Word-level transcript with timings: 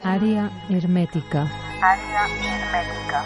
Àrea 0.00 0.46
hermètica. 0.72 1.42
Àrea 1.84 2.22
hermètica. 2.24 3.18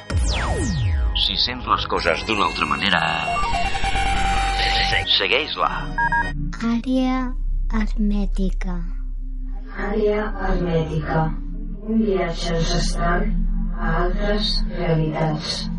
Si 1.25 1.37
sents 1.39 1.69
les 1.71 1.85
coses 1.87 2.25
d'una 2.27 2.49
altra 2.49 2.67
manera, 2.67 3.01
segueix-la. 5.15 5.71
Àrea 6.73 7.21
hermètica. 7.79 8.75
Àrea 9.87 10.27
hermètica. 10.49 11.23
Un 11.87 12.03
viatge 12.03 12.57
ancestral 12.57 13.31
a 13.79 13.95
altres 14.03 14.51
realitats. 14.75 15.71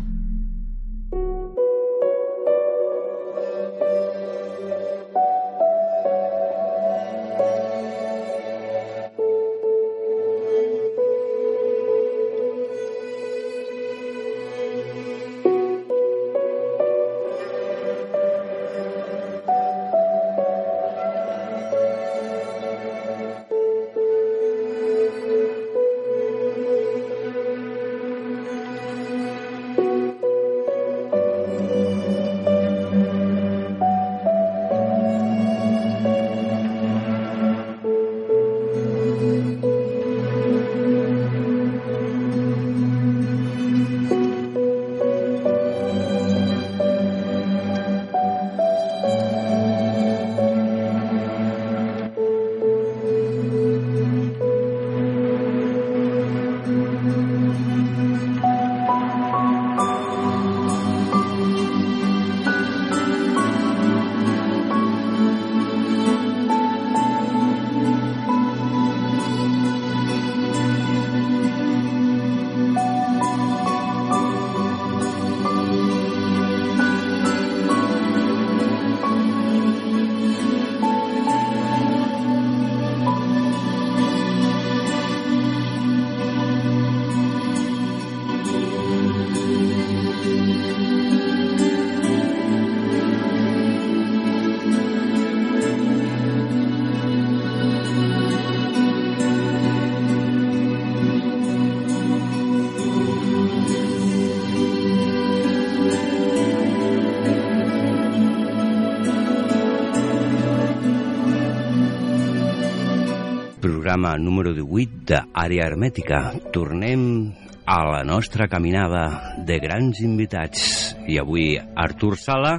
Programa 113.96 114.18
número 114.18 114.52
18 114.52 115.08
d'Àrea 115.08 115.64
Hermètica. 115.64 116.18
Tornem 116.52 117.32
a 117.64 117.78
la 117.88 118.02
nostra 118.04 118.44
caminada 118.46 119.32
de 119.40 119.56
grans 119.58 120.02
invitats. 120.04 120.92
I 121.08 121.16
avui 121.16 121.56
Artur 121.56 122.18
Sala, 122.20 122.58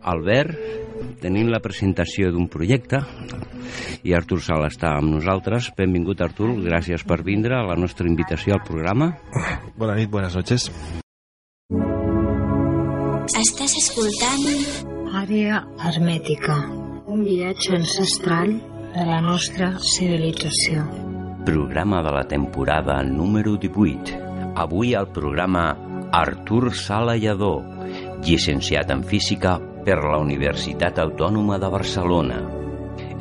Albert, 0.00 0.56
tenim 1.20 1.50
la 1.52 1.60
presentació 1.60 2.30
d'un 2.32 2.48
projecte 2.48 3.02
i 4.00 4.14
Artur 4.16 4.40
Sala 4.40 4.70
està 4.72 4.94
amb 4.96 5.12
nosaltres. 5.12 5.68
Benvingut, 5.76 6.22
Artur, 6.24 6.54
gràcies 6.64 7.04
per 7.04 7.20
vindre 7.20 7.58
a 7.58 7.66
la 7.68 7.76
nostra 7.76 8.08
invitació 8.08 8.56
al 8.56 8.64
programa. 8.64 9.12
Bona 9.76 9.98
nit, 9.98 10.08
buenas 10.08 10.40
noches. 10.40 10.70
Estàs 13.36 13.76
escoltant 13.76 15.12
Àrea 15.20 15.60
hermètica. 15.84 16.56
Un 17.12 17.28
viatge 17.28 17.76
ancestral 17.76 18.56
de 18.98 19.06
la 19.06 19.20
nostra 19.22 19.76
civilització. 19.78 20.82
Programa 21.46 22.00
de 22.02 22.10
la 22.10 22.24
temporada 22.26 22.96
número 23.06 23.54
18. 23.56 24.18
Avui 24.58 24.94
al 24.98 25.06
programa 25.14 25.76
Artur 26.10 26.74
Sala 26.74 27.14
llicenciat 28.26 28.90
en 28.90 29.04
Física 29.06 29.54
per 29.86 30.00
la 30.02 30.18
Universitat 30.18 30.98
Autònoma 30.98 31.60
de 31.62 31.70
Barcelona. 31.70 32.40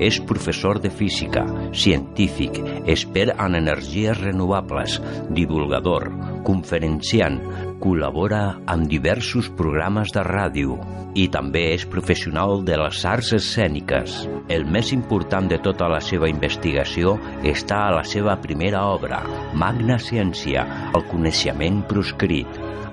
És 0.02 0.18
professor 0.20 0.82
de 0.82 0.90
física, 0.90 1.46
científic, 1.74 2.58
expert 2.86 3.38
en 3.38 3.56
energies 3.62 4.18
renovables, 4.18 4.98
divulgador, 5.30 6.10
conferenciant, 6.44 7.38
col·labora 7.82 8.58
amb 8.70 8.88
diversos 8.90 9.50
programes 9.58 10.12
de 10.16 10.24
ràdio 10.26 10.78
i 11.18 11.28
també 11.34 11.64
és 11.74 11.86
professional 11.90 12.64
de 12.66 12.78
les 12.80 13.04
arts 13.06 13.32
escèniques. 13.38 14.18
El 14.54 14.66
més 14.70 14.92
important 14.96 15.48
de 15.50 15.60
tota 15.64 15.90
la 15.92 16.00
seva 16.04 16.30
investigació 16.30 17.16
està 17.44 17.84
a 17.88 17.96
la 17.98 18.04
seva 18.06 18.38
primera 18.42 18.84
obra, 18.94 19.22
Magna 19.54 19.98
Ciència, 20.02 20.66
el 20.94 21.06
coneixement 21.12 21.84
proscrit. 21.90 22.50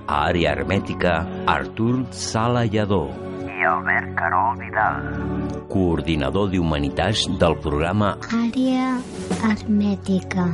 A 0.06 0.26
àrea 0.28 0.52
hermètica, 0.52 1.18
Artur 1.48 2.04
Sala 2.12 2.66
Lledó 2.68 3.06
I 3.48 3.64
Albert 3.70 4.14
Carol 4.18 4.58
Vidal. 4.60 5.00
coordinador 5.72 6.50
d'Humanitats 6.52 7.24
del 7.40 7.56
programa 7.64 8.14
àrea 8.28 9.00
hermètica. 9.48 10.48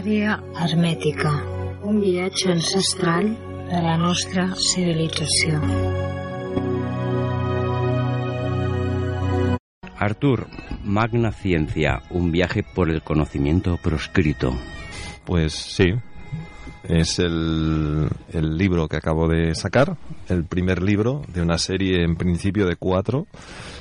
Àrea 0.00 0.38
hermètica. 0.56 1.59
Un 1.82 2.00
viatge 2.00 2.50
ancestral 2.52 3.30
de 3.70 3.78
la 3.80 3.96
nostra 3.96 4.50
civilització. 4.52 5.60
Artur, 9.96 10.46
Magna 10.84 11.32
Ciencia, 11.32 12.02
un 12.10 12.32
viaje 12.32 12.62
por 12.62 12.90
el 12.90 13.02
conocimiento 13.02 13.78
proscrito. 13.82 14.52
Pues 15.24 15.54
sí, 15.54 15.94
es 16.84 17.18
el, 17.18 18.08
el 18.32 18.58
libro 18.58 18.86
que 18.88 18.96
acabo 18.96 19.28
de 19.28 19.54
sacar, 19.54 19.96
el 20.30 20.44
primer 20.44 20.82
libro 20.82 21.22
de 21.28 21.42
una 21.42 21.58
serie 21.58 22.02
en 22.02 22.16
principio 22.16 22.66
de 22.66 22.76
cuatro 22.76 23.26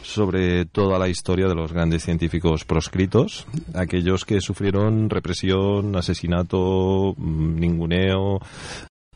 sobre 0.01 0.65
toda 0.65 0.97
la 0.97 1.07
historia 1.07 1.47
de 1.47 1.55
los 1.55 1.71
grandes 1.71 2.03
científicos 2.03 2.65
proscritos, 2.65 3.47
aquellos 3.73 4.25
que 4.25 4.41
sufrieron 4.41 5.09
represión, 5.09 5.95
asesinato, 5.95 7.13
mm, 7.15 7.55
ninguneo, 7.59 8.39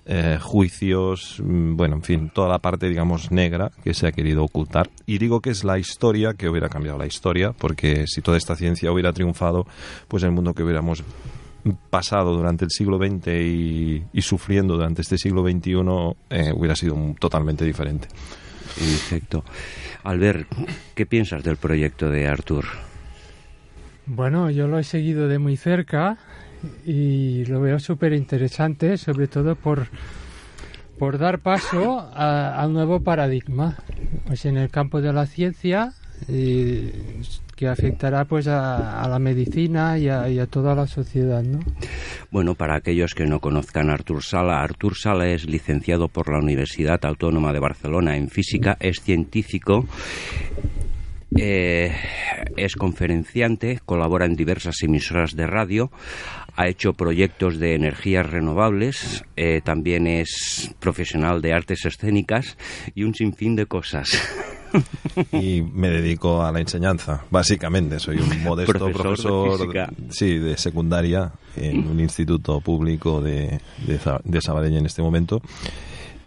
eh, 0.05 0.37
juicios, 0.41 1.41
mm, 1.41 1.75
bueno, 1.75 1.95
en 1.95 2.03
fin, 2.03 2.29
toda 2.29 2.49
la 2.49 2.59
parte, 2.59 2.89
digamos, 2.89 3.31
negra 3.31 3.71
que 3.83 3.93
se 3.93 4.05
ha 4.05 4.11
querido 4.11 4.43
ocultar. 4.43 4.89
Y 5.05 5.17
digo 5.17 5.39
que 5.39 5.49
es 5.49 5.63
la 5.63 5.79
historia 5.79 6.33
que 6.33 6.49
hubiera 6.49 6.69
cambiado 6.69 6.97
la 6.97 7.05
historia, 7.05 7.53
porque 7.57 8.05
si 8.07 8.21
toda 8.21 8.37
esta 8.37 8.55
ciencia 8.55 8.91
hubiera 8.91 9.13
triunfado, 9.13 9.65
pues 10.07 10.23
el 10.23 10.31
mundo 10.31 10.53
que 10.53 10.63
hubiéramos 10.63 11.03
pasado 11.89 12.35
durante 12.35 12.65
el 12.65 12.71
siglo 12.71 12.97
XX 12.97 13.27
y, 13.27 14.03
y 14.13 14.21
sufriendo 14.21 14.75
durante 14.75 15.01
este 15.01 15.17
siglo 15.17 15.43
XXI 15.43 15.71
eh, 16.29 16.51
hubiera 16.55 16.75
sido 16.75 16.95
un- 16.95 17.15
totalmente 17.15 17.63
diferente. 17.65 18.07
Perfecto. 18.75 19.43
Albert, 20.03 20.47
¿qué 20.95 21.05
piensas 21.05 21.43
del 21.43 21.57
proyecto 21.57 22.09
de 22.09 22.27
Artur? 22.27 22.65
Bueno, 24.05 24.49
yo 24.49 24.67
lo 24.67 24.79
he 24.79 24.83
seguido 24.83 25.27
de 25.27 25.39
muy 25.39 25.55
cerca 25.55 26.17
y 26.85 27.45
lo 27.45 27.61
veo 27.61 27.79
súper 27.79 28.13
interesante, 28.13 28.97
sobre 28.97 29.27
todo 29.27 29.55
por, 29.55 29.87
por 30.99 31.17
dar 31.17 31.39
paso 31.39 31.99
a, 32.13 32.55
a 32.61 32.67
un 32.67 32.73
nuevo 32.73 32.99
paradigma 33.01 33.77
pues 34.27 34.45
en 34.45 34.57
el 34.57 34.69
campo 34.69 35.01
de 35.01 35.13
la 35.13 35.25
ciencia 35.25 35.93
y 36.27 36.89
que 37.55 37.67
afectará 37.67 38.25
pues 38.25 38.47
a, 38.47 39.01
a 39.01 39.07
la 39.07 39.19
medicina 39.19 39.97
y 39.97 40.09
a, 40.09 40.45
toda 40.47 40.75
la 40.75 40.87
sociedad, 40.87 41.43
¿no? 41.43 41.59
Bueno, 42.31 42.55
para 42.55 42.75
aquellos 42.75 43.13
que 43.13 43.25
no 43.25 43.39
conozcan 43.39 43.89
a 43.89 43.93
Artur 43.93 44.23
Sala, 44.23 44.61
Artur 44.61 44.95
Sala 44.95 45.27
es 45.27 45.45
licenciado 45.45 46.07
por 46.07 46.31
la 46.31 46.39
Universidad 46.39 47.03
Autónoma 47.05 47.53
de 47.53 47.59
Barcelona 47.59 48.17
en 48.17 48.29
Física, 48.29 48.77
es 48.79 49.01
científico 49.01 49.85
eh, 51.35 51.91
es 52.57 52.75
conferenciante, 52.75 53.79
colabora 53.85 54.25
en 54.25 54.35
diversas 54.35 54.83
emisoras 54.83 55.35
de 55.35 55.47
radio, 55.47 55.91
ha 56.55 56.67
hecho 56.67 56.93
proyectos 56.93 57.59
de 57.59 57.73
energías 57.73 58.29
renovables, 58.29 59.23
eh, 59.35 59.61
también 59.63 60.05
es 60.05 60.75
profesional 60.79 61.41
de 61.41 61.53
artes 61.53 61.85
escénicas 61.85 62.57
y 62.93 63.03
un 63.03 63.15
sinfín 63.15 63.55
de 63.55 63.65
cosas. 63.65 64.09
y 65.31 65.61
me 65.61 65.89
dedico 65.89 66.43
a 66.43 66.51
la 66.51 66.59
enseñanza, 66.59 67.23
básicamente. 67.29 67.99
Soy 67.99 68.17
un 68.17 68.43
modesto 68.43 68.91
profesor, 68.91 69.71
de, 69.71 69.87
sí, 70.09 70.37
de 70.37 70.57
secundaria 70.57 71.31
en 71.55 71.87
un 71.87 71.99
instituto 71.99 72.61
público 72.61 73.21
de, 73.21 73.59
de, 73.85 73.99
de 74.23 74.41
Sabadell 74.41 74.77
en 74.77 74.85
este 74.85 75.01
momento 75.01 75.41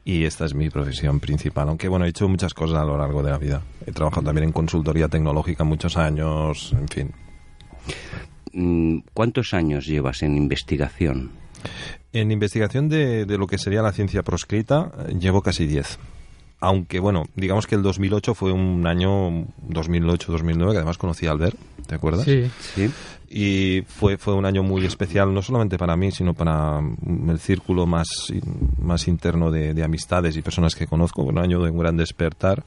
y 0.07 0.25
esta 0.25 0.45
es 0.45 0.55
mi 0.55 0.71
profesión 0.71 1.19
principal. 1.19 1.69
Aunque 1.69 1.89
bueno, 1.89 2.07
he 2.07 2.11
hecho 2.11 2.29
muchas 2.29 2.55
cosas 2.55 2.79
a 2.79 2.85
lo 2.85 2.97
largo 2.97 3.25
de 3.25 3.31
la 3.33 3.39
vida. 3.39 3.63
He 3.85 3.91
trabajado 3.91 4.27
también 4.27 4.45
en 4.45 4.53
consultoría 4.53 5.09
tecnológica 5.09 5.65
muchos 5.65 5.97
años, 5.97 6.73
en 6.79 6.89
fin. 6.89 7.11
Mm, 8.53 8.99
¿Cuántos 9.13 9.53
años 9.53 9.85
llevas 9.85 10.23
en 10.23 10.37
investigación? 10.37 11.33
En 12.13 12.31
investigación 12.31 12.89
de, 12.89 13.25
de 13.25 13.37
lo 13.37 13.49
que 13.49 13.59
sería 13.59 13.83
la 13.83 13.93
ciencia 13.93 14.23
proscrita 14.23 14.93
llevo 15.19 15.43
casi 15.43 15.67
10 15.67 15.99
aunque 16.61 17.01
bueno, 17.01 17.25
digamos 17.35 17.67
que 17.67 17.75
el 17.75 17.83
2008 17.83 18.35
fue 18.35 18.53
un 18.53 18.87
año 18.87 19.31
2008-2009 19.69 20.71
que 20.71 20.77
además 20.77 20.99
conocí 20.99 21.27
a 21.27 21.33
Albert, 21.33 21.57
¿te 21.87 21.95
acuerdas? 21.95 22.25
Sí. 22.25 22.51
Sí. 22.75 22.91
Y 23.29 23.83
fue, 23.89 24.19
fue 24.19 24.35
un 24.35 24.47
año 24.47 24.63
muy 24.63 24.85
especial, 24.87 25.35
no 25.35 25.43
solamente 25.43 25.77
para 25.79 25.97
mí, 25.97 26.13
sino 26.13 26.33
para 26.33 26.81
el 27.29 27.39
círculo 27.41 27.85
más, 27.85 28.07
más 28.81 29.09
interno 29.09 29.51
de, 29.51 29.75
de 29.75 29.83
amistades 29.83 30.37
y 30.37 30.43
personas 30.43 30.77
que 30.77 30.87
conozco. 30.87 31.23
Un 31.23 31.39
año 31.39 31.61
de 31.61 31.71
un 31.71 31.79
gran 31.79 31.97
despertar. 31.97 32.63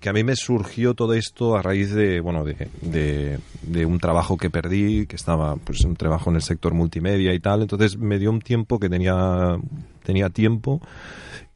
Que 0.00 0.08
a 0.08 0.14
mí 0.14 0.24
me 0.24 0.34
surgió 0.34 0.94
todo 0.94 1.12
esto 1.12 1.56
a 1.56 1.62
raíz 1.62 1.92
de, 1.92 2.20
bueno, 2.20 2.42
de, 2.42 2.68
de, 2.80 3.38
de 3.62 3.86
un 3.86 3.98
trabajo 3.98 4.38
que 4.38 4.48
perdí, 4.48 5.06
que 5.06 5.16
estaba, 5.16 5.56
pues, 5.56 5.84
un 5.84 5.94
trabajo 5.94 6.30
en 6.30 6.36
el 6.36 6.42
sector 6.42 6.72
multimedia 6.72 7.34
y 7.34 7.40
tal. 7.40 7.60
Entonces 7.60 7.98
me 7.98 8.18
dio 8.18 8.30
un 8.30 8.40
tiempo 8.40 8.78
que 8.78 8.88
tenía, 8.88 9.58
tenía 10.04 10.30
tiempo 10.30 10.80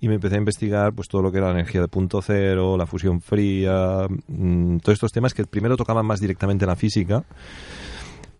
y 0.02 0.08
me 0.08 0.16
empecé 0.16 0.34
a 0.34 0.38
investigar 0.38 0.92
pues 0.92 1.06
todo 1.06 1.22
lo 1.22 1.30
que 1.30 1.38
era 1.38 1.46
la 1.46 1.52
energía 1.52 1.80
de 1.80 1.86
punto 1.86 2.20
cero, 2.20 2.76
la 2.76 2.86
fusión 2.86 3.20
fría, 3.20 4.08
mmm, 4.26 4.78
todos 4.78 4.96
estos 4.96 5.12
temas 5.12 5.32
que 5.32 5.46
primero 5.46 5.76
tocaban 5.76 6.04
más 6.04 6.18
directamente 6.18 6.66
la 6.66 6.74
física 6.74 7.24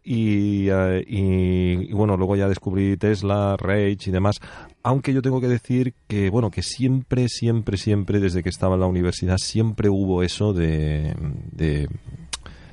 y, 0.03 0.69
uh, 0.73 1.01
y, 1.07 1.93
bueno, 1.93 2.17
luego 2.17 2.35
ya 2.35 2.49
descubrí 2.49 2.97
Tesla, 2.97 3.57
Rage 3.57 3.99
y 4.07 4.11
demás. 4.11 4.41
Aunque 4.83 5.15
yo 5.15 5.23
tengo 5.23 5.41
que 5.41 5.47
decir 5.47 5.95
que, 6.09 6.31
bueno, 6.31 6.51
que 6.51 6.63
siempre, 6.63 7.29
siempre, 7.29 7.77
siempre, 7.77 8.19
desde 8.19 8.43
que 8.43 8.49
estaba 8.49 8.75
en 8.75 8.81
la 8.81 8.87
universidad, 8.87 9.37
siempre 9.39 9.89
hubo 9.89 10.25
eso 10.25 10.53
de, 10.53 11.15
de 11.53 11.89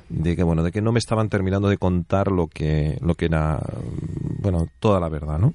de 0.08 0.34
que 0.34 0.42
bueno 0.42 0.64
de 0.64 0.72
que 0.72 0.82
no 0.82 0.90
me 0.90 0.98
estaban 0.98 1.28
terminando 1.28 1.68
de 1.68 1.78
contar 1.78 2.32
lo 2.32 2.48
que 2.48 2.98
lo 3.00 3.14
que 3.14 3.26
era 3.26 3.60
bueno 4.40 4.66
toda 4.80 4.98
la 4.98 5.08
verdad 5.08 5.38
no 5.38 5.52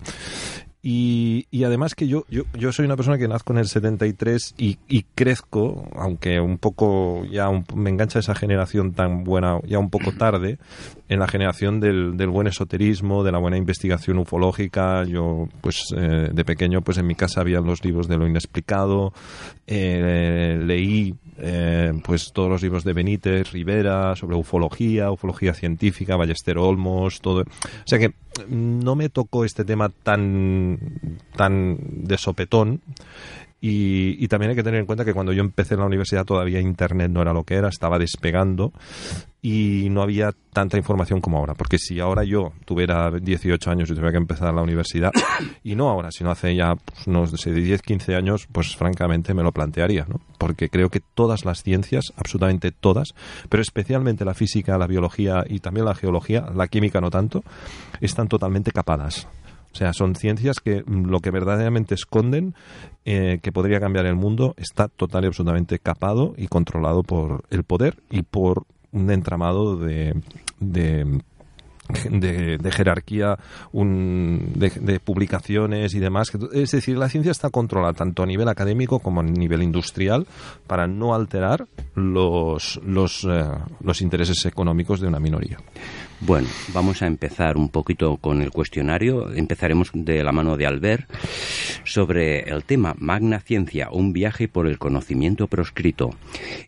y, 0.88 1.48
y, 1.50 1.64
además 1.64 1.96
que 1.96 2.08
yo, 2.08 2.26
yo, 2.30 2.44
yo 2.54 2.72
soy 2.72 2.86
una 2.86 2.96
persona 2.96 3.18
que 3.18 3.28
nazco 3.28 3.54
en 3.54 3.58
el 3.58 3.68
73 3.68 4.54
y, 4.56 4.78
y 4.88 5.02
crezco, 5.16 5.90
aunque 5.96 6.40
un 6.40 6.60
poco 6.60 7.26
ya 7.26 7.50
me 7.74 7.90
engancha 7.90 8.20
esa 8.20 8.36
generación 8.36 8.94
tan 8.94 9.24
buena, 9.24 9.60
ya 9.66 9.80
un 9.80 9.90
poco 9.90 10.12
tarde, 10.12 10.60
en 11.08 11.20
la 11.20 11.28
generación 11.28 11.80
del, 11.80 12.18
del 12.18 12.30
buen 12.30 12.48
esoterismo, 12.48 13.24
de 13.24 13.32
la 13.32 13.38
buena 13.38 13.58
investigación 13.58 14.18
ufológica. 14.18 15.04
Yo, 15.04 15.48
pues 15.62 15.94
eh, 15.96 16.30
de 16.34 16.46
pequeño, 16.46 16.82
pues 16.82 16.98
en 16.98 17.08
mi 17.08 17.16
casa 17.16 17.42
había 17.42 17.60
los 17.60 17.84
libros 17.84 18.08
de 18.08 18.18
lo 18.18 18.28
inexplicado, 18.28 19.14
eh, 19.68 20.60
leí 20.64 21.16
eh, 21.38 21.92
pues 22.04 22.32
todos 22.34 22.50
los 22.50 22.62
libros 22.62 22.84
de 22.84 22.94
Benítez, 22.94 23.52
Rivera, 23.52 24.16
sobre 24.16 24.36
ufología, 24.36 25.12
ufología 25.12 25.54
científica, 25.54 26.16
Ballester 26.16 26.58
Olmos, 26.58 27.22
todo. 27.22 27.42
O 27.42 27.88
sea 27.88 28.00
que 28.00 28.14
no 28.50 28.96
me 28.96 29.10
tocó 29.10 29.46
este 29.46 29.64
tema 29.64 29.90
tan, 29.90 30.80
tan 31.36 31.78
de 31.80 32.18
sopetón. 32.18 32.82
Y, 33.68 34.24
y, 34.24 34.28
también 34.28 34.52
hay 34.52 34.56
que 34.56 34.62
tener 34.62 34.80
en 34.80 34.86
cuenta 34.86 35.04
que 35.04 35.14
cuando 35.16 35.34
yo 35.34 35.42
empecé 35.42 35.74
en 35.74 35.80
la 35.80 35.88
universidad 35.88 36.24
todavía 36.24 36.60
Internet 36.60 37.10
no 37.10 37.24
era 37.24 37.34
lo 37.34 37.46
que 37.46 37.56
era, 37.56 37.68
estaba 37.68 37.98
despegando 37.98 38.72
y 39.42 39.90
no 39.90 40.04
había 40.04 40.34
tanta 40.54 40.78
información 40.78 41.20
como 41.20 41.40
ahora. 41.40 41.56
Porque 41.56 41.80
si 41.80 42.00
ahora 42.00 42.24
yo 42.24 42.54
tuviera 42.66 43.10
18 43.10 43.72
años 43.72 43.90
y 43.90 43.94
tuviera 43.94 44.12
que 44.12 44.18
empezar 44.18 44.54
la 44.54 44.62
universidad, 44.62 45.12
y 45.64 45.74
no 45.74 45.90
ahora, 45.90 46.12
sino 46.12 46.30
hace 46.30 46.56
ya 46.56 46.76
pues, 46.76 47.08
no 47.08 47.26
sé, 47.26 47.54
10, 47.54 47.82
15 47.82 48.16
años, 48.16 48.48
pues 48.52 48.76
francamente 48.76 49.34
me 49.34 49.42
lo 49.42 49.52
plantearía, 49.52 50.06
¿no? 50.08 50.22
Porque 50.38 50.70
creo 50.70 50.90
que 50.90 51.00
todas 51.00 51.44
las 51.44 51.64
ciencias, 51.64 52.14
absolutamente 52.18 52.72
todas, 52.72 53.16
pero 53.50 53.64
especialmente 53.64 54.26
la 54.26 54.36
física, 54.36 54.78
la 54.78 54.86
biología 54.86 55.44
y 55.48 55.60
también 55.60 55.88
la 55.88 55.96
geología, 55.96 56.52
la 56.54 56.68
química 56.68 57.02
no 57.02 57.10
tanto, 57.10 57.44
están 58.00 58.28
totalmente 58.28 58.72
capadas. 58.72 59.28
O 59.76 59.78
sea, 59.78 59.92
son 59.92 60.16
ciencias 60.16 60.62
que 60.62 60.86
lo 60.88 61.20
que 61.20 61.32
verdaderamente 61.32 61.96
esconden, 61.96 62.56
eh, 63.04 63.40
que 63.44 63.52
podría 63.52 63.82
cambiar 63.82 64.06
el 64.06 64.16
mundo, 64.16 64.54
está 64.56 64.88
total 64.88 65.26
y 65.26 65.28
absolutamente 65.28 65.80
capado 65.80 66.34
y 66.38 66.48
controlado 66.48 67.04
por 67.04 67.44
el 67.50 67.66
poder 67.66 67.98
y 68.10 68.22
por 68.22 68.64
un 68.94 69.12
entramado 69.12 69.76
de, 69.76 70.14
de 70.62 71.20
de, 72.10 72.72
jerarquía, 72.72 73.38
un, 73.72 74.54
de, 74.56 74.70
de, 74.70 75.00
publicaciones 75.00 75.94
y 75.94 76.00
demás. 76.00 76.32
Es 76.54 76.72
decir, 76.72 76.98
la 76.98 77.10
ciencia 77.10 77.32
está 77.32 77.50
controlada 77.50 77.94
tanto 77.94 78.24
a 78.24 78.26
nivel 78.26 78.48
académico 78.48 79.00
como 79.00 79.20
a 79.20 79.24
nivel 79.24 79.62
industrial 79.62 80.26
para 80.68 80.88
no 80.88 81.14
alterar 81.14 81.68
los, 81.94 82.80
los, 82.84 83.26
eh, 83.30 83.44
los 83.82 84.02
intereses 84.02 84.46
económicos 84.46 85.00
de 85.00 85.08
una 85.08 85.20
minoría. 85.20 85.60
Bueno, 86.22 86.48
vamos 86.74 87.02
a 87.02 87.08
empezar 87.08 87.58
un 87.58 87.70
poquito 87.70 88.18
con 88.18 88.42
el 88.42 88.50
cuestionario. 88.50 89.34
Empezaremos 89.34 89.92
de 89.94 90.24
la 90.24 90.32
mano 90.32 90.56
de 90.56 90.66
Albert 90.66 91.10
sobre 91.84 92.50
el 92.50 92.64
tema 92.64 92.96
Magna 92.98 93.40
Ciencia, 93.40 93.90
un 93.92 94.14
viaje 94.14 94.48
por 94.48 94.68
el 94.68 94.80
conocimiento 94.80 95.48
proscrito. 95.48 96.12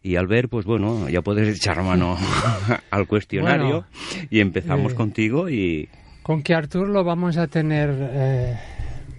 Y 0.04 0.18
Albert, 0.18 0.50
pues 0.50 0.66
bueno, 0.66 1.08
ya 1.10 1.22
puedes 1.22 1.56
echar 1.56 1.82
mano 1.82 2.18
al 2.92 3.08
cuestionario 3.08 3.86
bueno, 3.86 4.28
y 4.30 4.42
empezamos 4.42 4.92
eh, 4.92 4.96
contigo 4.96 5.50
y... 5.50 5.90
Con 6.24 6.44
que 6.44 6.54
Artur 6.54 6.90
lo 6.90 7.06
vamos 7.06 7.38
a 7.38 7.48
tener 7.48 7.90
eh, 7.98 8.60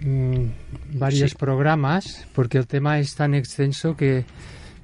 mmm, 0.02 0.98
varios 0.98 1.30
sí. 1.30 1.36
programas, 1.36 2.28
porque 2.34 2.58
el 2.58 2.66
tema 2.66 2.98
es 2.98 3.14
tan 3.14 3.34
extenso 3.34 3.96
que 3.96 4.24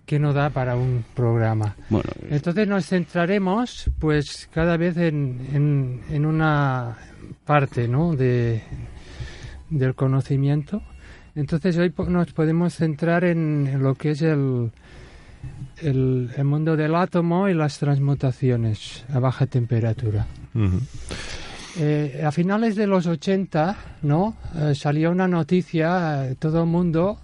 que 0.06 0.18
no 0.18 0.32
da 0.32 0.50
para 0.50 0.76
un 0.76 1.04
programa. 1.14 1.76
Bueno, 1.88 2.10
Entonces 2.28 2.68
nos 2.68 2.86
centraremos 2.86 3.90
pues 3.98 4.48
cada 4.52 4.76
vez 4.76 4.96
en, 4.96 5.48
en, 5.52 6.00
en 6.10 6.26
una 6.26 6.96
parte 7.44 7.88
¿no? 7.88 8.14
de, 8.14 8.62
del 9.70 9.94
conocimiento. 9.94 10.82
Entonces 11.34 11.76
hoy 11.78 11.92
nos 12.08 12.32
podemos 12.32 12.74
centrar 12.74 13.24
en, 13.24 13.82
lo 13.82 13.94
que 13.94 14.10
es 14.10 14.22
el, 14.22 14.70
el, 15.82 16.30
el, 16.36 16.44
mundo 16.44 16.76
del 16.76 16.94
átomo 16.94 17.48
y 17.48 17.54
las 17.54 17.78
transmutaciones 17.78 19.04
a 19.12 19.18
baja 19.18 19.46
temperatura. 19.46 20.26
Uh 20.54 20.58
-huh. 20.58 20.80
eh, 21.78 22.22
a 22.24 22.30
finales 22.30 22.76
de 22.76 22.86
los 22.86 23.06
80 23.06 23.76
¿no? 24.02 24.36
Eh, 24.54 24.74
salió 24.76 25.10
una 25.10 25.26
noticia, 25.26 26.28
eh, 26.28 26.36
todo 26.38 26.60
el 26.62 26.68
mundo 26.68 27.18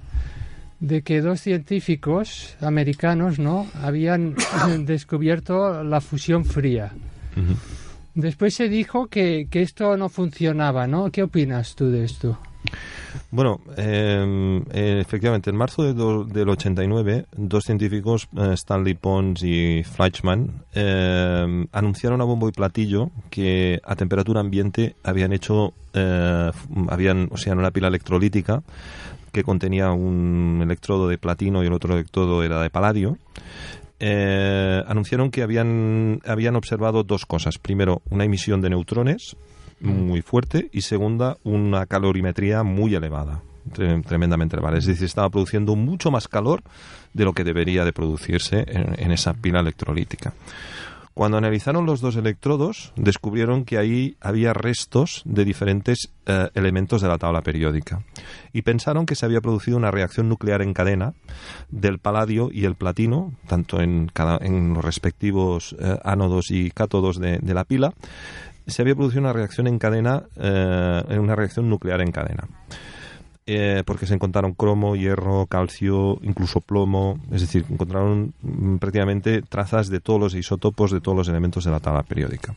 de 0.81 1.03
que 1.03 1.21
dos 1.21 1.41
científicos 1.41 2.57
americanos 2.61 3.39
no 3.39 3.67
habían 3.83 4.35
descubierto 4.87 5.85
la 5.85 6.01
fusión 6.01 6.45
fría. 6.45 6.93
Uh 7.37 7.41
-huh. 7.41 7.57
Después 8.15 8.55
se 8.55 8.69
dijo 8.69 9.07
que, 9.07 9.47
que, 9.51 9.63
esto 9.63 9.97
no 9.97 10.09
funcionaba, 10.09 10.87
¿no? 10.87 11.11
¿Qué 11.13 11.23
opinas 11.23 11.77
tú 11.77 11.91
de 11.91 12.05
esto? 12.05 12.39
Bueno, 13.31 13.61
eh, 13.77 14.65
efectivamente, 15.01 15.51
en 15.51 15.57
marzo 15.57 15.85
de 15.85 15.95
do, 15.95 16.25
del 16.25 16.49
89, 16.49 17.27
dos 17.37 17.65
científicos, 17.65 18.29
eh, 18.37 18.55
Stanley 18.55 18.95
Pons 18.95 19.43
y 19.43 19.85
Fleischmann, 19.85 20.65
eh, 20.75 21.67
anunciaron 21.73 22.21
a 22.21 22.25
bombo 22.25 22.49
y 22.49 22.53
platillo 22.53 23.11
que 23.31 23.81
a 23.85 23.95
temperatura 23.95 24.41
ambiente 24.41 24.97
habían 25.05 25.33
hecho, 25.33 25.73
eh, 25.95 26.51
habían, 26.89 27.29
o 27.31 27.37
sea, 27.37 27.53
en 27.53 27.61
una 27.61 27.71
pila 27.71 27.89
electrolítica, 27.89 28.63
que 29.31 29.43
contenía 29.43 29.93
un 29.93 30.61
electrodo 30.63 31.09
de 31.09 31.19
platino 31.19 31.63
y 31.63 31.67
el 31.67 31.73
otro 31.73 31.95
electrodo 31.95 32.43
era 32.43 32.63
de 32.63 32.71
paladio, 32.71 33.19
eh, 33.99 34.83
anunciaron 34.87 35.31
que 35.31 35.43
habían, 35.43 36.21
habían 36.27 36.57
observado 36.57 37.03
dos 37.03 37.27
cosas. 37.27 37.59
Primero, 37.59 38.03
una 38.11 38.25
emisión 38.25 38.61
de 38.61 38.71
neutrones 38.71 39.37
muy 39.81 40.21
fuerte 40.21 40.69
y 40.73 40.83
segunda, 40.83 41.39
una 41.43 41.87
calorimetría 41.87 42.63
muy 42.63 42.95
elevada, 42.95 43.41
tremendamente 44.07 44.57
elevada. 44.57 44.77
Es 44.77 44.87
decir, 44.87 45.07
estaba 45.07 45.31
produciendo 45.31 45.75
mucho 45.75 46.11
más 46.11 46.29
calor 46.29 46.63
de 47.15 47.25
lo 47.25 47.33
que 47.33 47.45
debería 47.45 47.85
de 47.85 47.93
producirse 47.93 48.65
en, 48.69 48.95
en 48.99 49.11
esa 49.11 49.33
pila 49.33 49.61
electrolítica. 49.61 50.35
Cuando 51.15 51.39
analizaron 51.39 51.87
los 51.87 52.01
dos 52.01 52.17
electrodos, 52.17 52.93
descubrieron 52.97 53.65
que 53.65 53.79
ahí 53.79 54.17
había 54.21 54.53
restos 54.53 55.23
de 55.25 55.45
diferentes 55.45 56.13
eh, 56.27 56.49
elementos 56.55 57.03
de 57.03 57.09
la 57.09 57.19
tabla 57.19 57.43
periódica. 57.43 58.05
Y 58.53 58.63
pensaron 58.63 59.07
que 59.07 59.17
se 59.17 59.27
había 59.27 59.41
producido 59.41 59.77
una 59.77 59.91
reacción 59.91 60.29
nuclear 60.29 60.63
en 60.63 60.73
cadena 60.73 61.15
del 61.69 61.99
paladio 61.99 62.49
y 62.53 62.65
el 62.65 62.77
platino, 62.77 63.35
tanto 63.49 63.81
en, 63.81 64.07
cada, 64.07 64.39
en 64.41 64.73
los 64.75 64.85
respectivos 64.85 65.77
eh, 65.79 65.99
ánodos 66.05 66.51
y 66.51 66.71
cátodos 66.71 67.19
de, 67.19 67.39
de 67.39 67.55
la 67.55 67.65
pila, 67.65 67.93
se 68.67 68.83
había 68.83 68.95
producido 68.95 69.23
una 69.23 69.33
reacción 69.33 69.67
en 69.67 69.79
cadena, 69.79 70.25
eh, 70.37 71.19
una 71.19 71.35
reacción 71.35 71.69
nuclear 71.69 72.01
en 72.01 72.13
cadena. 72.13 72.49
Eh, 73.53 73.83
porque 73.85 74.07
se 74.07 74.15
encontraron 74.15 74.55
cromo, 74.55 74.95
hierro, 74.95 75.47
calcio, 75.47 76.19
incluso 76.23 76.61
plomo, 76.61 77.19
es 77.33 77.41
decir, 77.41 77.65
encontraron 77.69 78.33
mm, 78.43 78.77
prácticamente 78.77 79.43
trazas 79.43 79.89
de 79.89 79.99
todos 79.99 80.21
los 80.21 80.35
isótopos 80.37 80.93
de 80.93 81.01
todos 81.01 81.19
los 81.19 81.29
elementos 81.29 81.65
de 81.65 81.73
la 81.73 81.81
tabla 81.81 82.05
periódica. 82.05 82.55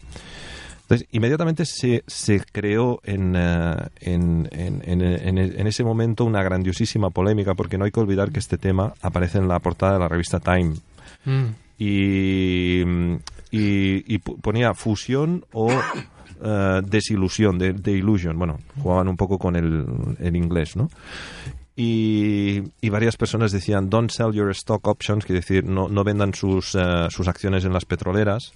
Entonces, 0.83 1.07
inmediatamente 1.11 1.65
se, 1.65 2.03
se 2.05 2.41
creó 2.51 2.99
en, 3.05 3.33
eh, 3.35 3.75
en, 4.01 4.47
en, 4.51 4.81
en, 4.85 5.37
en 5.39 5.65
ese 5.67 5.83
momento 5.83 6.25
una 6.25 6.43
grandiosísima 6.43 7.09
polémica, 7.09 7.55
porque 7.55 7.79
no 7.79 7.85
hay 7.85 7.91
que 7.91 7.99
olvidar 8.01 8.31
que 8.31 8.37
este 8.39 8.59
tema 8.59 8.93
aparece 9.01 9.39
en 9.39 9.47
la 9.47 9.57
portada 9.59 9.93
de 9.93 9.99
la 9.99 10.07
revista 10.09 10.39
Time. 10.41 10.75
Mm. 11.25 11.45
Y, 11.79 12.81
y, 13.51 14.13
y 14.15 14.19
pu- 14.19 14.39
ponía 14.39 14.73
fusión 14.75 15.43
o 15.53 15.71
eh, 16.43 16.81
desilusión, 16.85 17.57
de, 17.57 17.73
de 17.73 17.91
illusion. 17.91 18.37
Bueno, 18.37 18.59
jugaban 18.81 19.07
un 19.07 19.17
poco 19.17 19.37
con 19.37 19.55
el, 19.55 19.85
el 20.19 20.35
inglés, 20.35 20.75
¿no? 20.75 20.89
Y, 21.75 22.61
y 22.81 22.89
varias 22.89 23.17
personas 23.17 23.51
decían, 23.51 23.89
don't 23.89 24.11
sell 24.11 24.31
your 24.31 24.51
stock 24.51 24.87
options, 24.87 25.25
que 25.25 25.33
decir, 25.33 25.65
no, 25.65 25.87
no 25.87 26.03
vendan 26.03 26.33
sus, 26.33 26.75
eh, 26.75 27.07
sus 27.09 27.27
acciones 27.27 27.65
en 27.65 27.73
las 27.73 27.85
petroleras. 27.85 28.53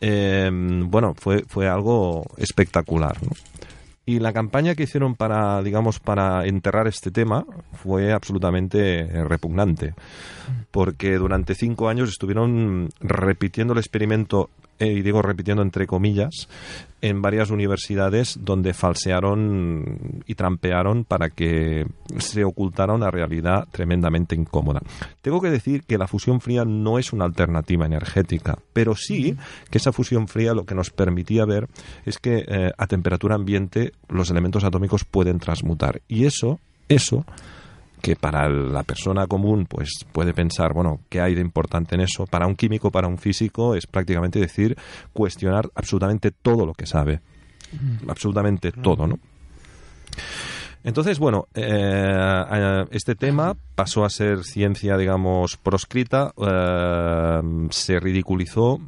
Eh, 0.00 0.48
bueno, 0.84 1.14
fue, 1.14 1.44
fue 1.46 1.68
algo 1.68 2.24
espectacular. 2.38 3.18
Y 4.06 4.20
la 4.20 4.32
campaña 4.32 4.74
que 4.74 4.84
hicieron 4.84 5.16
para, 5.16 5.62
digamos, 5.62 6.00
para 6.00 6.46
enterrar 6.46 6.86
este 6.86 7.10
tema 7.10 7.44
fue 7.74 8.14
absolutamente 8.14 9.04
repugnante. 9.24 9.92
Porque 10.70 11.18
durante 11.18 11.54
cinco 11.54 11.90
años 11.90 12.08
estuvieron 12.08 12.88
repitiendo 13.00 13.74
el 13.74 13.80
experimento, 13.80 14.48
eh, 14.78 14.86
y 14.88 15.02
digo 15.02 15.22
repitiendo 15.22 15.62
entre 15.62 15.86
comillas, 15.86 16.48
en 17.00 17.22
varias 17.22 17.50
universidades 17.50 18.38
donde 18.40 18.74
falsearon 18.74 20.22
y 20.26 20.34
trampearon 20.34 21.04
para 21.04 21.30
que 21.30 21.86
se 22.18 22.44
ocultara 22.44 22.94
una 22.94 23.10
realidad 23.10 23.68
tremendamente 23.70 24.34
incómoda. 24.34 24.80
Tengo 25.22 25.40
que 25.40 25.50
decir 25.50 25.84
que 25.84 25.98
la 25.98 26.08
fusión 26.08 26.40
fría 26.40 26.64
no 26.64 26.98
es 26.98 27.12
una 27.12 27.24
alternativa 27.24 27.86
energética, 27.86 28.58
pero 28.72 28.96
sí 28.96 29.36
que 29.70 29.78
esa 29.78 29.92
fusión 29.92 30.28
fría 30.28 30.54
lo 30.54 30.64
que 30.64 30.74
nos 30.74 30.90
permitía 30.90 31.44
ver 31.44 31.68
es 32.04 32.18
que 32.18 32.44
eh, 32.48 32.72
a 32.76 32.86
temperatura 32.86 33.36
ambiente 33.36 33.92
los 34.08 34.30
elementos 34.30 34.64
atómicos 34.64 35.04
pueden 35.04 35.38
transmutar. 35.38 36.02
Y 36.08 36.24
eso, 36.24 36.58
eso 36.88 37.24
que 38.00 38.16
para 38.16 38.48
la 38.48 38.82
persona 38.82 39.26
común 39.26 39.66
pues 39.66 40.04
puede 40.12 40.32
pensar, 40.32 40.72
bueno, 40.72 41.00
¿qué 41.08 41.20
hay 41.20 41.34
de 41.34 41.40
importante 41.40 41.94
en 41.94 42.02
eso? 42.02 42.26
Para 42.26 42.46
un 42.46 42.56
químico, 42.56 42.90
para 42.90 43.08
un 43.08 43.18
físico, 43.18 43.74
es 43.74 43.86
prácticamente 43.86 44.38
decir, 44.38 44.76
cuestionar 45.12 45.68
absolutamente 45.74 46.30
todo 46.30 46.66
lo 46.66 46.74
que 46.74 46.86
sabe. 46.86 47.20
Absolutamente 48.08 48.72
todo, 48.72 49.06
¿no? 49.06 49.18
Entonces, 50.84 51.18
bueno, 51.18 51.48
eh, 51.54 51.66
eh, 51.66 52.84
este 52.92 53.14
tema 53.14 53.56
pasó 53.74 54.04
a 54.04 54.10
ser 54.10 54.44
ciencia, 54.44 54.96
digamos, 54.96 55.56
proscrita, 55.56 56.32
eh, 56.38 57.40
se 57.70 57.98
ridiculizó, 58.00 58.78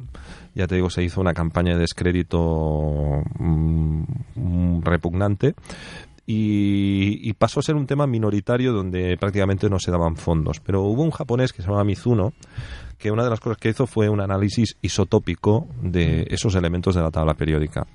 ya 0.55 0.67
te 0.67 0.75
digo, 0.75 0.89
se 0.89 1.03
hizo 1.03 1.21
una 1.21 1.33
campaña 1.33 1.73
de 1.73 1.81
descrédito 1.81 3.23
mm, 3.37 4.03
mm, 4.35 4.81
repugnante, 4.83 5.53
y, 6.25 7.27
y 7.27 7.33
pasó 7.33 7.59
a 7.59 7.63
ser 7.63 7.75
un 7.75 7.87
tema 7.87 8.07
minoritario 8.07 8.73
donde 8.73 9.17
prácticamente 9.17 9.69
no 9.69 9.79
se 9.79 9.91
daban 9.91 10.15
fondos. 10.15 10.59
Pero 10.59 10.83
hubo 10.83 11.03
un 11.03 11.11
japonés 11.11 11.53
que 11.53 11.61
se 11.61 11.67
llamaba 11.67 11.83
Mizuno, 11.83 12.33
que 13.01 13.11
una 13.11 13.23
de 13.23 13.31
las 13.31 13.39
cosas 13.39 13.57
que 13.57 13.69
hizo 13.69 13.87
fue 13.87 14.09
un 14.09 14.21
análisis 14.21 14.77
isotópico 14.81 15.67
de 15.81 16.27
esos 16.29 16.53
elementos 16.55 16.93
de 16.93 17.01
la 17.01 17.09
tabla 17.09 17.33
periódica. 17.33 17.87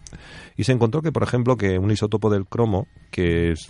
Y 0.56 0.64
se 0.64 0.72
encontró 0.72 1.00
que, 1.00 1.12
por 1.12 1.22
ejemplo, 1.22 1.56
que 1.56 1.78
un 1.78 1.92
isótopo 1.92 2.28
del 2.28 2.46
cromo, 2.46 2.88
que 3.10 3.52
es, 3.52 3.68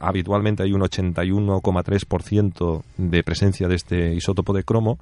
habitualmente 0.00 0.64
hay 0.64 0.72
un 0.72 0.80
81,3% 0.80 2.82
de 2.96 3.22
presencia 3.22 3.68
de 3.68 3.76
este 3.76 4.14
isótopo 4.14 4.52
de 4.52 4.64
cromo, 4.64 4.98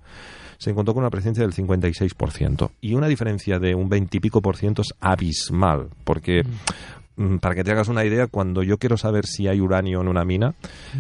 se 0.58 0.68
encontró 0.70 0.92
con 0.92 1.04
una 1.04 1.10
presencia 1.10 1.42
del 1.42 1.54
56%. 1.54 2.72
Y 2.82 2.92
una 2.92 3.08
diferencia 3.08 3.58
de 3.58 3.74
un 3.74 3.88
20 3.88 4.18
y 4.18 4.20
pico 4.20 4.42
por 4.42 4.58
ciento 4.58 4.82
es 4.82 4.92
abismal, 5.00 5.88
porque 6.04 6.42
mm, 6.42 6.48
para 7.40 7.54
que 7.54 7.64
te 7.64 7.70
hagas 7.72 7.88
una 7.88 8.04
idea, 8.04 8.26
cuando 8.26 8.62
yo 8.62 8.78
quiero 8.78 8.96
saber 8.96 9.26
si 9.26 9.48
hay 9.48 9.60
uranio 9.60 10.00
en 10.00 10.08
una 10.08 10.24
mina, 10.24 10.54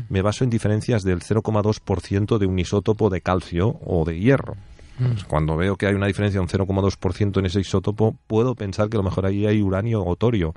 me 0.08 0.22
baso 0.22 0.44
en 0.44 0.50
diferencias 0.50 1.02
del 1.02 1.20
0,2% 1.20 2.38
de 2.38 2.46
un 2.46 2.58
isótopo 2.58 3.10
de 3.10 3.20
calcio 3.20 3.78
o 3.84 4.04
de 4.04 4.18
hierro. 4.18 4.56
Pues 4.98 5.24
cuando 5.24 5.56
veo 5.56 5.76
que 5.76 5.86
hay 5.86 5.94
una 5.94 6.06
diferencia 6.06 6.38
de 6.38 6.42
un 6.42 6.48
0,2% 6.48 7.38
en 7.38 7.46
ese 7.46 7.60
isótopo, 7.60 8.16
puedo 8.26 8.54
pensar 8.54 8.90
que 8.90 8.98
a 8.98 9.00
lo 9.00 9.04
mejor 9.04 9.24
ahí 9.24 9.46
hay 9.46 9.62
uranio 9.62 10.04
o 10.04 10.14
torio. 10.14 10.52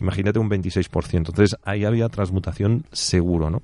Imagínate 0.00 0.38
un 0.38 0.48
26%. 0.48 1.16
Entonces 1.16 1.56
ahí 1.62 1.84
había 1.84 2.08
transmutación 2.08 2.86
seguro, 2.92 3.50
¿no? 3.50 3.62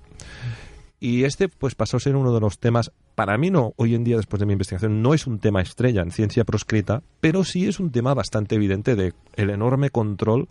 Y 1.01 1.25
este 1.25 1.49
pues 1.49 1.75
pasó 1.77 1.97
a 1.97 2.01
ser 2.01 2.17
uno 2.17 2.33
de 2.35 2.41
los 2.41 2.59
temas, 2.59 2.91
para 3.15 3.39
mí 3.39 3.51
no, 3.51 3.73
hoy 3.77 3.95
en 3.95 4.03
día 4.03 4.17
después 4.17 4.41
de 4.41 4.47
mi 4.47 4.53
investigación, 4.55 5.01
no 5.01 5.15
es 5.15 5.27
un 5.29 5.39
tema 5.39 5.61
estrella 5.63 6.03
en 6.03 6.11
ciencia 6.11 6.45
proscrita, 6.45 7.03
pero 7.21 7.45
sí 7.45 7.67
es 7.69 7.79
un 7.79 7.91
tema 7.93 8.15
bastante 8.15 8.57
evidente 8.57 8.97
de 8.97 9.13
el 9.37 9.51
enorme 9.51 9.91
control 9.91 10.49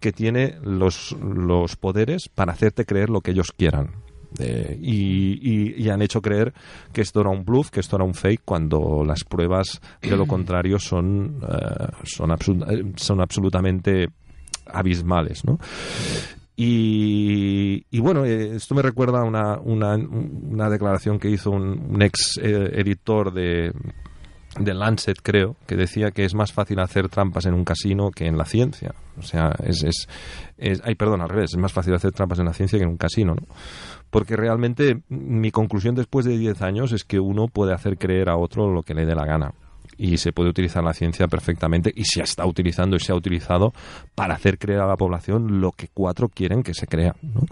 que 0.00 0.12
tiene 0.12 0.56
los, 0.62 1.12
los 1.22 1.76
poderes 1.76 2.30
para 2.34 2.52
hacerte 2.52 2.86
creer 2.86 3.10
lo 3.10 3.20
que 3.20 3.32
ellos 3.32 3.52
quieran. 3.56 3.90
Eh, 4.38 4.78
y, 4.80 5.40
y- 5.42 5.74
y 5.82 5.88
han 5.90 6.02
hecho 6.02 6.22
creer 6.22 6.54
que 6.92 7.00
esto 7.02 7.20
era 7.20 7.30
un 7.30 7.44
bluff, 7.44 7.70
que 7.70 7.80
esto 7.80 7.96
era 7.96 8.04
un 8.04 8.14
fake, 8.14 8.42
cuando 8.44 9.02
las 9.04 9.24
pruebas 9.24 9.80
de 10.00 10.16
lo 10.16 10.24
contrario 10.26 10.78
son, 10.78 11.40
eh, 11.42 11.86
son, 12.04 12.30
eh, 12.30 12.92
son 12.96 13.20
absolutamente 13.20 14.08
abismales, 14.66 15.44
¿no? 15.44 15.58
Y, 16.62 17.98
bueno, 18.00 18.26
eh, 18.26 18.56
esto 18.56 18.74
me 18.74 18.82
recuerda 18.82 19.20
a 19.20 19.24
una, 19.24 19.58
una, 19.58 19.96
una 19.96 20.68
declaración 20.68 21.18
que 21.18 21.30
hizo 21.30 21.50
un, 21.50 21.86
un 21.88 22.02
ex 22.02 22.36
eh, 22.36 22.72
editor 22.74 23.32
de, 23.32 23.72
de 24.58 24.74
Lancet, 24.74 25.16
creo, 25.22 25.56
que 25.66 25.74
decía 25.74 26.10
que 26.10 26.26
es 26.26 26.34
más 26.34 26.52
fácil 26.52 26.80
hacer 26.80 27.08
trampas 27.08 27.46
en 27.46 27.54
un 27.54 27.64
casino 27.64 28.10
que 28.10 28.26
en 28.26 28.36
la 28.36 28.44
ciencia. 28.44 28.94
O 29.18 29.22
sea, 29.22 29.54
es, 29.64 29.84
es, 29.84 30.06
es 30.58 30.82
ay, 30.84 30.96
perdón, 30.96 31.22
al 31.22 31.30
revés, 31.30 31.52
es 31.54 31.56
más 31.56 31.72
fácil 31.72 31.94
hacer 31.94 32.12
trampas 32.12 32.40
en 32.40 32.44
la 32.44 32.52
ciencia 32.52 32.78
que 32.78 32.84
en 32.84 32.90
un 32.90 32.98
casino, 32.98 33.34
¿no? 33.34 33.46
Porque 34.10 34.36
realmente 34.36 35.00
mi 35.08 35.50
conclusión 35.50 35.94
después 35.94 36.26
de 36.26 36.36
10 36.36 36.60
años 36.60 36.92
es 36.92 37.04
que 37.04 37.20
uno 37.20 37.46
puede 37.46 37.72
hacer 37.72 37.96
creer 37.96 38.28
a 38.28 38.36
otro 38.36 38.70
lo 38.70 38.82
que 38.82 38.92
le 38.92 39.06
dé 39.06 39.14
la 39.14 39.24
gana. 39.24 39.54
Y 40.02 40.16
se 40.16 40.32
puede 40.32 40.48
utilizar 40.48 40.82
la 40.82 40.94
ciencia 40.94 41.28
perfectamente 41.28 41.92
y 41.94 42.04
se 42.06 42.22
está 42.22 42.46
utilizando 42.46 42.96
y 42.96 43.00
se 43.00 43.12
ha 43.12 43.14
utilizado 43.14 43.74
para 44.14 44.34
hacer 44.34 44.56
creer 44.58 44.80
a 44.80 44.86
la 44.86 44.96
población 44.96 45.60
lo 45.60 45.72
que 45.72 45.88
cuatro 45.92 46.28
quieren 46.30 46.62
que 46.62 46.72
se 46.72 46.86
crea. 46.86 47.14
¿no? 47.22 47.42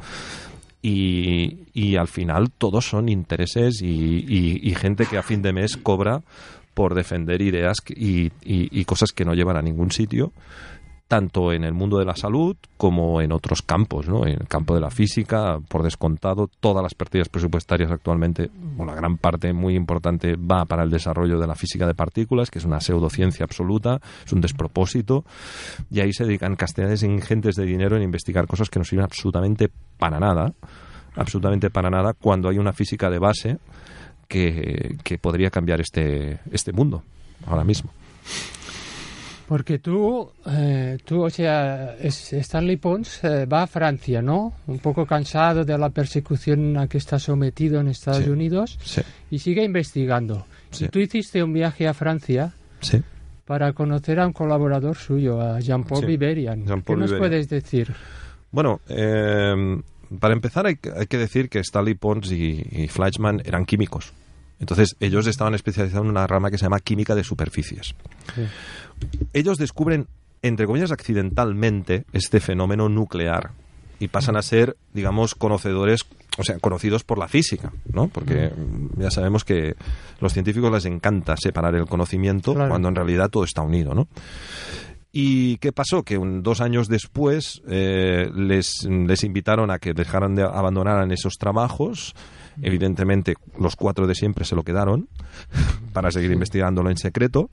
Y, 0.80 1.58
y 1.74 1.96
al 1.96 2.08
final 2.08 2.50
todos 2.56 2.86
son 2.86 3.08
intereses 3.08 3.82
y, 3.82 4.24
y- 4.62 4.74
gente 4.76 5.06
que 5.06 5.18
a 5.18 5.22
fin 5.22 5.42
de 5.42 5.52
mes 5.52 5.76
cobra 5.76 6.22
por 6.72 6.94
defender 6.94 7.42
ideas 7.42 7.76
y 7.94 8.84
cosas 8.84 9.10
que 9.10 9.24
no 9.24 9.34
llevan 9.34 9.56
a 9.56 9.62
ningún 9.62 9.90
sitio, 9.90 10.32
tanto 11.08 11.54
en 11.54 11.64
el 11.64 11.72
mundo 11.72 11.98
de 11.98 12.04
la 12.04 12.14
salud 12.14 12.54
como 12.76 13.22
en 13.22 13.32
otros 13.32 13.62
campos, 13.62 14.06
¿no? 14.06 14.26
En 14.26 14.34
el 14.42 14.46
campo 14.46 14.74
de 14.74 14.82
la 14.82 14.90
física, 14.90 15.58
por 15.66 15.82
descontado, 15.82 16.50
todas 16.60 16.82
las 16.82 16.94
partidas 16.94 17.30
presupuestarias 17.30 17.90
actualmente, 17.90 18.50
una 18.76 18.94
gran 18.94 19.16
parte 19.16 19.54
muy 19.54 19.74
importante 19.74 20.36
va 20.36 20.66
para 20.66 20.82
el 20.82 20.90
desarrollo 20.90 21.40
de 21.40 21.46
la 21.46 21.54
física 21.54 21.86
de 21.86 21.94
partículas, 21.94 22.50
que 22.50 22.58
es 22.58 22.66
una 22.66 22.80
pseudociencia 22.80 23.44
absoluta, 23.44 24.00
es 24.24 24.32
un 24.34 24.42
despropósito, 24.42 25.24
y 25.90 26.00
ahí 26.00 26.12
se 26.12 26.24
dedican 26.24 26.56
cantidades 26.56 27.02
ingentes 27.02 27.56
de 27.56 27.64
dinero 27.64 27.96
en 27.96 28.02
investigar 28.02 28.46
cosas 28.46 28.68
que 28.68 28.78
no 28.78 28.84
sirven 28.84 29.04
absolutamente 29.04 29.70
para 29.96 30.20
nada, 30.20 30.52
absolutamente 31.16 31.70
para 31.70 31.88
nada, 31.88 32.12
cuando 32.12 32.50
hay 32.50 32.58
una 32.58 32.74
física 32.74 33.08
de 33.08 33.18
base 33.18 33.58
que, 34.28 34.98
que 35.02 35.16
podría 35.16 35.48
cambiar 35.48 35.80
este, 35.80 36.40
este 36.52 36.72
mundo 36.72 37.02
ahora 37.46 37.64
mismo. 37.64 37.90
Porque 39.48 39.78
tú, 39.78 40.30
eh, 40.46 40.98
tú 41.06 41.24
o 41.24 41.30
sea, 41.30 41.96
Stanley 42.02 42.76
Pons 42.76 43.24
eh, 43.24 43.46
va 43.46 43.62
a 43.62 43.66
Francia, 43.66 44.20
¿no? 44.20 44.52
Un 44.66 44.78
poco 44.78 45.06
cansado 45.06 45.64
de 45.64 45.78
la 45.78 45.88
persecución 45.88 46.76
a 46.76 46.86
que 46.86 46.98
está 46.98 47.18
sometido 47.18 47.80
en 47.80 47.88
Estados 47.88 48.24
Sí. 48.24 48.30
Unidos 48.30 48.78
Sí, 48.84 49.00
y 49.30 49.38
sigue 49.38 49.64
investigando. 49.64 50.44
Sí. 50.70 50.84
Y 50.84 50.88
tú 50.88 50.98
hiciste 50.98 51.42
un 51.42 51.54
viaje 51.54 51.88
a 51.88 51.94
Francia 51.94 52.52
para 53.46 53.72
conocer 53.72 54.20
a 54.20 54.26
un 54.26 54.34
colaborador 54.34 54.96
suyo, 54.98 55.40
a 55.40 55.58
Jean-Paul 55.60 56.04
Viverian. 56.04 56.64
¿Qué 56.64 56.68
nos 56.70 56.84
Viverian. 56.84 57.18
puedes 57.18 57.48
decir? 57.48 57.94
Bueno, 58.50 58.80
eh, 58.90 59.80
para 60.20 60.34
empezar 60.34 60.66
hay, 60.66 60.76
que- 60.76 60.92
hay 60.94 61.06
que 61.06 61.16
decir 61.16 61.48
que 61.48 61.60
Stanley 61.60 61.94
Pons 61.94 62.30
y, 62.32 62.66
y 62.70 62.88
Fleischmann 62.88 63.40
eran 63.46 63.64
químicos. 63.64 64.12
Entonces, 64.60 64.96
ellos 65.00 65.26
estaban 65.26 65.54
especializados 65.54 66.04
en 66.04 66.10
una 66.10 66.26
rama 66.26 66.50
que 66.50 66.58
se 66.58 66.64
llama 66.64 66.80
química 66.80 67.14
de 67.14 67.22
superficies. 67.24 67.94
Sí. 68.34 68.42
Ellos 69.32 69.56
descubren, 69.58 70.06
entre 70.42 70.66
comillas, 70.66 70.90
accidentalmente 70.90 72.04
este 72.12 72.40
fenómeno 72.40 72.88
nuclear 72.88 73.50
y 74.00 74.08
pasan 74.08 74.36
a 74.36 74.42
ser, 74.42 74.76
digamos, 74.94 75.34
conocedores, 75.34 76.00
o 76.38 76.44
sea, 76.44 76.58
conocidos 76.58 77.02
por 77.04 77.18
la 77.18 77.26
física, 77.28 77.72
¿no? 77.92 78.08
Porque 78.08 78.48
mm, 78.56 79.00
ya 79.00 79.10
sabemos 79.10 79.44
que 79.44 79.74
los 80.20 80.32
científicos 80.32 80.70
les 80.72 80.84
encanta 80.84 81.36
separar 81.36 81.74
el 81.74 81.86
conocimiento 81.86 82.54
Claro. 82.54 82.68
cuando 82.70 82.88
en 82.88 82.94
realidad 82.94 83.28
todo 83.28 83.44
está 83.44 83.62
unido, 83.62 83.94
¿no? 83.94 84.06
¿Y 85.10 85.56
qué 85.56 85.72
pasó? 85.72 86.02
Que 86.02 86.18
un- 86.18 86.42
dos 86.42 86.60
años 86.60 86.86
después 86.88 87.60
eh, 87.68 88.28
les, 88.36 88.84
les 88.84 89.24
invitaron 89.24 89.70
a 89.70 89.78
que 89.78 89.94
dejaran 89.94 90.34
de 90.34 90.42
abandonaran 90.42 91.10
esos 91.10 91.34
trabajos. 91.38 92.14
Evidentemente, 92.62 93.34
los 93.58 93.76
cuatro 93.76 94.06
de 94.06 94.14
siempre 94.14 94.44
se 94.44 94.54
lo 94.54 94.62
quedaron 94.62 95.08
para 95.92 96.10
seguir 96.10 96.32
investigándolo 96.32 96.90
en 96.90 96.96
secreto. 96.96 97.50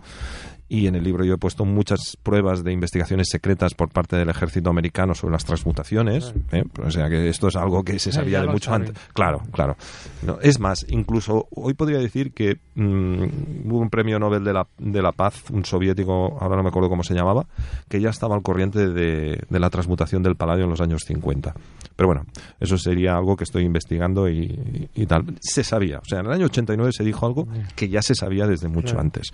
Y 0.68 0.88
en 0.88 0.96
el 0.96 1.04
libro 1.04 1.24
yo 1.24 1.36
he 1.36 1.38
puesto 1.38 1.64
muchas 1.64 2.18
pruebas 2.24 2.64
de 2.64 2.72
investigaciones 2.72 3.28
secretas 3.30 3.76
por 3.76 3.90
parte 3.90 4.16
del 4.16 4.30
ejército 4.30 4.70
americano 4.72 5.14
sobre 5.14 5.34
las 5.34 5.46
transmutaciones. 5.46 6.34
¿eh? 6.52 6.64
O 6.84 6.90
sea 6.90 7.08
que 7.08 7.30
esto 7.30 7.50
es 7.50 7.56
algo 7.56 7.84
que 7.84 8.00
se 8.00 8.12
sabía 8.12 8.42
de 8.42 8.48
mucho 8.48 8.74
antes. 8.74 8.96
Claro, 9.14 9.42
claro. 9.52 9.78
No, 10.26 10.40
es 10.42 10.60
más, 10.60 10.84
incluso 10.90 11.48
hoy 11.52 11.76
podría 11.76 12.00
decir 12.00 12.34
que 12.34 12.58
mm, 12.74 13.24
hubo 13.70 13.78
un 13.80 13.90
premio 13.92 14.18
Nobel 14.18 14.44
de 14.44 14.54
la, 14.54 14.68
de 14.80 15.02
la 15.04 15.12
Paz, 15.12 15.44
un 15.52 15.66
soviético, 15.66 16.38
ahora 16.42 16.56
no 16.56 16.64
me 16.64 16.70
acuerdo 16.70 16.90
cómo 16.90 17.04
se 17.04 17.14
llamaba, 17.14 17.46
que 17.88 18.02
ya 18.02 18.10
estaba 18.10 18.36
al 18.36 18.42
corriente 18.42 18.90
de, 18.90 19.44
de 19.48 19.60
la 19.60 19.70
transmutación 19.70 20.24
del 20.24 20.36
paladio 20.36 20.64
en 20.64 20.72
los 20.72 20.82
años 20.82 21.04
50. 21.06 21.54
Pero 21.96 22.08
bueno, 22.08 22.26
eso 22.60 22.78
sería 22.80 23.16
algo 23.16 23.38
que 23.38 23.44
estoy 23.44 23.64
investigando 23.66 24.28
y, 24.28 24.90
y 24.96 25.06
tal. 25.06 25.26
Se 25.42 25.64
sabía, 25.64 26.00
o 26.00 26.06
sea, 26.06 26.22
en 26.22 26.26
el 26.26 26.32
año 26.32 26.46
89 26.48 26.92
se 26.92 27.04
dijo 27.04 27.26
algo 27.28 27.48
que 27.76 27.88
ya 27.88 28.02
se 28.02 28.16
sabía 28.16 28.48
desde 28.48 28.68
mucho 28.68 28.94
Claro. 28.96 29.02
antes. 29.02 29.32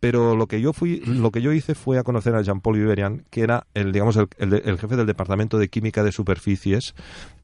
Pero 0.00 0.36
lo 0.36 0.46
que 0.46 0.60
yo 0.60 0.72
fui, 0.72 1.00
lo 1.00 1.30
que 1.30 1.40
yo 1.42 1.52
hice 1.52 1.74
fue 1.74 1.98
a 1.98 2.02
conocer 2.02 2.34
a 2.34 2.42
Jean-Paul 2.42 2.76
Viverian, 2.78 3.24
que 3.30 3.40
era 3.42 3.66
el, 3.74 3.92
digamos, 3.92 4.16
el, 4.16 4.28
el 4.38 4.50
de- 4.50 4.62
el 4.66 4.78
jefe 4.78 4.96
del 4.96 5.06
departamento 5.06 5.56
de 5.58 5.68
química 5.68 6.02
de 6.04 6.12
superficies 6.12 6.94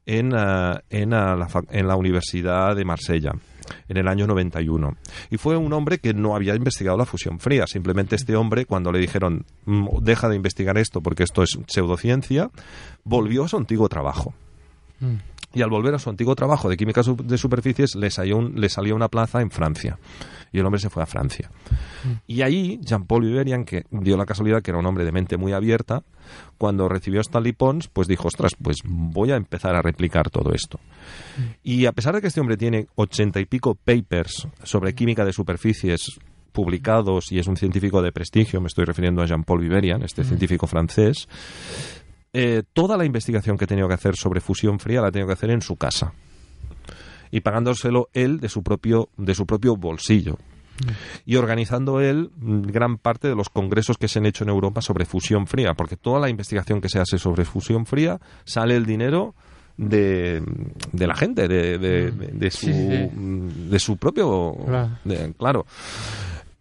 en, 0.05 0.33
ah, 0.35 0.81
en, 0.89 1.13
ah, 1.13 1.35
la, 1.35 1.47
en 1.71 1.87
la 1.87 1.95
Universidad 1.95 2.75
de 2.75 2.85
Marsella 2.85 3.31
en 3.89 3.97
el 3.97 4.07
año 4.07 4.27
91. 4.27 4.95
Y 5.29 5.37
fue 5.37 5.57
un 5.57 5.73
hombre 5.73 5.97
que 5.97 6.13
no 6.13 6.35
había 6.35 6.55
investigado 6.55 6.97
la 6.97 7.05
fusión 7.05 7.39
fría. 7.39 7.65
Simplemente 7.67 8.15
este 8.15 8.35
hombre, 8.35 8.65
cuando 8.65 8.91
le 8.93 8.99
dijeron, 8.99 9.43
"Mm, 9.65 9.87
deja 10.01 10.29
de 10.29 10.35
investigar 10.37 10.77
esto 10.77 11.01
porque 11.01 11.23
esto 11.23 11.43
es 11.43 11.57
pseudociencia, 11.67 12.49
volvió 13.03 13.43
a 13.43 13.47
su 13.49 13.57
antiguo 13.57 13.89
trabajo. 13.89 14.33
Mm. 14.99 15.15
Y 15.53 15.61
al 15.63 15.69
volver 15.69 15.95
a 15.95 15.99
su 15.99 16.09
antiguo 16.09 16.35
trabajo 16.35 16.69
de 16.69 16.77
química 16.77 17.01
de 17.03 17.37
superficies, 17.37 17.95
le 17.95 18.09
salió, 18.11 18.37
un- 18.37 18.59
le 18.61 18.69
salió 18.69 18.95
una 18.95 19.07
plaza 19.07 19.41
en 19.41 19.49
Francia. 19.49 19.97
Y 20.57 20.59
el 20.59 20.65
hombre 20.65 20.81
se 20.81 20.89
fue 20.89 21.03
a 21.03 21.05
Francia. 21.05 21.51
Y 22.25 22.41
ahí, 22.41 22.79
Jean-Paul 22.81 23.25
Viverian, 23.25 23.63
que 23.63 23.83
dio 23.91 24.17
la 24.17 24.25
casualidad 24.25 24.63
que 24.63 24.71
era 24.71 24.79
un 24.79 24.87
hombre 24.87 25.05
de 25.05 25.11
mente 25.11 25.37
muy 25.37 25.53
abierta, 25.53 26.01
cuando 26.57 26.89
recibió 26.89 27.21
Stanley 27.21 27.51
Pons, 27.51 27.89
pues 27.89 28.07
dijo, 28.07 28.27
ostras, 28.27 28.53
pues 28.59 28.77
voy 28.83 29.29
a 29.29 29.35
empezar 29.35 29.75
a 29.75 29.83
replicar 29.83 30.31
todo 30.31 30.53
esto. 30.53 30.79
Y 31.61 31.85
a 31.85 31.91
pesar 31.91 32.15
de 32.15 32.21
que 32.21 32.27
este 32.27 32.41
hombre 32.41 32.57
tiene 32.57 32.87
ochenta 32.95 33.39
y 33.39 33.45
pico 33.45 33.75
papers 33.75 34.47
sobre 34.63 34.95
química 34.95 35.23
de 35.25 35.31
superficies 35.31 36.19
publicados 36.53 37.31
y 37.31 37.37
es 37.37 37.45
un 37.45 37.55
científico 37.55 38.01
de 38.01 38.11
prestigio, 38.11 38.59
me 38.59 38.65
estoy 38.65 38.85
refiriendo 38.85 39.21
a 39.21 39.27
Jean-Paul 39.27 39.61
Viverian, 39.61 40.01
este 40.01 40.23
científico 40.23 40.65
francés, 40.65 41.29
eh, 42.33 42.63
toda 42.73 42.97
la 42.97 43.05
investigación 43.05 43.59
que 43.59 43.65
he 43.65 43.67
tenido 43.67 43.87
que 43.87 43.93
hacer 43.93 44.15
sobre 44.15 44.41
fusión 44.41 44.79
fría 44.79 45.01
la 45.01 45.09
he 45.09 45.11
tenido 45.11 45.27
que 45.27 45.33
hacer 45.33 45.51
en 45.51 45.61
su 45.61 45.75
casa 45.75 46.13
y 47.31 47.41
pagándoselo 47.41 48.09
él 48.13 48.39
de 48.39 48.49
su 48.49 48.63
propio 48.63 49.09
de 49.17 49.33
su 49.35 49.45
propio 49.45 49.75
bolsillo 49.75 50.37
y 51.25 51.37
organizando 51.37 51.99
él 52.01 52.29
mm, 52.39 52.61
gran 52.63 52.97
parte 52.99 53.27
de 53.27 53.35
los 53.35 53.49
congresos 53.49 53.97
que 53.97 54.07
se 54.07 54.19
han 54.19 54.27
hecho 54.27 54.43
en 54.43 54.51
Europa 54.51 54.81
sobre 54.81 55.05
fusión 55.05 55.47
fría, 55.47 55.73
porque 55.73 55.97
toda 55.97 56.19
la 56.19 56.29
investigación 56.29 56.81
que 56.81 56.89
se 56.89 56.99
hace 56.99 57.17
sobre 57.17 57.45
fusión 57.45 57.85
fría 57.87 58.19
sale 58.45 58.75
el 58.75 58.85
dinero 58.85 59.33
de, 59.75 60.43
de 60.91 61.07
la 61.07 61.15
gente, 61.15 61.47
de, 61.47 61.77
de- 61.79 62.11
de- 62.11 62.27
de 62.27 62.51
su, 62.51 62.65
Sí, 62.67 62.73
sí. 62.73 63.09
mm, 63.15 63.69
de 63.71 63.79
su 63.79 63.97
propio... 63.97 64.55
Claro. 65.37 65.65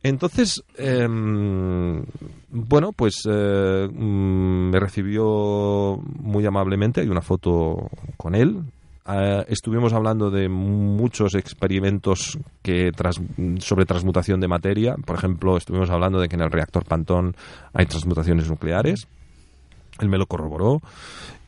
Entonces, 0.02 0.62
em, 0.78 2.02
bueno, 2.50 2.92
pues 2.92 3.22
eh, 3.28 3.88
mm, 3.92 4.70
me 4.70 4.78
recibió 4.80 5.98
muy 6.20 6.46
amablemente, 6.46 7.00
hay 7.00 7.08
una 7.08 7.22
foto 7.22 7.90
con 8.16 8.34
él. 8.34 8.60
Eh, 9.08 9.44
estuvimos 9.48 9.92
hablando 9.92 10.30
de 10.30 10.48
muchos 10.48 11.34
experimentos 11.34 12.38
que 12.62 12.90
tras- 12.92 13.20
sobre 13.58 13.86
transmutación 13.86 14.40
de 14.40 14.48
materia. 14.48 14.96
Por 15.04 15.16
ejemplo, 15.16 15.56
estuvimos 15.56 15.90
hablando 15.90 16.18
de 16.20 16.28
que 16.28 16.34
en 16.36 16.42
el 16.42 16.50
reactor 16.50 16.84
Pantón 16.84 17.36
hay 17.72 17.86
transmutaciones 17.86 18.48
nucleares. 18.48 19.06
Él 20.00 20.08
me 20.08 20.18
lo 20.18 20.26
corroboró. 20.26 20.80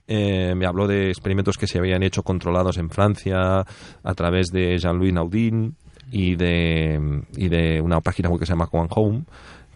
Eh, 0.06 0.54
me 0.56 0.66
habló 0.66 0.86
de 0.86 1.08
experimentos 1.08 1.56
que 1.58 1.66
se 1.66 1.78
habían 1.78 2.02
hecho 2.02 2.22
controlados 2.22 2.78
en 2.78 2.88
Francia 2.90 3.60
a 4.02 4.14
través 4.14 4.46
de 4.48 4.78
Jean-Louis 4.78 5.12
Naudin 5.12 5.74
y 6.10 6.36
de, 6.36 7.22
y 7.36 7.48
de 7.48 7.80
una 7.82 8.00
página 8.00 8.30
web 8.30 8.40
que 8.40 8.46
se 8.46 8.52
llama 8.52 8.68
One 8.72 8.88
Home, 8.90 9.24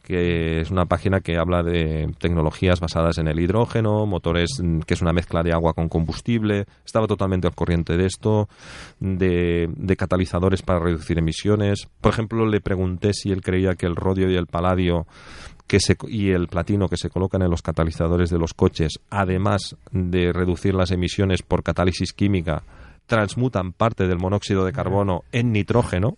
que 0.03 0.61
es 0.61 0.71
una 0.71 0.87
página 0.87 1.21
que 1.21 1.39
habla 1.39 1.63
de 1.63 2.13
tecnologías 2.19 2.81
basadas 2.81 3.19
en 3.19 3.29
el 3.29 3.39
hidrógeno, 3.41 4.05
motores 4.07 4.61
mm, 4.63 4.81
que 4.81 4.95
es 4.95 5.03
una 5.03 5.13
mezcla 5.13 5.43
de 5.43 5.53
agua 5.53 5.75
con 5.75 5.89
combustible. 5.89 6.67
Estaba 6.85 7.07
totalmente 7.07 7.47
al 7.47 7.55
corriente 7.55 7.97
de 7.97 8.07
esto, 8.07 8.49
de, 9.01 9.71
de 9.75 9.97
catalizadores 9.97 10.63
para 10.63 10.81
reducir 10.81 11.19
emisiones. 11.19 11.89
Por 12.01 12.13
ejemplo, 12.13 12.47
le 12.47 12.61
pregunté 12.61 13.13
si 13.13 13.31
él 13.31 13.43
creía 13.43 13.75
que 13.75 13.87
el 13.87 13.97
rodio 13.97 14.31
y 14.31 14.37
el 14.37 14.47
paladio 14.47 15.07
que 15.67 15.81
se, 15.81 15.97
y 16.09 16.31
el 16.33 16.49
platino 16.49 16.89
que 16.89 16.97
se 16.97 17.09
colocan 17.09 17.43
en 17.43 17.51
los 17.51 17.63
catalizadores 17.63 18.29
de 18.31 18.39
los 18.39 18.53
coches, 18.53 19.01
además 19.09 19.77
de 19.91 20.33
reducir 20.33 20.75
las 20.75 20.91
emisiones 20.91 21.43
por 21.43 21.63
catálisis 21.63 22.13
química, 22.13 22.63
transmutan 23.07 23.73
parte 23.73 24.07
del 24.07 24.19
monóxido 24.19 24.65
de 24.65 24.73
carbono 24.73 25.23
en 25.33 25.53
nitrógeno 25.53 26.17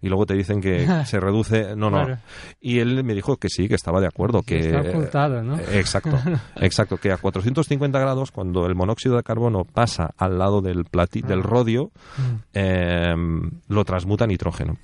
y 0.00 0.08
luego 0.08 0.26
te 0.26 0.34
dicen 0.34 0.60
que 0.60 0.86
se 1.06 1.20
reduce 1.20 1.76
no 1.76 1.90
no 1.90 2.04
Claro. 2.04 2.18
y 2.60 2.78
él 2.80 3.04
me 3.04 3.14
dijo 3.14 3.36
que 3.36 3.48
sí 3.48 3.68
que 3.68 3.74
estaba 3.76 4.00
de 4.00 4.06
acuerdo 4.08 4.42
que 4.42 4.58
Está 4.58 4.80
ocultado, 4.90 5.42
¿no? 5.42 5.56
eh, 5.58 5.78
exacto 5.78 6.18
exacto 6.56 6.96
que 6.96 7.12
a 7.12 7.16
450 7.18 7.98
grados 7.98 8.30
cuando 8.32 8.66
el 8.66 8.74
monóxido 8.74 9.16
de 9.16 9.22
carbono 9.22 9.64
pasa 9.64 10.10
al 10.16 10.38
lado 10.38 10.60
del 10.62 10.84
plati- 10.84 11.22
del 11.24 11.42
rodio 11.42 11.90
Mm. 12.18 12.34
eh, 12.54 13.14
lo 13.68 13.84
transmuta 13.84 14.24
a 14.24 14.26
nitrógeno 14.26 14.76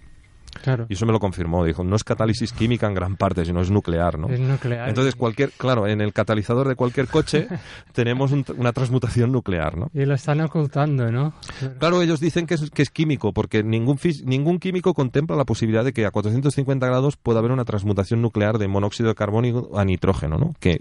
Claro. 0.62 0.86
y 0.88 0.94
eso 0.94 1.06
me 1.06 1.12
lo 1.12 1.20
confirmó 1.20 1.64
dijo 1.64 1.84
no 1.84 1.96
es 1.96 2.04
catálisis 2.04 2.52
química 2.52 2.86
en 2.86 2.94
gran 2.94 3.16
parte 3.16 3.44
sino 3.44 3.60
es 3.60 3.70
nuclear 3.70 4.18
no 4.18 4.28
Es 4.28 4.40
nuclear. 4.40 4.88
entonces 4.88 5.14
cualquier 5.14 5.50
claro 5.52 5.86
en 5.86 6.00
el 6.00 6.12
catalizador 6.12 6.68
de 6.68 6.74
cualquier 6.76 7.06
coche 7.08 7.46
tenemos 7.92 8.32
un- 8.32 8.44
una 8.56 8.72
transmutación 8.72 9.32
nuclear 9.32 9.76
no 9.76 9.88
Y 9.94 10.04
lo 10.04 10.14
están 10.14 10.40
ocultando, 10.40 11.10
¿no? 11.10 11.32
Claro, 11.78 12.02
ellos 12.02 12.20
dicen 12.20 12.46
que 12.46 12.54
es, 12.54 12.70
que 12.70 12.82
es 12.82 12.90
químico, 12.90 13.32
porque 13.32 13.62
ningún, 13.62 13.98
ningún 14.24 14.58
químico 14.58 14.94
contempla 14.94 15.36
la 15.36 15.44
posibilidad 15.44 15.84
de 15.84 15.92
que 15.92 16.04
a 16.06 16.10
450 16.10 16.86
grados 16.86 17.16
pueda 17.16 17.38
haber 17.40 17.52
una 17.52 17.64
transmutación 17.64 18.20
nuclear 18.22 18.58
de 18.58 18.68
monóxido 18.68 19.08
de 19.08 19.14
carbono 19.14 19.68
a 19.74 19.84
nitrógeno, 19.84 20.38
¿no? 20.38 20.54
Que, 20.60 20.78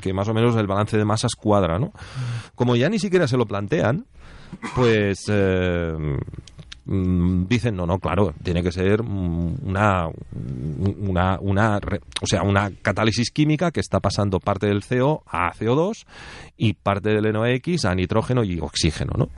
que 0.00 0.12
más 0.12 0.28
o 0.28 0.34
menos 0.34 0.56
el 0.56 0.66
balance 0.66 0.96
de 0.96 1.04
masas 1.04 1.32
cuadra, 1.34 1.78
¿no? 1.78 1.92
Como 2.54 2.76
ya 2.76 2.88
ni 2.88 2.98
siquiera 2.98 3.26
se 3.28 3.36
lo 3.36 3.46
plantean, 3.46 4.06
pues... 4.74 5.24
eh, 5.28 5.94
dicen 6.88 7.76
no 7.76 7.86
no 7.86 7.98
claro 7.98 8.32
tiene 8.42 8.62
que 8.62 8.72
ser 8.72 9.02
mm, 9.02 9.56
una 9.62 10.08
una 11.40 11.80
o 12.20 12.26
sea 12.26 12.42
una 12.42 12.70
catálisis 12.82 13.30
química 13.30 13.70
que 13.70 13.80
está 13.80 14.00
pasando 14.00 14.40
parte 14.40 14.66
del 14.66 14.84
CO 14.84 15.22
a 15.26 15.52
CO2 15.52 16.06
y 16.56 16.72
parte 16.72 17.10
del 17.10 17.32
NOx 17.32 17.84
a 17.84 17.94
nitrógeno 17.94 18.42
y 18.42 18.58
oxígeno 18.60 19.12
no 19.16 19.28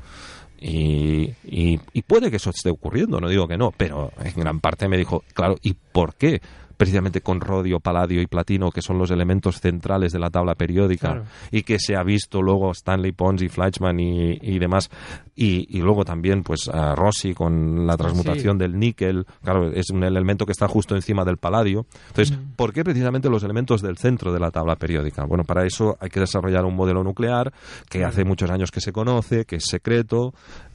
y 0.62 2.02
puede 2.06 2.30
que 2.30 2.36
eso 2.36 2.50
esté 2.50 2.70
ocurriendo, 2.70 3.18
no 3.20 3.28
digo 3.28 3.48
que 3.48 3.56
no, 3.56 3.72
pero 3.76 4.12
en 4.22 4.34
gran 4.34 4.60
parte 4.60 4.88
me 4.88 4.98
dijo, 4.98 5.24
claro, 5.32 5.56
¿y 5.62 5.72
por 5.74 6.14
qué? 6.16 6.42
Precisamente 6.80 7.20
con 7.20 7.40
rodio, 7.40 7.78
paladio 7.78 8.22
y 8.22 8.26
platino, 8.26 8.70
que 8.70 8.80
son 8.80 8.96
los 8.96 9.10
elementos 9.10 9.60
centrales 9.60 10.12
de 10.12 10.18
la 10.18 10.30
tabla 10.30 10.54
periódica, 10.54 11.08
Claro. 11.08 11.24
y 11.50 11.62
que 11.62 11.78
se 11.78 11.94
ha 11.94 12.02
visto 12.02 12.40
luego 12.40 12.70
Stanley 12.72 13.12
Pons 13.12 13.42
y 13.42 13.48
Fleischmann 13.50 14.00
y, 14.00 14.38
y 14.40 14.58
demás, 14.58 14.88
y, 15.36 15.66
y 15.68 15.82
luego 15.82 16.04
también 16.06 16.42
pues 16.42 16.68
a 16.72 16.94
Rossi 16.94 17.34
con 17.34 17.86
la 17.86 17.98
transmutación 17.98 18.56
del 18.56 18.78
níquel, 18.78 19.26
claro, 19.42 19.70
es 19.70 19.90
un 19.90 20.04
elemento 20.04 20.46
que 20.46 20.52
está 20.52 20.68
justo 20.68 20.94
encima 20.96 21.24
del 21.26 21.36
paladio. 21.36 21.84
Entonces, 22.08 22.36
¿por 22.56 22.72
qué 22.72 22.82
precisamente 22.82 23.28
los 23.28 23.44
elementos 23.44 23.82
del 23.82 23.98
centro 23.98 24.32
de 24.32 24.40
la 24.40 24.50
tabla 24.50 24.76
periódica? 24.76 25.24
Bueno, 25.26 25.44
para 25.44 25.66
eso 25.66 25.98
hay 26.00 26.08
que 26.08 26.20
desarrollar 26.20 26.64
un 26.64 26.76
modelo 26.76 27.04
nuclear 27.04 27.52
que 27.90 28.04
hace 28.04 28.24
muchos 28.24 28.50
años 28.50 28.70
que 28.70 28.80
se 28.80 28.90
conoce, 28.92 29.44
que 29.44 29.56
es 29.56 29.64
secreto, 29.66 30.32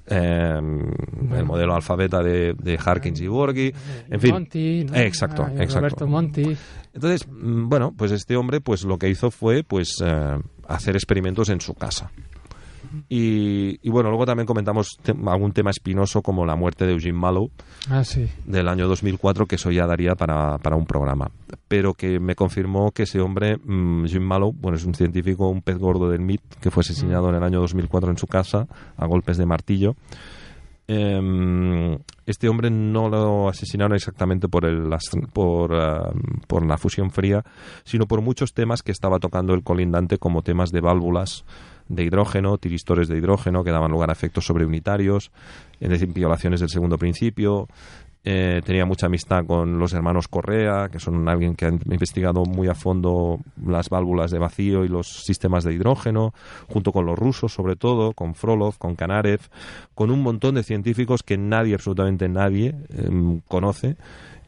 eh, 0.08 0.60
el 0.60 1.46
modelo 1.46 1.76
alfabeta 1.76 2.22
de, 2.22 2.54
de 2.54 2.80
Harkins 2.84 3.20
y 3.22 3.28
Borghi, 3.28 3.74
en 4.10 4.20
fin. 4.20 4.32
Monti, 4.32 4.86
¿no? 4.86 4.96
Exacto, 4.96 5.44
Ah, 5.48 5.52
exacto. 5.56 5.80
Roberto 5.80 6.08
Monti. 6.08 6.58
Entonces, 6.94 7.28
mm, 7.28 7.68
bueno, 7.70 7.94
pues 7.98 8.12
este 8.12 8.36
hombre 8.38 8.62
pues 8.62 8.84
lo 8.84 8.98
que 8.98 9.10
hizo 9.10 9.32
fue 9.32 9.64
pues 9.64 9.98
eh, 10.04 10.38
hacer 10.68 10.96
experimentos 10.96 11.50
en 11.50 11.62
su 11.62 11.74
casa. 11.74 12.12
Y, 13.10 13.80
y 13.82 13.90
bueno, 13.90 14.10
luego 14.10 14.26
también 14.26 14.46
comentamos 14.46 14.98
te- 15.02 15.16
algún 15.28 15.52
tema 15.52 15.70
espinoso 15.72 16.22
como 16.22 16.46
la 16.46 16.56
muerte 16.56 16.86
de 16.86 16.94
Eugene 16.94 17.18
Mallow 17.18 17.50
Ah, 17.90 18.04
sí. 18.04 18.28
del 18.46 18.68
año 18.68 18.88
2004, 18.88 19.46
que 19.46 19.56
eso 19.56 19.72
ya 19.72 19.86
daría 19.88 20.16
para, 20.16 20.58
para 20.60 20.76
un 20.76 20.86
programa. 20.86 21.30
Pero 21.68 21.94
que 21.94 22.20
me 22.20 22.36
confirmó 22.36 22.92
que 22.92 23.04
ese 23.04 23.20
hombre, 23.22 23.58
mm, 23.58 24.06
Jim 24.06 24.24
Mallow, 24.24 24.54
bueno, 24.54 24.78
es 24.78 24.86
un 24.86 24.94
científico, 24.94 25.48
un 25.50 25.62
pez 25.62 25.78
gordo 25.78 26.10
del 26.10 26.22
MIT, 26.22 26.42
que 26.62 26.72
fue 26.72 26.82
asesinado 26.82 27.30
en 27.30 27.36
el 27.36 27.44
año 27.44 27.60
2004 27.62 28.10
en 28.12 28.18
su 28.18 28.28
casa 28.28 28.68
a 28.98 29.06
golpes 29.06 29.38
de 29.38 29.46
martillo. 29.46 29.96
Em, 30.88 31.98
este 32.28 32.48
hombre 32.48 32.70
no 32.70 33.10
lo 33.10 33.50
asesinaron 33.50 33.96
exactamente 33.96 34.48
por, 34.48 34.66
el, 34.66 34.88
por, 35.34 35.74
ah, 35.74 36.12
por 36.48 36.64
la 36.64 36.78
fusión 36.78 37.10
fría, 37.10 37.44
sino 37.84 38.06
por 38.06 38.22
muchos 38.22 38.54
temas 38.54 38.84
que 38.84 38.92
estaba 38.92 39.18
tocando 39.18 39.56
el 39.56 39.64
colindante, 39.64 40.20
como 40.20 40.44
temas 40.44 40.72
de 40.72 40.82
válvulas 40.82 41.44
de 41.88 42.04
hidrógeno, 42.04 42.58
tiristores 42.58 43.08
de 43.08 43.18
hidrógeno 43.18 43.64
que 43.64 43.72
daban 43.72 43.92
lugar 43.92 44.10
a 44.10 44.14
efectos 44.14 44.46
sobreunitarios, 44.46 45.32
es 45.80 45.90
decir, 45.90 46.12
violaciones 46.14 46.60
del 46.60 46.70
segundo 46.70 46.98
principio. 46.98 47.68
Eh, 48.28 48.64
tenía 48.66 48.88
mucha 48.88 49.06
amistad 49.06 49.46
con 49.46 49.78
los 49.78 49.94
hermanos 49.94 50.28
Correa, 50.28 50.90
que 50.92 51.00
son 51.00 51.30
alguien 51.30 51.56
que 51.56 51.68
han 51.68 51.80
investigado 51.86 52.44
muy 52.44 52.68
a 52.68 52.74
fondo 52.74 53.40
las 53.64 53.90
válvulas 53.90 54.32
de 54.32 54.40
vacío 54.40 54.84
y 54.84 54.88
los 54.88 55.24
sistemas 55.24 55.64
de 55.64 55.74
hidrógeno, 55.74 56.34
junto 56.68 56.92
con 56.92 57.06
los 57.06 57.20
rusos 57.20 57.54
sobre 57.54 57.76
todo, 57.76 58.14
con 58.14 58.34
Frolov, 58.34 58.80
con 58.80 58.96
Kanarev, 58.96 59.42
con 59.94 60.10
un 60.10 60.24
montón 60.24 60.56
de 60.56 60.64
científicos 60.64 61.22
que 61.22 61.38
nadie, 61.38 61.76
absolutamente 61.76 62.28
nadie, 62.28 62.74
em, 62.98 63.42
conoce 63.42 63.96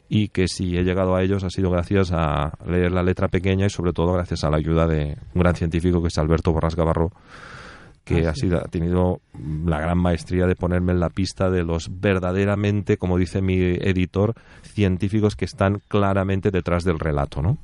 y 0.08 0.28
que 0.28 0.48
si 0.48 0.76
he 0.76 0.82
llegado 0.84 1.14
a 1.16 1.22
ellos 1.22 1.44
ha 1.44 1.50
sido 1.50 1.70
gracias 1.70 2.10
a 2.12 2.52
leer 2.66 2.92
la 2.92 3.02
letra 3.02 3.28
pequeña 3.28 3.66
y 3.66 3.70
sobre 3.70 3.92
todo 3.92 4.12
gracias 4.14 4.42
a 4.44 4.50
la 4.50 4.56
ayuda 4.56 4.86
de 4.86 5.16
un 5.34 5.40
gran 5.42 5.54
científico 5.54 6.00
que 6.00 6.08
es 6.08 6.18
Alberto 6.18 6.52
Borras 6.52 6.74
Gavarro 6.76 7.10
que 8.04 8.26
ha, 8.26 8.34
sido, 8.34 8.56
ha 8.56 8.68
tenido 8.68 9.20
la 9.66 9.80
gran 9.80 9.98
maestría 9.98 10.46
de 10.46 10.56
ponerme 10.56 10.92
en 10.92 11.00
la 11.00 11.10
pista 11.10 11.50
de 11.50 11.62
los 11.62 11.90
verdaderamente, 12.00 12.96
como 12.96 13.18
dice 13.18 13.42
mi 13.42 13.58
editor, 13.58 14.32
científicos 14.62 15.36
que 15.36 15.44
están 15.44 15.82
claramente 15.88 16.50
detrás 16.50 16.84
del 16.84 16.98
relato, 16.98 17.42
¿no? 17.42 17.58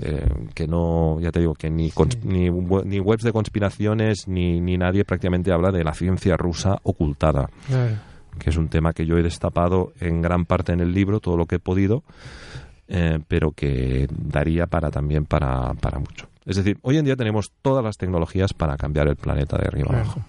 Eh, 0.00 0.28
que 0.54 0.68
no, 0.68 1.18
ya 1.20 1.32
te 1.32 1.40
digo, 1.40 1.54
que 1.54 1.70
ni, 1.70 1.90
cons- 1.90 2.22
ni, 2.22 2.48
ni 2.50 3.00
webs 3.00 3.24
de 3.24 3.32
conspiraciones 3.32 4.28
ni, 4.28 4.60
ni 4.60 4.76
nadie 4.78 5.04
prácticamente 5.04 5.50
habla 5.52 5.72
de 5.72 5.82
la 5.82 5.92
ciencia 5.92 6.36
rusa 6.36 6.78
ocultada 6.84 7.48
Claro. 7.66 7.96
Que 8.38 8.50
es 8.50 8.56
un 8.56 8.68
tema 8.68 8.92
que 8.92 9.06
yo 9.06 9.18
he 9.18 9.22
destapado 9.22 9.92
en 10.00 10.22
gran 10.22 10.44
parte 10.46 10.72
en 10.72 10.80
el 10.80 10.92
libro, 10.92 11.20
todo 11.20 11.36
lo 11.36 11.46
que 11.46 11.56
he 11.56 11.60
podido, 11.60 12.02
eh, 12.88 13.18
pero 13.28 13.52
que 13.52 14.08
daría 14.10 14.66
para 14.66 14.90
también 14.90 15.24
para, 15.26 15.74
para 15.74 15.98
mucho. 15.98 16.26
Es 16.46 16.56
decir, 16.56 16.78
hoy 16.82 16.96
en 16.96 17.04
día 17.04 17.16
tenemos 17.16 17.52
todas 17.60 17.84
las 17.84 17.98
tecnologías 17.98 18.54
para 18.54 18.76
cambiar 18.76 19.08
el 19.08 19.16
planeta 19.16 19.58
de 19.58 19.66
arriba 19.66 19.88
Claro. 19.88 20.04
abajo. 20.04 20.20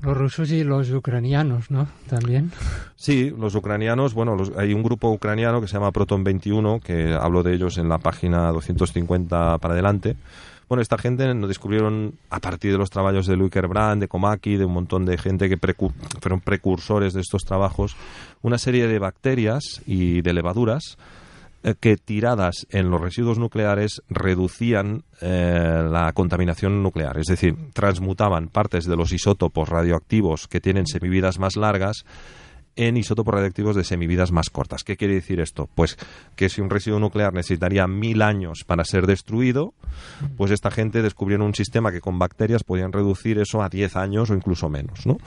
Los 0.00 0.16
rusos 0.16 0.50
y 0.50 0.64
los 0.64 0.90
ucranianos, 0.90 1.70
¿no? 1.70 1.86
También. 2.08 2.50
Sí, 2.96 3.32
los 3.38 3.54
ucranianos, 3.54 4.14
bueno, 4.14 4.34
los- 4.34 4.50
hay 4.56 4.74
un 4.74 4.82
grupo 4.82 5.10
ucraniano 5.12 5.60
que 5.60 5.68
se 5.68 5.74
llama 5.74 5.92
Proton 5.92 6.24
21, 6.24 6.80
que 6.80 7.12
hablo 7.14 7.44
de 7.44 7.54
ellos 7.54 7.78
en 7.78 7.88
la 7.88 7.98
página 7.98 8.50
250 8.50 9.58
para 9.58 9.74
adelante. 9.74 10.16
Bueno, 10.72 10.80
esta 10.80 10.96
gente 10.96 11.34
nos 11.34 11.48
descubrieron 11.48 12.14
a 12.30 12.40
partir 12.40 12.72
de 12.72 12.78
los 12.78 12.88
trabajos 12.88 13.26
de 13.26 13.36
Luiker 13.36 13.68
Brand, 13.68 14.00
de 14.00 14.08
Komaki, 14.08 14.56
de 14.56 14.64
un 14.64 14.72
montón 14.72 15.04
de 15.04 15.18
gente 15.18 15.50
que 15.50 15.58
fueron 16.18 16.40
precursores 16.40 17.12
de 17.12 17.20
estos 17.20 17.42
trabajos, 17.44 17.94
una 18.40 18.56
serie 18.56 18.86
de 18.86 18.98
bacterias 18.98 19.82
y 19.84 20.22
de 20.22 20.32
levaduras 20.32 20.96
eh, 21.62 21.74
que 21.78 21.98
tiradas 21.98 22.66
en 22.70 22.90
los 22.90 23.02
residuos 23.02 23.38
nucleares 23.38 24.00
reducían 24.08 25.02
eh, 25.20 25.86
la 25.90 26.10
contaminación 26.14 26.82
nuclear, 26.82 27.18
es 27.18 27.26
decir, 27.26 27.54
transmutaban 27.74 28.48
partes 28.48 28.86
de 28.86 28.96
los 28.96 29.12
isótopos 29.12 29.68
radioactivos 29.68 30.48
que 30.48 30.62
tienen 30.62 30.86
semividas 30.86 31.38
más 31.38 31.56
largas 31.56 32.06
en 32.76 32.96
isótopos 32.96 33.34
radioactivos 33.34 33.76
de 33.76 33.84
semividas 33.84 34.32
más 34.32 34.48
cortas. 34.50 34.82
¿Qué 34.84 34.96
quiere 34.96 35.14
decir 35.14 35.40
esto? 35.40 35.68
Pues 35.74 35.98
que 36.36 36.48
si 36.48 36.60
un 36.60 36.70
residuo 36.70 36.98
nuclear 36.98 37.34
necesitaría 37.34 37.86
mil 37.86 38.22
años 38.22 38.64
para 38.64 38.84
ser 38.84 39.06
destruido, 39.06 39.74
pues 40.36 40.50
esta 40.50 40.70
gente 40.70 41.02
descubrieron 41.02 41.46
un 41.46 41.54
sistema 41.54 41.92
que 41.92 42.00
con 42.00 42.18
bacterias 42.18 42.64
podían 42.64 42.92
reducir 42.92 43.38
eso 43.38 43.62
a 43.62 43.68
10 43.68 43.96
años 43.96 44.30
o 44.30 44.34
incluso 44.34 44.68
menos, 44.68 45.06
¿no? 45.06 45.18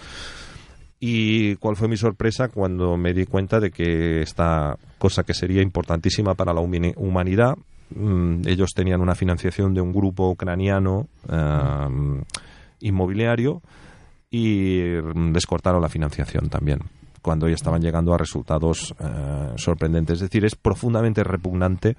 Y 0.99 1.55
cuál 1.57 1.75
fue 1.75 1.87
mi 1.87 1.97
sorpresa 1.97 2.47
cuando 2.47 2.97
me 2.97 3.13
di 3.13 3.25
cuenta 3.25 3.59
de 3.59 3.69
que 3.69 4.21
esta 4.21 4.77
cosa 4.97 5.23
que 5.23 5.33
sería 5.33 5.61
importantísima 5.61 6.33
para 6.33 6.53
la 6.53 6.61
humani- 6.61 6.93
humanidad, 6.95 7.55
mm, 7.93 8.47
ellos 8.47 8.71
tenían 8.73 9.01
una 9.01 9.13
financiación 9.13 9.73
de 9.73 9.81
un 9.81 9.91
grupo 9.93 10.29
ucraniano 10.29 11.07
inmobiliario 12.79 13.61
y 14.31 14.79
mm, 15.13 15.31
les 15.33 15.45
cortaron 15.45 15.81
la 15.81 15.89
financiación 15.89 16.49
también 16.49 16.79
cuando 17.25 17.47
ya 17.49 17.55
estaban 17.55 17.81
llegando 17.81 18.13
a 18.13 18.17
resultados 18.19 18.93
eh, 18.99 19.53
sorprendentes. 19.57 20.17
Es 20.17 20.21
decir, 20.29 20.45
es 20.45 20.55
profundamente 20.55 21.23
repugnante 21.23 21.95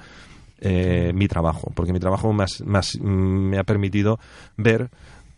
eh, 0.61 1.11
mi 1.15 1.27
trabajo, 1.27 1.73
porque 1.75 1.93
mi 1.93 1.99
trabajo 1.99 2.33
me, 2.33 2.45
has- 2.45 2.63
me 2.65 2.79
has- 2.79 2.99
me 3.01 3.59
ha 3.59 3.65
permitido 3.65 4.19
ver 4.57 4.89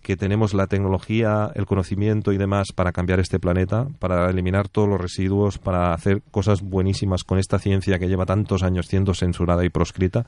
que 0.03 0.16
tenemos 0.16 0.55
la 0.55 0.66
tecnología, 0.68 1.51
el 1.55 1.66
conocimiento 1.66 2.33
y 2.33 2.38
demás 2.38 2.68
para 2.74 2.92
cambiar 2.92 3.18
este 3.20 3.38
planeta, 3.40 3.88
para 3.98 4.31
eliminar 4.31 4.68
todos 4.68 4.88
los 4.88 5.01
residuos, 5.01 5.59
para 5.59 5.92
hacer 5.92 6.22
cosas 6.31 6.62
buenísimas 6.62 7.24
con 7.24 7.38
esta 7.38 7.59
ciencia 7.59 7.98
que 7.98 8.09
lleva 8.09 8.24
tantos 8.24 8.62
años 8.62 8.87
siendo 8.87 9.12
censurada 9.12 9.64
y 9.64 9.70
proscrita, 9.70 10.24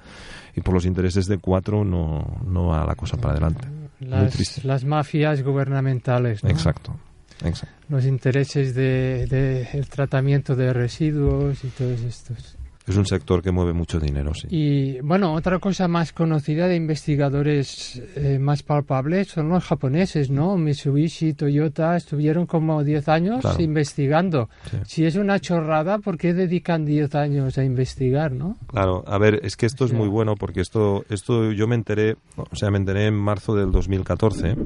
y 0.56 0.60
por 0.62 0.74
los 0.74 0.84
intereses 0.86 1.26
de 1.26 1.38
cuatro 1.38 1.84
no, 1.84 2.40
no 2.44 2.66
va 2.68 2.84
la 2.84 2.94
cosa 2.94 3.16
para 3.16 3.32
adelante. 3.34 3.68
Las, 4.00 4.64
las 4.64 4.84
mafias 4.84 5.42
gubernamentales, 5.42 6.42
¿no? 6.42 6.50
Exacto, 6.50 6.96
exacto. 7.44 7.74
Los 7.88 8.04
intereses 8.04 8.74
de, 8.74 9.26
de 9.28 9.68
el 9.72 9.88
tratamiento 9.88 10.54
de 10.54 10.72
residuos 10.72 11.64
y 11.64 11.68
todos 11.68 12.00
estos. 12.00 12.56
Es 12.86 12.96
un 12.96 13.06
sector 13.06 13.42
que 13.42 13.52
mueve 13.52 13.72
mucho 13.72 14.00
dinero, 14.00 14.32
sí. 14.34 14.48
Y 14.50 15.00
bueno, 15.00 15.34
otra 15.34 15.58
cosa 15.58 15.86
más 15.86 16.12
conocida 16.12 16.66
de 16.66 16.76
investigadores 16.76 18.02
eh, 18.16 18.38
más 18.40 18.62
palpables 18.62 19.28
son 19.28 19.48
los 19.50 19.62
japoneses, 19.64 20.30
¿no? 20.30 20.56
Mitsubishi, 20.56 21.34
Toyota 21.34 21.96
estuvieron 21.96 22.46
como 22.46 22.82
10 22.82 23.08
años 23.08 23.40
Claro. 23.42 23.62
investigando. 23.62 24.48
Sí. 24.70 24.76
Si 24.86 25.04
es 25.04 25.16
una 25.16 25.38
chorrada, 25.38 25.98
¿por 25.98 26.16
qué 26.18 26.34
dedican 26.34 26.84
10 26.84 27.14
años 27.14 27.58
a 27.58 27.64
investigar, 27.64 28.32
no? 28.32 28.56
Claro, 28.66 29.04
a 29.06 29.18
ver, 29.18 29.40
es 29.44 29.56
que 29.56 29.66
esto 29.66 29.84
es 29.84 29.90
Sí. 29.90 29.96
muy 29.96 30.08
bueno 30.08 30.34
porque 30.34 30.60
esto, 30.60 31.04
esto 31.10 31.52
yo 31.52 31.68
me 31.68 31.74
enteré, 31.76 32.16
o 32.36 32.56
sea, 32.56 32.70
me 32.70 32.78
enteré 32.78 33.06
en 33.06 33.14
marzo 33.14 33.54
del 33.54 33.70
2014. 33.72 34.56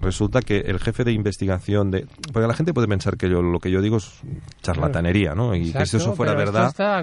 Resulta 0.00 0.42
que 0.42 0.58
el 0.60 0.78
jefe 0.78 1.02
de 1.02 1.10
investigación 1.12 1.90
de, 1.90 2.06
porque 2.32 2.46
la 2.46 2.54
gente 2.54 2.72
puede 2.72 2.86
pensar 2.86 3.16
que 3.16 3.28
yo 3.28 3.42
lo 3.42 3.58
que 3.58 3.70
yo 3.70 3.82
digo 3.82 3.96
es 3.96 4.20
charlatanería, 4.62 5.34
¿no? 5.34 5.56
Y 5.56 5.72
que 5.72 5.86
si 5.86 5.96
eso 5.96 6.14
fuera 6.14 6.34
verdad, 6.34 6.68
está 6.68 7.02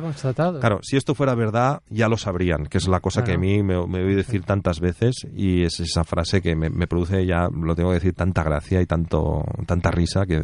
claro, 0.60 0.80
si 0.84 0.98
esto 0.98 1.15
fuera 1.15 1.34
verdad 1.36 1.82
ya 1.89 2.08
lo 2.08 2.17
sabrían, 2.17 2.65
que 2.65 2.78
es 2.78 2.88
la 2.88 3.00
cosa 3.00 3.24
que 3.24 3.34
a 3.34 3.38
mí 3.38 3.63
me, 3.63 3.86
me 3.88 4.04
oí 4.04 4.13
decir 4.15 4.43
tantas 4.43 4.80
veces 4.80 5.15
y 5.36 5.63
es 5.63 5.80
esa 5.80 6.04
frase 6.04 6.41
que 6.41 6.56
me, 6.56 6.69
me 6.69 6.88
produce 6.88 7.26
ya, 7.26 7.48
lo 7.50 7.76
tengo 7.76 7.89
que 7.89 7.95
decir, 7.95 8.13
tanta 8.13 8.43
gracia 8.43 8.82
y 8.82 8.86
tanto, 8.86 9.43
tanta 9.65 9.91
risa 9.91 10.26
que 10.26 10.43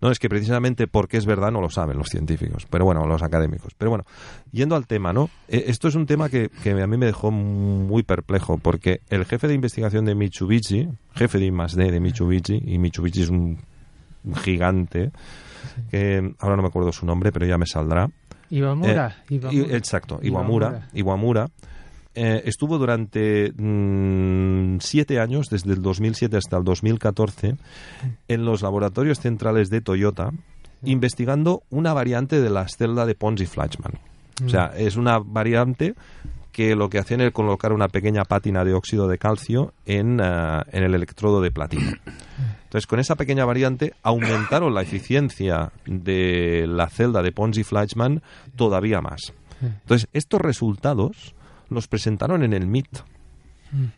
no, 0.00 0.10
es 0.10 0.18
que 0.18 0.28
precisamente 0.30 0.86
porque 0.86 1.18
es 1.18 1.26
verdad 1.26 1.50
no 1.50 1.60
lo 1.60 1.68
saben 1.68 1.98
los 1.98 2.08
científicos, 2.08 2.66
pero 2.70 2.86
bueno, 2.86 3.06
los 3.06 3.22
académicos. 3.22 3.74
Pero 3.76 3.90
bueno, 3.90 4.04
yendo 4.50 4.74
al 4.74 4.86
tema, 4.86 5.12
¿no? 5.12 5.28
Eh, 5.46 5.64
Esto 5.66 5.88
es 5.88 5.94
un 5.94 6.06
tema 6.06 6.30
que, 6.30 6.48
que 6.62 6.70
a 6.70 6.86
mí 6.86 6.96
me 6.96 7.04
dejó 7.04 7.30
muy 7.30 8.02
perplejo, 8.02 8.56
porque 8.56 9.02
el 9.10 9.26
jefe 9.26 9.46
de 9.46 9.54
investigación 9.54 10.06
de 10.06 10.14
Mitsubishi, 10.14 10.88
jefe 11.14 11.38
de 11.38 11.46
I+D 11.46 11.90
de 11.90 12.00
Mitsubishi, 12.00 12.62
y 12.64 12.78
Mitsubishi 12.78 13.22
es 13.22 13.28
un 13.28 13.58
gigante, 14.42 15.12
que 15.90 16.34
ahora 16.38 16.56
no 16.56 16.62
me 16.62 16.68
acuerdo 16.68 16.92
su 16.92 17.04
nombre, 17.04 17.30
pero 17.30 17.46
ya 17.46 17.58
me 17.58 17.66
saldrá. 17.66 18.08
Iwamura. 18.50 19.16
Eh, 19.28 19.34
Iwamura. 19.34 19.76
Exacto, 19.76 20.20
Iwamura. 20.22 20.66
Iwamura. 20.66 20.88
Iwamura 20.92 21.50
eh, 22.14 22.42
estuvo 22.44 22.76
durante 22.76 23.52
mm, 23.56 24.78
siete 24.80 25.20
años, 25.20 25.46
desde 25.48 25.72
el 25.72 25.80
2007 25.80 26.36
hasta 26.36 26.56
el 26.56 26.64
2014, 26.64 27.54
en 28.26 28.44
los 28.44 28.62
laboratorios 28.62 29.20
centrales 29.20 29.70
de 29.70 29.80
Toyota, 29.80 30.32
investigando 30.82 31.62
una 31.70 31.92
variante 31.92 32.40
de 32.40 32.50
la 32.50 32.66
celda 32.68 33.06
de 33.06 33.14
Pons 33.14 33.40
y 33.40 33.46
Fleischmann. 33.46 33.98
O 34.44 34.48
sea, 34.48 34.72
es 34.76 34.96
una 34.96 35.18
variante 35.18 35.94
que 36.52 36.74
lo 36.74 36.90
que 36.90 36.98
hacían 36.98 37.20
era 37.20 37.30
colocar 37.30 37.72
una 37.72 37.88
pequeña 37.88 38.24
pátina 38.24 38.64
de 38.64 38.74
óxido 38.74 39.08
de 39.08 39.18
calcio 39.18 39.72
en, 39.86 40.20
ah, 40.20 40.64
en 40.72 40.84
el 40.84 40.94
electrodo 40.94 41.40
de 41.40 41.50
platino. 41.50 41.92
Entonces, 42.64 42.86
con 42.86 43.00
esa 43.00 43.16
pequeña 43.16 43.44
variante 43.44 43.94
aumentaron 44.02 44.74
la 44.74 44.82
eficiencia 44.82 45.72
de 45.86 46.66
la 46.68 46.88
celda 46.88 47.22
de 47.22 47.32
Pons 47.32 47.58
y 47.58 47.64
Fleischmann 47.64 48.22
todavía 48.54 49.00
más. 49.00 49.32
Entonces, 49.60 50.08
estos 50.12 50.40
resultados 50.40 51.34
los 51.68 51.88
presentaron 51.88 52.42
en 52.42 52.52
el 52.52 52.66
MIT, 52.66 52.98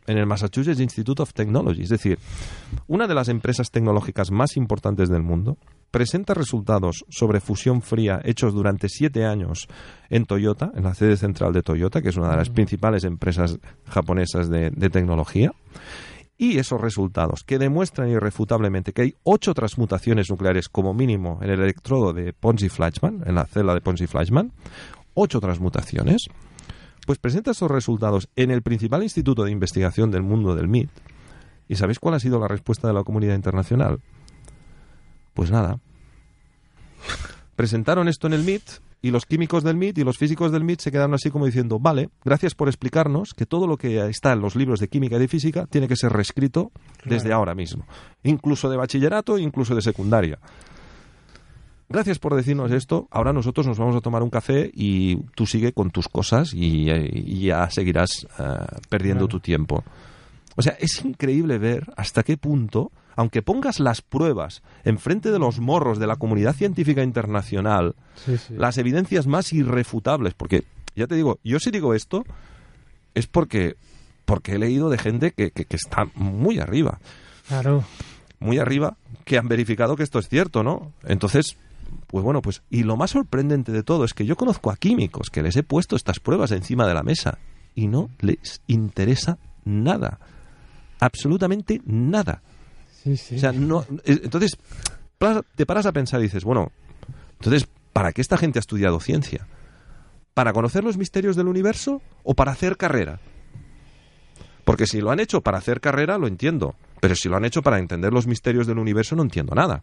en 0.07 0.19
el 0.19 0.27
Massachusetts 0.27 0.81
Institute 0.81 1.23
of 1.23 1.33
Technology. 1.33 1.83
Es 1.83 1.89
decir, 1.89 2.19
una 2.87 3.07
de 3.07 3.15
las 3.15 3.29
empresas 3.29 3.71
tecnológicas 3.71 4.31
más 4.31 4.57
importantes 4.57 5.09
del 5.09 5.23
mundo 5.23 5.57
presenta 5.93 6.35
resultados 6.35 7.05
sobre 7.09 7.41
fusión 7.41 7.83
fría 7.83 8.21
hechos 8.25 8.55
durante 8.55 8.89
siete 8.89 9.25
años 9.25 9.69
en 10.11 10.25
Toyota, 10.25 10.73
en 10.75 10.83
la 10.83 10.95
sede 10.95 11.17
central 11.17 11.53
de 11.53 11.63
Toyota, 11.63 12.03
que 12.03 12.09
es 12.09 12.17
una 12.17 12.31
de 12.31 12.37
las 12.39 12.51
principales 12.51 13.05
empresas 13.05 13.59
japonesas 13.87 14.49
de, 14.49 14.71
de 14.71 14.91
tecnología. 14.91 15.53
Y 16.37 16.59
esos 16.59 16.81
resultados, 16.81 17.45
que 17.45 17.59
demuestran 17.59 18.09
irrefutablemente 18.09 18.93
que 18.93 19.03
hay 19.03 19.15
ocho 19.23 19.55
transmutaciones 19.55 20.29
nucleares 20.29 20.69
como 20.69 20.93
mínimo 20.93 21.39
en 21.41 21.51
el 21.51 21.61
electrodo 21.61 22.13
de 22.13 22.33
Ponzi-Fleischmann, 22.33 23.23
en 23.27 23.35
la 23.37 23.45
célula 23.45 23.75
de 23.75 23.83
Ponzi-Fleischmann, 23.83 24.51
ocho 25.15 25.41
transmutaciones, 25.41 26.27
pues 27.07 27.19
presenta 27.19 27.53
esos 27.53 27.71
resultados 27.71 28.29
en 28.35 28.51
el 28.51 28.63
principal 28.63 29.03
instituto 29.03 29.45
de 29.45 29.53
investigación 29.53 30.11
del 30.11 30.23
mundo 30.23 30.57
del 30.57 30.69
MIT. 30.69 30.91
¿Y 31.69 31.77
sabéis 31.77 31.99
cuál 31.99 32.15
ha 32.15 32.21
sido 32.21 32.41
la 32.41 32.49
respuesta 32.49 32.89
de 32.89 32.95
la 32.95 33.05
comunidad 33.05 33.35
internacional? 33.35 34.01
Pues 35.35 35.51
nada. 35.51 35.79
Presentaron 37.57 38.09
esto 38.09 38.27
en 38.27 38.33
el 38.35 38.45
MIT 38.45 38.63
y 39.03 39.11
los 39.11 39.27
químicos 39.27 39.65
del 39.65 39.77
MIT 39.77 39.99
y 39.99 40.05
los 40.05 40.17
físicos 40.17 40.53
del 40.53 40.65
MIT 40.65 40.81
se 40.81 40.93
quedaron 40.93 41.15
así 41.15 41.31
como 41.31 41.47
diciendo, 41.47 41.79
vale, 41.79 42.11
gracias 42.25 42.55
por 42.55 42.69
explicarnos 42.69 43.35
que 43.35 43.47
todo 43.47 43.67
lo 43.67 43.77
que 43.77 44.07
está 44.09 44.33
en 44.33 44.41
los 44.41 44.55
libros 44.55 44.79
de 44.81 44.89
química 44.89 45.17
y 45.17 45.19
de 45.19 45.29
física 45.29 45.67
tiene 45.67 45.89
que 45.89 45.97
ser 45.97 46.13
reescrito 46.13 46.71
desde 47.05 47.33
ahora 47.33 47.55
mismo, 47.55 47.85
incluso 48.23 48.71
de 48.71 48.77
bachillerato, 48.77 49.39
incluso 49.39 49.75
de 49.75 49.83
secundaria. 49.83 50.39
Gracias 51.89 52.19
por 52.19 52.35
decirnos 52.35 52.71
esto. 52.71 53.07
Ahora 53.11 53.35
nosotros 53.35 53.67
nos 53.67 53.79
vamos 53.79 53.95
a 53.97 54.01
tomar 54.01 54.23
un 54.23 54.31
café 54.31 54.71
y 54.73 55.17
tú 55.35 55.45
sigue 55.45 55.73
con 55.73 55.91
tus 55.91 56.09
cosas 56.09 56.55
y, 56.55 56.91
y 56.91 57.47
ya 57.47 57.69
seguirás 57.69 58.27
eh, 58.39 58.45
perdiendo 58.89 59.29
tu 59.29 59.41
tiempo. 59.41 59.85
O 60.57 60.63
sea, 60.63 60.77
es 60.79 61.05
increíble 61.05 61.59
ver 61.59 61.93
hasta 61.97 62.23
qué 62.23 62.39
punto, 62.39 62.93
aunque 63.17 63.43
pongas 63.43 63.81
las 63.81 64.01
pruebas 64.03 64.63
enfrente 64.85 65.31
de 65.31 65.39
los 65.39 65.61
morros 65.61 65.99
de 65.99 66.07
la 66.07 66.17
comunidad 66.17 66.55
científica 66.55 67.03
internacional, 67.03 67.95
Sí, 68.25 68.37
sí. 68.39 68.55
las 68.57 68.79
evidencias 68.79 69.27
más 69.27 69.53
irrefutables, 69.53 70.35
porque 70.35 70.65
ya 70.97 71.07
te 71.07 71.15
digo, 71.15 71.39
yo 71.45 71.59
si 71.61 71.71
digo 71.71 71.95
esto 71.95 72.25
es 73.15 73.27
porque 73.27 73.77
porque 74.25 74.53
he 74.53 74.59
leído 74.59 74.89
de 74.89 74.99
gente 74.99 75.33
que, 75.33 75.51
que- 75.51 75.65
que 75.65 75.77
está 75.77 76.07
muy 76.15 76.59
arriba, 76.61 77.01
Claro. 77.49 77.85
muy 78.39 78.59
arriba, 78.59 78.97
que 79.25 79.37
han 79.39 79.49
verificado 79.49 79.97
que 79.97 80.05
esto 80.05 80.19
es 80.21 80.29
cierto, 80.29 80.63
¿no? 80.63 80.93
Entonces, 81.05 81.57
pues 82.07 82.25
bueno, 82.25 82.41
pues 82.41 82.63
y 82.71 82.85
lo 82.85 82.97
más 82.97 83.11
sorprendente 83.11 83.73
de 83.73 83.83
todo 83.83 84.05
es 84.05 84.15
que 84.15 84.25
yo 84.25 84.37
conozco 84.37 84.71
a 84.71 84.77
químicos 84.77 85.29
que 85.31 85.43
les 85.43 85.57
he 85.57 85.63
puesto 85.63 85.97
estas 85.97 86.21
pruebas 86.21 86.53
encima 86.53 86.87
de 86.87 86.95
la 86.95 87.03
mesa 87.03 87.39
y 87.75 87.89
no 87.89 88.11
les 88.21 88.61
interesa 88.69 89.39
nada, 89.65 90.19
absolutamente 91.01 91.81
nada. 91.85 92.43
Sí, 93.03 93.17
sí. 93.17 93.37
O 93.37 93.39
sea, 93.39 93.53
no, 93.53 93.85
eh, 94.05 94.21
entonces 94.25 94.59
te 95.57 95.67
paras 95.67 95.87
a 95.87 95.93
pensar 95.93 96.21
y 96.21 96.25
dices, 96.25 96.45
bueno, 96.45 96.71
entonces, 97.35 97.69
¿para 97.93 98.13
qué 98.13 98.21
esta 98.21 98.37
gente 98.37 98.59
ha 98.59 98.61
estudiado 98.61 99.01
ciencia? 99.01 99.47
¿Para 100.35 100.53
conocer 100.53 100.85
los 100.85 100.97
misterios 100.97 101.37
del 101.37 101.49
universo 101.49 102.01
o 102.23 102.35
para 102.35 102.53
hacer 102.53 102.77
carrera? 102.77 103.21
Porque 104.65 104.87
si 104.87 105.01
lo 105.01 105.11
han 105.11 105.21
hecho 105.21 105.41
para 105.41 105.59
hacer 105.59 105.81
carrera, 105.81 106.19
lo 106.19 106.27
entiendo. 106.27 106.77
Pero 107.01 107.17
si 107.17 107.29
lo 107.29 107.37
han 107.37 107.45
hecho 107.45 107.63
para 107.63 107.79
entender 107.79 108.13
los 108.13 108.27
misterios 108.27 108.67
del 108.67 108.79
universo, 108.79 109.17
no 109.17 109.23
entiendo 109.23 109.55
nada. 109.55 109.83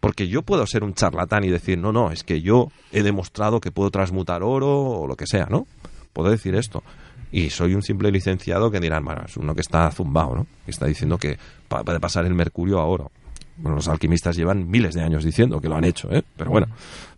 Porque 0.00 0.28
yo 0.28 0.42
puedo 0.42 0.66
ser 0.66 0.82
un 0.82 0.94
charlatán 0.94 1.44
y 1.44 1.50
decir, 1.50 1.78
no, 1.78 1.92
no, 1.92 2.10
es 2.10 2.24
que 2.24 2.40
yo 2.40 2.68
he 2.92 3.02
demostrado 3.02 3.60
que 3.60 3.70
puedo 3.70 3.90
transmutar 3.90 4.42
oro 4.42 4.80
o 4.80 5.06
lo 5.06 5.16
que 5.16 5.26
sea, 5.26 5.46
¿no? 5.50 5.66
Puedo 6.12 6.30
decir 6.30 6.54
esto. 6.54 6.82
Y 7.36 7.50
soy 7.50 7.74
un 7.74 7.82
simple 7.82 8.12
licenciado 8.12 8.70
que 8.70 8.78
dirán, 8.78 9.04
bueno, 9.04 9.22
es 9.26 9.36
uno 9.36 9.56
que 9.56 9.60
está 9.60 9.90
zumbado, 9.90 10.36
¿no? 10.36 10.46
Que 10.64 10.70
está 10.70 10.86
diciendo 10.86 11.18
que 11.18 11.36
puede 11.66 11.98
pasar 11.98 12.24
el 12.26 12.32
mercurio 12.32 12.78
a 12.78 12.84
oro. 12.84 13.10
Bueno, 13.56 13.74
los 13.74 13.88
alquimistas 13.88 14.36
llevan 14.36 14.70
miles 14.70 14.94
de 14.94 15.02
años 15.02 15.24
diciendo 15.24 15.60
que 15.60 15.68
lo 15.68 15.74
han 15.74 15.82
hecho, 15.82 16.12
¿eh? 16.12 16.22
Pero 16.36 16.52
bueno, 16.52 16.68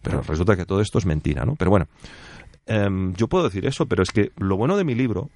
pero 0.00 0.22
resulta 0.22 0.56
que 0.56 0.64
todo 0.64 0.80
esto 0.80 0.96
es 0.96 1.04
mentira, 1.04 1.44
¿no? 1.44 1.54
Pero 1.54 1.70
bueno, 1.70 1.86
em, 2.64 3.12
yo 3.12 3.28
puedo 3.28 3.44
decir 3.44 3.66
eso, 3.66 3.84
pero 3.84 4.02
es 4.02 4.10
que 4.10 4.32
lo 4.38 4.56
bueno 4.56 4.78
de 4.78 4.84
mi 4.84 4.94
libro, 4.94 5.28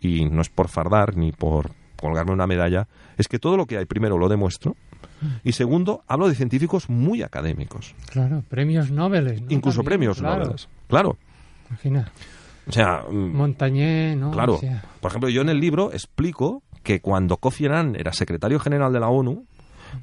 y 0.00 0.24
no 0.24 0.40
es 0.40 0.48
por 0.48 0.68
fardar 0.68 1.14
ni 1.14 1.32
por 1.32 1.72
colgarme 2.00 2.32
una 2.32 2.46
medalla, 2.46 2.88
es 3.18 3.28
que 3.28 3.38
todo 3.38 3.58
lo 3.58 3.66
que 3.66 3.76
hay, 3.76 3.84
primero, 3.84 4.16
lo 4.16 4.30
demuestro, 4.30 4.76
y 5.44 5.52
segundo, 5.52 6.04
hablo 6.08 6.26
de 6.30 6.34
científicos 6.34 6.88
muy 6.88 7.22
académicos, 7.22 7.94
Claro, 8.10 8.42
premios 8.48 8.90
Nobel. 8.90 9.42
¿no? 9.42 9.46
incluso 9.50 9.80
También, 9.80 9.84
premios 9.84 10.18
claro. 10.20 10.44
Nobel. 10.44 10.56
Claro, 10.88 11.18
Imagina. 11.68 12.10
O 12.68 12.72
sea, 12.72 13.04
mm, 13.10 13.14
Montañé, 13.36 14.16
¿no? 14.16 14.30
Claro. 14.30 14.54
O 14.54 14.58
sea, 14.58 14.84
Por 15.00 15.10
ejemplo, 15.10 15.28
yo 15.30 15.42
en 15.42 15.48
el 15.48 15.60
libro 15.60 15.92
explico 15.92 16.62
que 16.82 17.00
cuando 17.00 17.36
Kofi 17.36 17.66
Annan 17.66 17.96
era 17.96 18.12
secretario 18.12 18.58
general 18.60 18.92
de 18.92 19.00
la 19.00 19.08
ONU, 19.08 19.44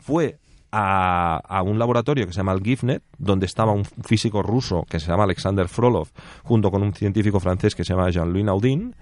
fue 0.01 0.37
a, 0.71 1.37
a 1.37 1.61
un 1.63 1.79
laboratorio 1.79 2.25
que 2.27 2.33
se 2.33 2.37
llama 2.37 2.53
el 2.53 2.61
GIFNet, 2.61 3.01
donde 3.17 3.45
estaba 3.47 3.71
un 3.71 3.85
físico 3.85 4.41
ruso 4.43 4.85
que 4.89 4.99
se 4.99 5.07
llama 5.07 5.23
Alexander 5.23 5.67
Frolov, 5.67 6.09
junto 6.43 6.69
con 6.71 6.83
un 6.83 6.93
científico 6.93 7.39
francés 7.39 7.75
que 7.75 7.83
se 7.83 7.93
llama 7.93 8.09
Jean-Louis 8.11 8.45
Naudin, 8.45 8.95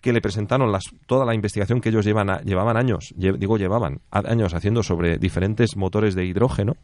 que 0.00 0.12
le 0.12 0.20
presentaron 0.20 0.70
las, 0.72 0.84
toda 1.06 1.24
la 1.24 1.34
investigación 1.34 1.80
que 1.80 1.88
ellos 1.88 2.04
llevan 2.04 2.30
a- 2.30 2.40
llevaban 2.42 2.76
años, 2.76 3.14
lle- 3.16 3.36
digo 3.36 3.56
llevaban 3.56 4.00
años 4.10 4.54
haciendo 4.54 4.82
sobre 4.82 5.18
diferentes 5.18 5.76
motores 5.76 6.14
de 6.14 6.24
hidrógeno. 6.24 6.76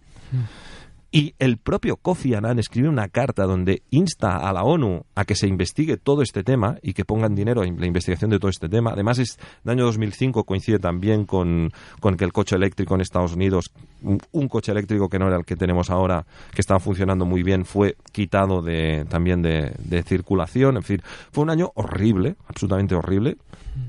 Y 1.11 1.35
el 1.39 1.57
propio 1.57 1.97
Kofi 1.97 2.35
Annan 2.35 2.59
escribe 2.59 2.87
una 2.87 3.09
carta 3.09 3.45
donde 3.45 3.83
insta 3.91 4.37
a 4.37 4.53
la 4.53 4.63
ONU 4.63 5.07
a 5.15 5.25
que 5.25 5.35
se 5.35 5.47
investigue 5.47 5.97
todo 5.97 6.21
este 6.21 6.45
tema 6.45 6.77
y 6.83 6.93
que 6.93 7.07
pongan 7.07 7.35
dinero 7.35 7.65
en 7.65 7.81
la 7.81 7.87
investigación 7.87 8.31
de 8.31 8.39
todo 8.39 8.51
este 8.51 8.69
tema. 8.69 8.91
Además, 8.93 9.19
es 9.19 9.39
el 9.65 9.71
año 9.71 9.85
2005 9.87 10.45
coincide 10.45 10.79
también 10.79 11.25
con, 11.25 11.71
con 12.01 12.19
que 12.19 12.25
el 12.25 12.33
coche 12.35 12.57
eléctrico 12.57 12.95
en 12.95 13.01
Estados 13.01 13.33
Unidos, 13.33 13.73
un, 14.03 14.49
coche 14.49 14.71
eléctrico 14.71 15.09
que 15.09 15.19
no 15.19 15.29
era 15.29 15.39
el 15.39 15.47
que 15.47 15.57
tenemos 15.57 15.89
ahora, 15.89 16.27
que 16.53 16.61
estaba 16.61 16.79
funcionando 16.79 17.25
muy 17.25 17.43
bien, 17.43 17.65
fue 17.65 17.97
quitado 18.13 18.61
de, 18.61 19.07
también 19.09 19.41
de, 19.41 19.73
de 19.79 20.03
circulación. 20.03 20.77
En 20.77 20.83
fin, 20.83 21.01
fue 21.33 21.43
un 21.43 21.49
año 21.49 21.73
horrible, 21.75 22.37
absolutamente 22.47 22.95
horrible. 22.95 23.39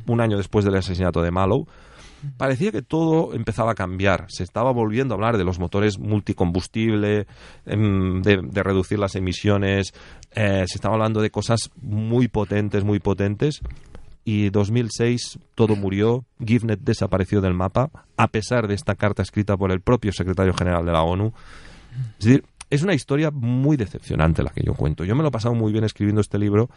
Un 0.08 0.22
año 0.22 0.38
después 0.38 0.64
del 0.64 0.76
asesinato 0.76 1.22
de 1.22 1.32
Mallow 1.32 1.68
parecía 2.38 2.72
que 2.72 2.82
todo 2.82 3.34
empezaba 3.34 3.72
a 3.72 3.76
cambiar. 3.76 4.26
Se 4.30 4.44
estaba 4.44 4.72
volviendo 4.72 5.14
a 5.14 5.16
hablar 5.16 5.38
de 5.38 5.44
los 5.44 5.60
motores 5.60 6.00
multicombustible, 6.00 7.28
em, 7.66 8.22
de, 8.22 8.42
de 8.44 8.64
reducir 8.64 9.00
las 9.00 9.16
emisiones. 9.16 9.94
eh, 10.36 10.66
se 10.68 10.76
estaba 10.76 10.94
hablando 10.94 11.22
de 11.22 11.32
cosas 11.32 11.72
muy 11.82 12.28
potentes, 12.28 12.84
muy 12.84 13.00
potentes. 13.00 13.62
Y 14.26 14.50
2006 14.52 15.40
todo 15.56 15.76
murió. 15.76 16.26
GiveNet 16.46 16.82
desapareció 16.82 17.42
del 17.42 17.56
mapa, 17.56 17.90
a 18.16 18.28
pesar 18.28 18.68
de 18.68 18.76
esta 18.76 18.94
carta 18.96 19.24
escrita 19.24 19.58
por 19.58 19.72
el 19.72 19.82
propio 19.82 20.12
secretario 20.12 20.54
general 20.54 20.86
de 20.86 20.92
la 20.92 21.02
ONU. 21.02 21.34
Es 22.20 22.26
decir, 22.26 22.44
es 22.70 22.84
una 22.84 22.94
historia 22.94 23.32
muy 23.32 23.76
decepcionante 23.78 24.44
la 24.44 24.52
que 24.52 24.62
yo 24.64 24.76
cuento. 24.76 25.04
Yo 25.04 25.16
me 25.16 25.24
lo 25.24 25.30
he 25.30 25.32
pasado 25.32 25.56
muy 25.56 25.72
bien 25.72 25.84
escribiendo 25.84 26.22
este 26.22 26.38
libro, 26.38 26.70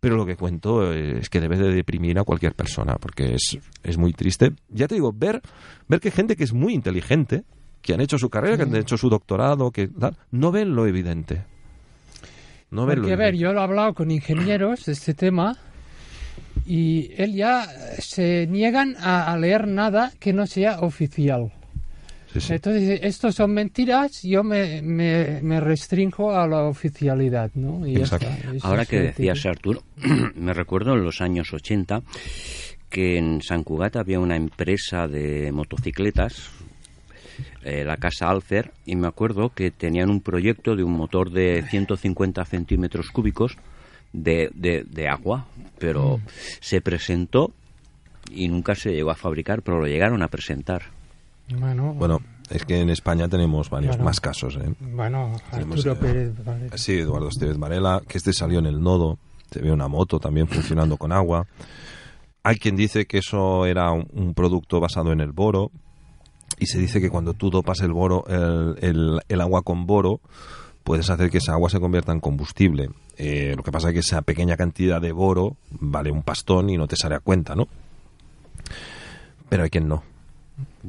pero 0.00 0.16
lo 0.16 0.24
que 0.24 0.36
cuento 0.36 0.92
es 0.92 1.28
que 1.28 1.40
debe 1.40 1.58
de 1.58 1.74
deprimir 1.74 2.18
a 2.18 2.24
cualquier 2.24 2.54
persona, 2.54 2.96
porque 2.98 3.34
es, 3.34 3.58
es 3.82 3.98
muy 3.98 4.12
triste. 4.14 4.52
Ya 4.70 4.88
te 4.88 4.94
digo, 4.94 5.12
ver, 5.14 5.42
ver 5.88 6.00
que 6.00 6.10
gente 6.10 6.36
que 6.36 6.44
es 6.44 6.54
muy 6.54 6.72
inteligente, 6.72 7.44
que 7.82 7.92
han 7.92 8.00
hecho 8.00 8.18
su 8.18 8.30
carrera, 8.30 8.56
que 8.56 8.62
han 8.62 8.76
hecho 8.76 8.96
su 8.96 9.10
doctorado, 9.10 9.70
que 9.70 9.88
tal, 9.88 10.16
no 10.30 10.50
ven 10.52 10.74
lo 10.74 10.86
evidente. 10.86 11.44
No 12.70 12.86
ven 12.86 12.96
lo 12.96 13.02
Porque, 13.02 13.12
a 13.12 13.16
ver, 13.16 13.28
evidente. 13.28 13.42
yo 13.42 13.52
lo 13.52 13.60
he 13.60 13.64
hablado 13.64 13.94
con 13.94 14.10
ingenieros 14.10 14.86
de 14.86 14.92
este 14.92 15.12
tema 15.12 15.56
y 16.66 17.10
él 17.20 17.34
ya 17.34 17.66
se 17.98 18.46
niegan 18.46 18.96
a, 18.98 19.30
a 19.32 19.36
leer 19.38 19.66
nada 19.68 20.12
que 20.18 20.32
no 20.32 20.46
sea 20.46 20.80
oficial. 20.80 21.52
Sí, 22.32 22.40
sí. 22.40 22.52
Entonces, 22.54 23.00
estos 23.02 23.34
son 23.34 23.52
mentiras, 23.52 24.22
yo 24.22 24.44
me, 24.44 24.80
me, 24.82 25.40
me 25.42 25.58
restringo 25.60 26.30
a 26.32 26.46
la 26.46 26.62
oficialidad, 26.64 27.50
¿no? 27.54 27.86
Y 27.86 27.94
ya 27.94 28.04
está. 28.04 28.38
Ahora 28.62 28.82
es 28.82 28.88
que 28.88 28.96
lo 28.96 29.02
decías, 29.06 29.46
Arturo, 29.46 29.82
me 30.36 30.52
recuerdo 30.54 30.94
en 30.94 31.02
los 31.04 31.20
años 31.20 31.52
80 31.52 32.02
que 32.88 33.18
en 33.18 33.40
San 33.42 33.64
Cugat 33.64 33.96
había 33.96 34.20
una 34.20 34.36
empresa 34.36 35.06
de 35.08 35.50
motocicletas, 35.52 36.50
eh, 37.62 37.84
la 37.84 37.96
Casa 37.96 38.28
Alfer, 38.30 38.72
y 38.86 38.96
me 38.96 39.06
acuerdo 39.06 39.50
que 39.50 39.70
tenían 39.70 40.10
un 40.10 40.20
proyecto 40.20 40.76
de 40.76 40.82
un 40.84 40.92
motor 40.92 41.30
de 41.30 41.62
150 41.68 42.44
centímetros 42.44 43.10
cúbicos 43.10 43.56
de, 44.12 44.50
de- 44.54 44.84
de 44.88 45.08
agua, 45.08 45.46
pero 45.78 46.20
se 46.60 46.80
presentó 46.80 47.52
y 48.30 48.48
nunca 48.48 48.74
se 48.74 48.92
llegó 48.92 49.10
a 49.10 49.16
fabricar, 49.16 49.62
pero 49.62 49.80
lo 49.80 49.86
llegaron 49.86 50.22
a 50.22 50.28
presentar. 50.28 50.82
Bueno, 51.58 51.94
Bueno, 51.94 52.20
es 52.50 52.64
que 52.64 52.80
en 52.80 52.90
España 52.90 53.28
tenemos 53.28 53.70
varios 53.70 53.98
más 53.98 54.20
casos. 54.20 54.56
¿eh? 54.56 54.74
bueno 54.80 55.36
Tenemos, 55.50 55.78
Arturo 55.86 55.92
eh, 55.94 55.96
Pérez 56.00 56.44
Varela. 56.44 56.78
Sí, 56.78 56.98
Eduardo 56.98 57.28
Esteves 57.28 57.58
Varela, 57.58 58.02
que 58.06 58.18
este 58.18 58.32
salió 58.32 58.58
en 58.58 58.66
el 58.66 58.80
nodo, 58.82 59.18
se 59.50 59.60
ve 59.60 59.72
una 59.72 59.88
moto 59.88 60.18
también 60.20 60.46
funcionando 60.48 60.96
con 60.96 61.12
agua. 61.12 61.46
Hay 62.42 62.56
quien 62.56 62.76
dice 62.76 63.06
que 63.06 63.18
eso 63.18 63.66
era 63.66 63.90
un, 63.92 64.06
un 64.12 64.34
producto 64.34 64.80
basado 64.80 65.12
en 65.12 65.20
el 65.20 65.32
boro, 65.32 65.70
y 66.58 66.66
se 66.66 66.78
dice 66.78 67.00
que 67.00 67.10
cuando 67.10 67.34
tú 67.34 67.50
dopas 67.50 67.80
el 67.80 67.92
boro, 67.92 68.24
el, 68.28 68.76
el- 68.82 69.20
el 69.28 69.40
agua 69.40 69.62
con 69.62 69.86
boro, 69.86 70.20
puedes 70.84 71.08
hacer 71.10 71.30
que 71.30 71.38
esa 71.38 71.52
agua 71.52 71.70
se 71.70 71.80
convierta 71.80 72.12
en 72.12 72.20
combustible. 72.20 72.90
Eh, 73.16 73.54
lo 73.56 73.62
que 73.62 73.70
pasa 73.72 73.88
es 73.88 73.94
que 73.94 74.00
esa 74.00 74.22
pequeña 74.22 74.56
cantidad 74.56 75.00
de 75.00 75.12
boro 75.12 75.56
vale 75.70 76.10
un 76.10 76.22
pastón 76.22 76.70
y 76.70 76.76
no 76.76 76.86
te 76.88 76.96
sale 76.96 77.14
a 77.14 77.20
cuenta, 77.20 77.54
¿no? 77.54 77.68
Pero 79.48 79.62
hay 79.64 79.70
quien 79.70 79.88
no. 79.88 80.02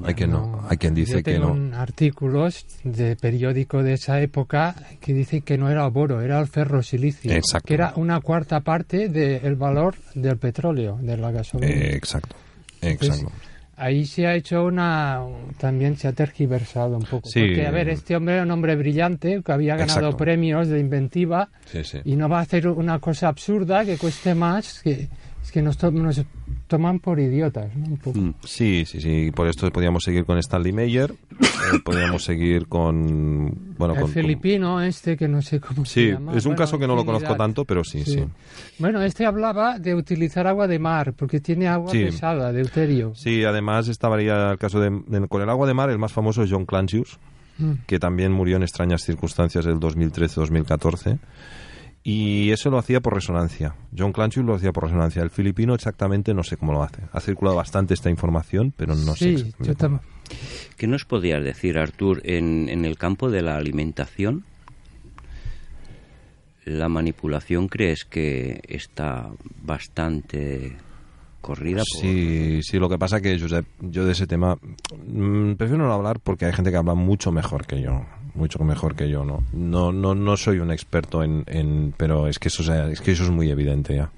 Hay 0.03 0.13
quien 0.13 0.31
no. 0.31 0.65
Hay 0.69 0.77
quien 0.77 0.93
dice 0.93 1.17
Yo 1.17 1.23
que 1.23 1.37
no. 1.39 1.75
artículos 1.77 2.65
de 2.83 3.15
periódico 3.15 3.83
de 3.83 3.93
esa 3.93 4.21
época 4.21 4.75
que 5.01 5.13
dicen 5.13 5.41
que 5.41 5.57
no 5.57 5.69
era 5.69 5.85
boro, 5.87 6.21
era 6.21 6.39
el 6.39 6.47
ferrosilicio, 6.47 7.31
Exacto. 7.31 7.67
que 7.67 7.73
era 7.73 7.93
una 7.97 8.21
cuarta 8.21 8.61
parte 8.61 9.09
del 9.09 9.55
valor 9.55 9.95
del 10.15 10.37
petróleo, 10.37 10.97
de 11.01 11.17
la 11.17 11.31
gasolina. 11.31 11.71
Eh, 11.73 11.95
exacto. 11.95 12.35
Exacto. 12.81 13.31
ahí 13.77 14.05
se 14.05 14.25
ha 14.27 14.33
hecho 14.35 14.63
una 14.65 15.19
también 15.59 15.97
se 15.97 16.07
ha 16.07 16.13
tergiversado 16.13 16.97
un 16.97 17.03
poco 17.03 17.27
Sí. 17.29 17.41
porque 17.41 17.65
a 17.67 17.71
ver 17.71 17.89
este 17.89 18.15
hombre 18.15 18.35
era 18.35 18.43
un 18.43 18.51
hombre 18.51 18.75
brillante 18.75 19.41
que 19.43 19.51
había 19.51 19.75
ganado 19.75 19.99
Exacto. 19.99 20.17
premios 20.17 20.67
de 20.67 20.79
inventiva 20.79 21.49
Sí, 21.65 21.83
sí. 21.83 21.99
y 22.05 22.15
no 22.15 22.27
va 22.29 22.39
a 22.39 22.41
hacer 22.41 22.67
una 22.67 22.99
cosa 22.99 23.27
absurda 23.27 23.83
que 23.85 23.97
cueste 23.97 24.33
más 24.35 24.81
que 24.83 25.09
es 25.43 25.51
que 25.51 25.61
nos, 25.63 25.81
nos 25.91 26.23
toman 26.71 26.99
por 26.99 27.19
idiotas 27.19 27.75
¿no? 27.75 27.85
un 27.85 27.97
poco 27.97 28.17
Mm. 28.19 28.33
Sí, 28.45 28.85
sí, 28.85 29.01
sí. 29.01 29.31
Por 29.35 29.47
esto 29.47 29.69
podíamos 29.71 30.03
seguir 30.05 30.23
con 30.25 30.37
Stanley 30.37 30.71
Meyer. 30.71 31.11
eh, 31.11 31.79
podíamos 31.83 32.23
seguir 32.23 32.67
con. 32.67 33.75
Bueno, 33.77 33.93
el 33.95 33.99
con. 33.99 34.09
con- 34.09 34.21
filipino 34.21 34.81
este 34.81 35.17
que 35.17 35.27
no 35.27 35.41
sé 35.41 35.59
cómo 35.59 35.83
se 35.85 35.93
Sí, 35.93 36.07
llama 36.11 36.31
es 36.35 36.45
un 36.45 36.51
Bueno, 36.51 36.57
caso 36.57 36.79
que 36.79 36.87
no 36.87 36.95
lo 36.95 37.03
conozco 37.05 37.35
tanto, 37.35 37.65
pero 37.65 37.83
sí, 37.83 38.03
sí. 38.05 38.23
bueno 38.79 39.01
este 39.01 39.25
hablaba 39.25 39.77
de 39.79 39.93
utilizar 39.95 40.47
agua 40.47 40.67
de 40.67 40.79
mar 40.79 41.13
porque 41.13 41.39
tiene 41.41 41.67
agua 41.67 41.91
Sí. 41.91 42.05
pesada 42.05 42.51
deuterio 42.53 43.13
Sí, 43.15 43.43
además 43.43 43.87
estaría 43.89 44.51
el 44.51 44.57
caso 44.57 44.79
de, 44.79 44.89
de- 45.07 45.27
con 45.27 45.41
el 45.41 45.49
agua 45.49 45.67
de 45.67 45.73
mar, 45.73 45.89
el 45.89 45.99
más 45.99 46.13
famoso 46.13 46.43
es 46.43 46.51
John 46.51 46.65
Clancius, 46.65 47.19
Mm. 47.57 47.73
que 47.85 47.99
también 47.99 48.31
murió 48.31 48.55
en 48.55 48.63
extrañas 48.63 49.03
circunstancias 49.03 49.65
del 49.65 49.77
2013-2014. 49.79 51.19
Y 52.03 52.49
eso 52.51 52.69
lo 52.71 52.79
hacía 52.79 52.99
por 52.99 53.13
resonancia. 53.13 53.75
John 53.95 54.11
Clancius 54.11 54.43
lo 54.45 54.55
hacía 54.55 54.71
por 54.71 54.85
resonancia. 54.85 55.21
El 55.21 55.29
filipino 55.29 55.75
exactamente 55.75 56.33
no 56.33 56.43
sé 56.43 56.57
cómo 56.57 56.73
lo 56.73 56.81
hace. 56.81 57.03
Ha 57.13 57.19
circulado 57.19 57.57
bastante 57.57 57.93
esta 57.93 58.09
información, 58.09 58.73
pero 58.75 58.95
no 58.95 59.15
sé. 59.15 59.25
sí 59.25 59.29
exactamente 59.33 59.67
yo 59.83 59.87
cómo. 59.87 59.99
tam- 59.99 60.01
¿Qué 60.77 60.87
nos 60.87 61.05
podrías 61.05 61.43
decir, 61.43 61.77
Artur, 61.77 62.21
en, 62.23 62.69
en 62.69 62.85
el 62.85 62.97
campo 62.97 63.29
de 63.29 63.41
la 63.43 63.57
alimentación? 63.57 64.45
¿La 66.65 66.89
manipulación 66.89 67.67
crees 67.67 68.05
que 68.05 68.61
está 68.67 69.29
bastante 69.63 70.77
corrida? 71.41 71.81
por- 71.91 72.01
Sí, 72.01 72.59
sí, 72.63 72.77
lo 72.79 72.87
que 72.87 72.97
pasa 72.99 73.19
que 73.19 73.39
Josep, 73.39 73.65
yo 73.79 74.05
de 74.05 74.11
ese 74.13 74.27
tema 74.27 74.57
mm, 75.07 75.53
prefiero 75.53 75.85
no 75.85 75.91
hablar 75.93 76.19
porque 76.19 76.45
hay 76.45 76.53
gente 76.53 76.69
que 76.71 76.77
habla 76.77 76.93
mucho 76.93 77.31
mejor 77.31 77.65
que 77.65 77.81
yo, 77.81 78.05
mucho 78.35 78.59
mejor 78.63 78.95
que 78.95 79.09
yo, 79.09 79.23
¿no? 79.25 79.43
No, 79.53 79.91
no, 79.91 80.15
no 80.15 80.37
soy 80.37 80.59
un 80.59 80.71
experto 80.71 81.23
en, 81.23 81.43
en 81.47 81.93
pero 81.97 82.27
es 82.27 82.39
que 82.39 82.47
eso, 82.49 82.63
o 82.63 82.65
sea, 82.65 82.87
es 82.89 83.01
que 83.01 83.11
eso 83.11 83.23
es 83.23 83.29
muy 83.29 83.49
evidente 83.49 83.95
ya. 83.95 84.09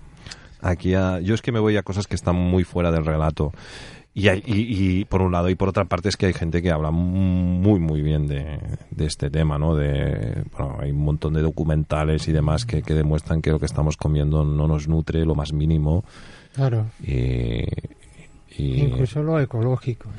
Aquí 0.62 0.94
a- 0.94 1.20
yo 1.20 1.34
es 1.36 1.42
que 1.42 1.52
me 1.52 1.60
voy 1.60 1.76
a 1.78 1.84
cosas 1.84 2.08
que 2.08 2.16
están 2.16 2.36
muy 2.36 2.64
fuera 2.64 2.92
del 2.92 3.06
relato. 3.06 3.52
Y, 4.16 4.28
hay- 4.28 4.44
y, 4.46 5.00
y 5.00 5.06
por 5.06 5.24
un 5.24 5.32
lado 5.32 5.50
y 5.50 5.56
por 5.56 5.70
otra 5.70 5.86
parte 5.86 6.08
es 6.08 6.18
que 6.18 6.28
hay 6.28 6.34
gente 6.34 6.62
que 6.62 6.70
habla 6.70 6.92
muy 6.92 7.80
muy 7.80 8.04
bien 8.04 8.28
de, 8.28 8.60
de 8.92 9.06
este 9.08 9.32
tema, 9.32 9.58
¿no? 9.58 9.74
De, 9.76 10.44
bueno, 10.56 10.78
hay 10.80 10.92
un 10.92 11.04
montón 11.04 11.34
de 11.34 11.42
documentales 11.42 12.28
y 12.28 12.32
demás 12.32 12.66
que, 12.68 12.84
que 12.84 12.94
demuestran 12.94 13.42
que 13.42 13.50
lo 13.50 13.60
que 13.60 13.66
estamos 13.66 13.98
comiendo 13.98 14.46
no 14.46 14.68
nos 14.68 14.88
nutre 14.88 15.26
lo 15.26 15.34
más 15.34 15.52
mínimo 15.52 16.06
claro 16.54 16.86
y, 17.02 17.64
y- 18.56 18.84
incluso 18.84 19.24
lo 19.24 19.40
ecológico 19.40 20.10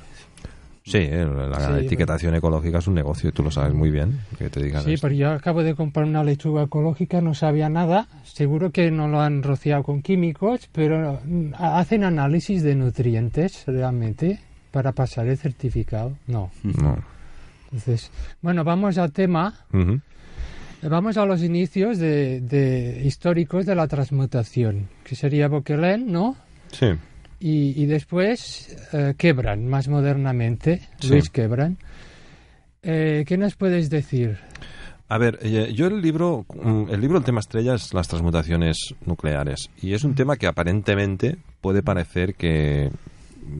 sí, 0.84 0.98
eh, 0.98 1.26
la 1.26 1.78
Sí, 1.78 1.86
etiquetación 1.86 2.34
ecológica 2.34 2.78
es 2.78 2.86
un 2.86 2.94
negocio 2.94 3.30
y 3.30 3.32
tú 3.32 3.42
lo 3.42 3.50
sabes 3.50 3.72
muy 3.74 3.90
bien 3.90 4.20
que 4.38 4.50
te 4.50 4.62
digan 4.62 4.84
Sí, 4.84 4.92
esto. 4.94 5.06
pero 5.08 5.14
yo 5.16 5.30
acabo 5.32 5.62
de 5.62 5.74
comprar 5.74 6.04
una 6.06 6.22
lechuga 6.22 6.62
ecológica, 6.64 7.20
no 7.20 7.34
sabía 7.34 7.68
nada. 7.68 8.06
Seguro 8.24 8.70
que 8.70 8.90
no 8.90 9.08
lo 9.08 9.20
han 9.20 9.42
rociado 9.42 9.82
con 9.82 10.02
químicos, 10.02 10.68
pero 10.72 11.20
mm, 11.24 11.54
hacen 11.58 12.04
análisis 12.04 12.62
de 12.62 12.74
nutrientes 12.74 13.64
realmente 13.66 14.38
para 14.70 14.92
pasar 14.92 15.26
el 15.26 15.38
certificado. 15.38 16.16
No. 16.26 16.50
no 16.62 16.98
Entonces, 17.66 18.10
bueno, 18.42 18.62
vamos 18.64 18.98
al 18.98 19.10
tema. 19.12 19.54
Vamos 20.82 21.16
a 21.16 21.24
los 21.24 21.42
inicios 21.42 21.96
de, 21.98 22.40
de 22.42 23.00
históricos 23.06 23.64
de 23.64 23.74
la 23.74 23.88
transmutación, 23.88 24.88
que 25.02 25.14
sería 25.16 25.48
Boquelin, 25.48 26.12
¿no? 26.12 26.36
sí 26.72 26.88
Y, 27.46 27.74
y 27.82 27.84
después 27.84 28.74
eh, 28.94 29.12
Quebran, 29.18 29.68
más 29.68 29.86
modernamente, 29.88 30.80
Sí. 30.98 31.08
Luis 31.10 31.28
Quebran. 31.28 31.76
Eh, 32.82 33.24
¿Qué 33.26 33.36
nos 33.36 33.54
puedes 33.54 33.90
decir? 33.90 34.38
A 35.08 35.18
ver, 35.18 35.38
eh, 35.42 35.72
yo 35.74 35.86
el 35.88 36.00
libro, 36.00 36.46
mm, 36.54 36.86
el 36.90 37.00
libro, 37.02 37.18
el 37.18 37.24
tema 37.24 37.40
estrella 37.40 37.74
es 37.74 37.92
las 37.92 38.08
transmutaciones 38.08 38.94
nucleares. 39.04 39.68
Y 39.82 39.92
es 39.92 40.04
un 40.04 40.14
tema 40.14 40.36
que 40.36 40.46
aparentemente 40.46 41.36
puede 41.60 41.82
parecer 41.82 42.34
que 42.34 42.90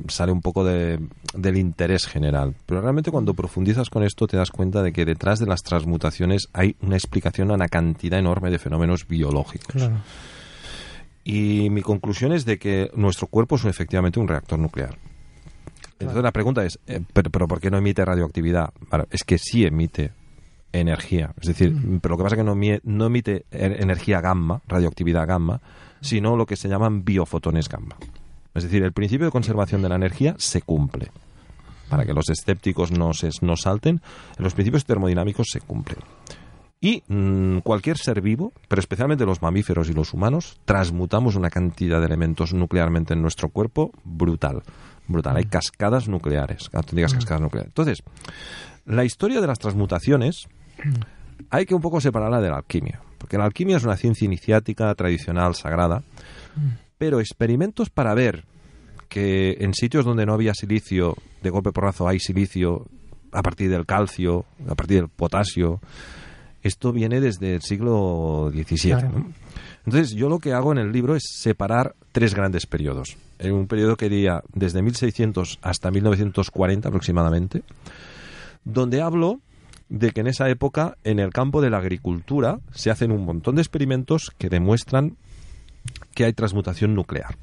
sale 0.09 0.33
un 0.33 0.41
poco 0.41 0.65
de- 0.65 0.99
del 1.35 1.57
interés 1.59 2.07
general. 2.07 2.55
Pero 2.65 2.81
realmente 2.81 3.11
cuando 3.11 3.35
profundizas 3.35 3.91
con 3.91 4.03
esto 4.03 4.27
te 4.27 4.39
das 4.39 4.51
cuenta 4.51 4.83
de 4.83 4.93
que 4.95 5.05
detrás 5.05 5.39
de 5.41 5.47
las 5.47 5.63
transmutaciones 5.63 6.49
hay 6.55 6.75
una 6.81 6.97
explicación 6.97 7.51
a 7.51 7.55
una 7.55 7.69
cantidad 7.69 8.19
enorme 8.19 8.51
de 8.51 8.59
fenómenos 8.59 9.07
biológicos. 9.07 9.75
Claro. 9.75 9.97
Y 11.25 11.71
mi 11.71 11.83
conclusión 11.83 12.33
es 12.33 12.45
de 12.45 12.59
que 12.59 12.91
nuestro 12.95 13.27
cuerpo 13.27 13.57
es 13.57 13.65
efectivamente 13.65 14.21
un 14.21 14.29
reactor 14.29 14.59
nuclear. 14.59 14.99
Entonces 15.99 16.23
la 16.23 16.33
pregunta 16.33 16.65
es, 16.65 16.79
eh, 16.87 17.01
¿pero, 17.13 17.31
pero 17.31 17.49
por 17.49 17.61
qué 17.61 17.71
no 17.71 17.79
emite 17.79 18.05
radioactividad? 18.05 18.73
Vale, 18.91 19.05
es 19.11 19.25
que 19.25 19.39
sí 19.39 19.65
emite 19.65 20.13
energía. 20.73 21.33
Es 21.41 21.49
decir, 21.49 21.75
pero 22.03 22.15
lo 22.15 22.19
que 22.19 22.23
pasa 22.25 22.37
es 22.37 22.41
que 22.41 22.45
no, 22.45 22.55
no 22.83 23.07
emite 23.07 23.47
e- 23.51 23.77
energía 23.81 24.21
gamma, 24.21 24.61
radioactividad 24.67 25.27
gamma, 25.27 25.61
sino 26.01 26.37
lo 26.37 26.47
que 26.47 26.57
se 26.57 26.69
llaman 26.69 27.05
biofotones 27.05 27.69
gamma. 27.69 27.97
Es 28.55 28.65
decir, 28.65 28.83
el 28.83 28.93
principio 28.93 29.27
de 29.27 29.33
conservación 29.33 29.83
de 29.83 29.89
la 29.89 29.97
energía 29.97 30.35
se 30.39 30.63
cumple. 30.63 31.11
Para 31.89 32.05
que 32.05 32.13
los 32.13 32.29
escépticos 32.29 32.91
no, 32.91 33.15
se, 33.15 33.31
no 33.41 33.57
salten, 33.57 34.01
los 34.39 34.55
principios 34.55 34.85
termodinámicos 34.85 35.49
se 35.51 35.61
cumplen. 35.61 35.99
Y 36.81 37.03
mm, 37.09 37.59
cualquier 37.59 37.97
ser 37.97 38.21
vivo, 38.21 38.53
pero 38.69 38.81
especialmente 38.81 39.25
los 39.25 39.41
mamíferos 39.41 39.89
y 39.89 39.95
los 39.95 40.13
humanos, 40.13 40.59
transmutamos 40.65 41.35
una 41.35 41.51
cantidad 41.51 42.01
de 42.01 42.07
elementos 42.07 42.53
nuclearmente 42.53 43.15
en 43.15 43.23
nuestro 43.23 43.49
cuerpo 43.49 43.93
brutal. 44.05 44.63
Brutal. 45.07 45.37
Hay 45.37 45.45
cascadas 45.45 46.09
nucleares, 46.09 46.71
auténticas 46.73 47.15
cascadas 47.15 47.43
nucleares. 47.43 47.71
Entonces, 47.71 48.03
la 48.87 49.05
historia 49.05 49.41
de 49.41 49.47
las 49.47 49.59
transmutaciones 49.59 50.49
hay 51.51 51.67
que 51.67 51.75
un 51.75 51.81
poco 51.81 52.01
separarla 52.01 52.41
de 52.41 52.51
la 52.51 52.57
alquimia. 52.57 53.01
Porque 53.19 53.39
la 53.39 53.45
alquimia 53.45 53.77
es 53.77 53.85
una 53.85 53.97
ciencia 53.97 54.27
iniciática, 54.27 54.95
tradicional, 54.95 55.55
sagrada. 55.55 56.03
Pero 56.99 57.21
experimentos 57.21 57.91
para 57.91 58.15
ver 58.15 58.45
que 59.09 59.57
en 59.61 59.75
sitios 59.75 60.05
donde 60.05 60.27
no 60.27 60.35
había 60.35 60.55
silicio, 60.55 61.17
de 61.43 61.51
golpe 61.51 61.73
porrazo 61.73 62.09
hay 62.09 62.19
silicio 62.19 62.87
a 63.33 63.43
partir 63.43 63.71
del 63.71 63.87
calcio, 63.87 64.45
a 64.69 64.75
partir 64.75 64.99
del 64.99 65.09
potasio. 65.09 65.81
Esto 66.65 66.93
viene 66.93 67.21
desde 67.21 67.55
el 67.55 67.63
siglo 67.63 68.51
XVII. 68.53 68.91
Claro. 68.91 69.11
¿no? 69.11 69.33
Entonces, 69.87 70.13
yo 70.13 70.29
lo 70.29 70.39
que 70.39 70.55
hago 70.55 70.73
en 70.73 70.79
el 70.79 70.91
libro 70.93 71.15
es 71.15 71.25
separar 71.29 71.95
tres 72.11 72.35
grandes 72.35 72.67
periodos. 72.67 73.17
En 73.39 73.53
un 73.53 73.67
periodo 73.67 73.97
que 73.97 74.07
iría 74.07 74.43
desde 74.55 74.81
1600 74.81 75.59
hasta 75.61 75.91
1940 75.91 76.89
aproximadamente, 76.89 77.63
donde 78.65 79.03
hablo 79.03 79.41
de 79.91 80.13
que 80.13 80.23
en 80.23 80.27
esa 80.27 80.49
época, 80.49 80.97
en 81.05 81.19
el 81.19 81.31
campo 81.31 81.61
de 81.61 81.69
la 81.69 81.79
agricultura, 81.79 82.61
se 82.73 82.91
hacen 82.91 83.13
un 83.13 83.27
montón 83.27 83.57
de 83.57 83.63
experimentos 83.63 84.33
que 84.39 84.49
demuestran 84.49 85.17
que 86.15 86.25
hay 86.25 86.33
transmutación 86.33 86.95
nuclear. 86.95 87.37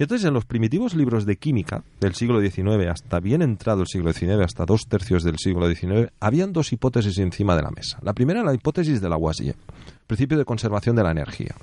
Y 0.00 0.04
entonces 0.04 0.26
en 0.26 0.32
los 0.32 0.46
primitivos 0.46 0.94
libros 0.94 1.26
de 1.26 1.36
química 1.36 1.82
del 2.00 2.14
siglo 2.14 2.40
XIX 2.40 2.88
hasta 2.90 3.20
bien 3.20 3.42
entrado 3.42 3.82
el 3.82 3.86
siglo 3.86 4.14
XIX, 4.14 4.40
hasta 4.42 4.64
dos 4.64 4.86
tercios 4.88 5.22
del 5.24 5.36
siglo 5.36 5.68
XIX, 5.68 6.10
habían 6.20 6.54
dos 6.54 6.72
hipótesis 6.72 7.18
encima 7.18 7.54
de 7.54 7.60
la 7.62 7.70
mesa. 7.70 7.98
La 8.00 8.14
primera, 8.14 8.42
la 8.42 8.54
hipótesis 8.54 9.02
de 9.02 9.10
Lavoisier, 9.10 9.56
principio 10.06 10.38
de 10.38 10.46
conservación 10.46 10.96
de 10.96 11.02
la 11.02 11.10
energía. 11.10 11.54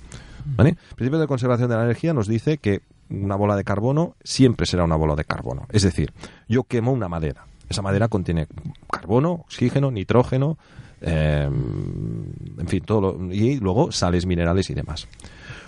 ¿Vale? 0.55 0.69
El 0.91 0.95
principio 0.95 1.17
de 1.17 1.25
conservación 1.25 1.67
de 1.67 1.77
la 1.77 1.83
energía 1.85 2.13
nos 2.13 2.27
dice 2.27 2.59
que 2.59 2.81
una 3.09 3.35
bola 3.35 3.55
de 3.55 3.63
carbono 3.63 4.15
siempre 4.23 4.67
será 4.67 4.83
una 4.83 4.97
bola 4.97 5.15
de 5.15 5.25
carbono. 5.25 5.65
Es 5.71 5.81
decir, 5.81 6.13
yo 6.47 6.61
quemo 6.61 6.91
una 6.91 7.09
madera. 7.09 7.47
Esa 7.67 7.81
madera 7.81 8.07
contiene 8.07 8.45
carbono, 8.91 9.31
oxígeno, 9.31 9.89
nitrógeno, 9.89 10.59
eh, 11.01 11.49
en 11.49 12.67
fin, 12.67 12.83
todo 12.85 13.01
lo- 13.01 13.33
y 13.33 13.57
luego 13.59 13.91
sales 13.91 14.27
minerales 14.27 14.69
y 14.69 14.75
demás. 14.75 15.07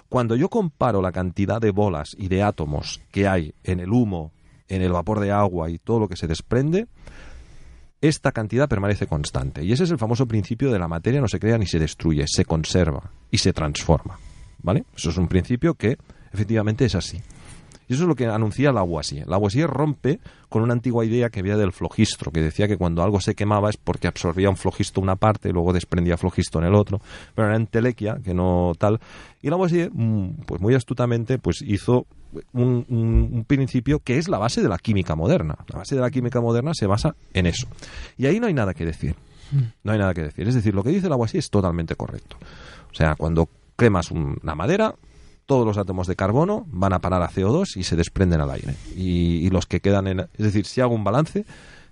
Cuando 0.10 0.36
yo 0.36 0.50
comparo 0.50 1.02
la 1.02 1.12
cantidad 1.12 1.62
de 1.62 1.72
bolas 1.72 2.16
y 2.18 2.28
de 2.28 2.42
átomos 2.42 3.00
que 3.12 3.28
hay 3.28 3.54
en 3.64 3.80
el 3.80 3.92
humo, 3.92 4.32
en 4.68 4.82
el 4.82 4.92
vapor 4.92 5.20
de 5.20 5.32
agua 5.32 5.70
y 5.70 5.78
todo 5.78 6.00
lo 6.00 6.08
que 6.08 6.16
se 6.16 6.28
desprende, 6.28 6.88
esta 8.02 8.32
cantidad 8.32 8.68
permanece 8.68 9.08
constante. 9.08 9.64
Y 9.64 9.72
ese 9.72 9.84
es 9.84 9.92
el 9.92 9.98
famoso 9.98 10.28
principio 10.28 10.72
de 10.72 10.80
la 10.80 10.88
materia 10.88 11.22
no 11.22 11.28
se 11.28 11.40
crea 11.40 11.58
ni 11.58 11.68
se 11.68 11.80
destruye, 11.80 12.26
se 12.28 12.46
conserva 12.46 13.12
y 13.30 13.38
se 13.38 13.54
transforma. 13.54 14.18
¿Vale? 14.62 14.84
Eso 14.96 15.10
es 15.12 15.18
un 15.18 15.28
principio 15.28 15.76
que 15.76 15.98
efectivamente 16.34 16.86
es 16.86 16.96
así. 16.96 17.22
Y 17.90 17.94
eso 17.94 18.04
es 18.04 18.08
lo 18.08 18.16
que 18.16 18.28
anuncia 18.28 18.72
Lavoisier. 18.72 19.28
Lavoisier 19.28 19.68
rompe 19.70 20.20
con 20.48 20.62
una 20.62 20.74
antigua 20.74 21.04
idea 21.04 21.30
que 21.30 21.40
había 21.42 21.58
del 21.58 21.74
flogistro, 21.74 22.32
que 22.32 22.40
decía 22.40 22.68
que 22.68 22.78
cuando 22.78 23.02
algo 23.04 23.20
se 23.20 23.34
quemaba 23.36 23.70
es 23.70 23.78
porque 23.78 24.08
absorbía 24.08 24.50
un 24.50 24.56
flogisto 24.58 25.02
una 25.02 25.16
parte 25.18 25.50
y 25.50 25.52
luego 25.52 25.74
desprendía 25.74 26.16
flogisto 26.16 26.60
en 26.60 26.66
el 26.66 26.76
otro. 26.76 27.02
Pero 27.36 27.48
era 27.48 27.58
entelequia, 27.58 28.18
que 28.24 28.34
no 28.34 28.74
tal. 28.78 29.00
Y 29.42 29.50
Lavoisier, 29.50 29.90
mm, 29.92 30.44
pues 30.46 30.62
muy 30.62 30.76
astutamente, 30.76 31.40
pues 31.40 31.64
hizo 31.66 32.06
un, 32.54 32.86
un- 32.90 33.30
un 33.34 33.44
principio 33.46 34.00
que 34.00 34.20
es 34.20 34.28
la 34.30 34.38
base 34.38 34.62
de 34.62 34.70
la 34.70 34.78
química 34.78 35.16
moderna. 35.16 35.56
La 35.68 35.80
base 35.80 35.96
de 35.96 36.02
la 36.02 36.12
química 36.12 36.40
moderna 36.42 36.76
se 36.76 36.86
basa 36.86 37.16
en 37.34 37.48
eso. 37.48 37.68
Y 38.18 38.28
ahí 38.28 38.40
no 38.40 38.46
hay 38.48 38.54
nada 38.54 38.76
que 38.76 38.86
decir. 38.86 39.16
No 39.84 39.92
hay 39.94 39.98
nada 39.98 40.14
que 40.14 40.22
decir. 40.22 40.48
Es 40.48 40.54
decir, 40.54 40.76
lo 40.76 40.84
que 40.84 40.92
dice 40.92 41.10
Lavoisier 41.10 41.40
es 41.40 41.50
totalmente 41.50 41.96
correcto. 41.96 42.38
O 42.92 42.94
sea, 42.94 43.16
cuando 43.16 43.50
quemas 43.76 44.12
una 44.12 44.54
madera, 44.54 44.94
todos 45.50 45.66
los 45.66 45.80
átomos 45.80 46.06
de 46.06 46.16
carbono 46.16 46.68
van 46.68 46.94
a 46.94 47.00
parar 47.00 47.24
a 47.24 47.28
CO2 47.28 47.76
y 47.76 47.84
se 47.84 47.96
desprenden 47.96 48.40
al 48.40 48.52
aire. 48.52 48.76
Y, 48.96 49.50
los 49.50 49.66
que 49.66 49.80
quedan 49.80 50.06
en... 50.06 50.20
Es 50.20 50.46
decir, 50.46 50.68
si 50.68 50.80
hago 50.80 50.94
un 50.94 51.04
balance, 51.04 51.44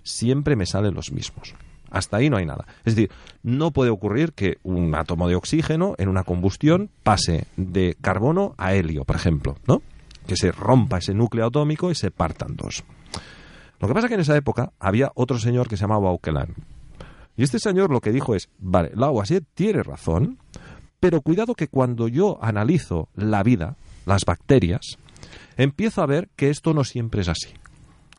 siempre 0.04 0.54
me 0.54 0.64
salen 0.64 0.94
los 0.94 1.10
mismos. 1.10 1.56
Hasta 1.90 2.18
ahí 2.18 2.30
no 2.30 2.36
hay 2.36 2.46
nada. 2.46 2.66
Es 2.84 2.94
decir, 2.94 3.10
no 3.42 3.72
puede 3.72 3.90
ocurrir 3.90 4.32
que 4.32 4.58
un 4.62 4.94
átomo 4.94 5.26
de 5.26 5.34
oxígeno 5.34 5.96
en 5.98 6.08
una 6.08 6.22
combustión 6.22 6.88
pase 7.02 7.48
de 7.56 7.96
carbono 8.00 8.54
a 8.58 8.74
helio, 8.74 9.04
por 9.04 9.16
ejemplo, 9.16 9.56
¿no? 9.66 9.82
Que 10.28 10.36
se 10.36 10.52
rompa 10.52 10.98
ese 10.98 11.12
núcleo 11.12 11.44
atómico 11.46 11.90
y 11.90 11.96
se 11.96 12.12
partan 12.12 12.54
dos. 12.54 12.84
Lo 13.80 13.88
que 13.88 13.94
pasa 13.94 14.06
es 14.06 14.10
que 14.10 14.14
en 14.14 14.20
esa 14.20 14.36
época 14.36 14.70
había 14.78 15.10
otro 15.16 15.40
señor 15.40 15.66
que 15.66 15.76
se 15.76 15.80
llamaba 15.80 16.10
Auquelin. 16.10 16.54
Y 17.36 17.42
este 17.42 17.58
señor 17.58 17.90
lo 17.90 18.00
que 18.00 18.12
dijo 18.12 18.36
es, 18.36 18.50
vale, 18.60 18.92
Lavoisier 18.94 19.42
tiene 19.54 19.82
razón, 19.82 20.38
pero 21.00 21.20
cuidado 21.20 21.54
que 21.54 21.68
cuando 21.68 22.08
yo 22.08 22.38
analizo 22.42 23.08
la 23.14 23.42
vida, 23.42 23.76
las 24.06 24.24
bacterias, 24.24 24.98
empiezo 25.56 26.02
a 26.02 26.06
ver 26.06 26.28
que 26.36 26.50
esto 26.50 26.74
no 26.74 26.84
siempre 26.84 27.20
es 27.20 27.28
así. 27.28 27.48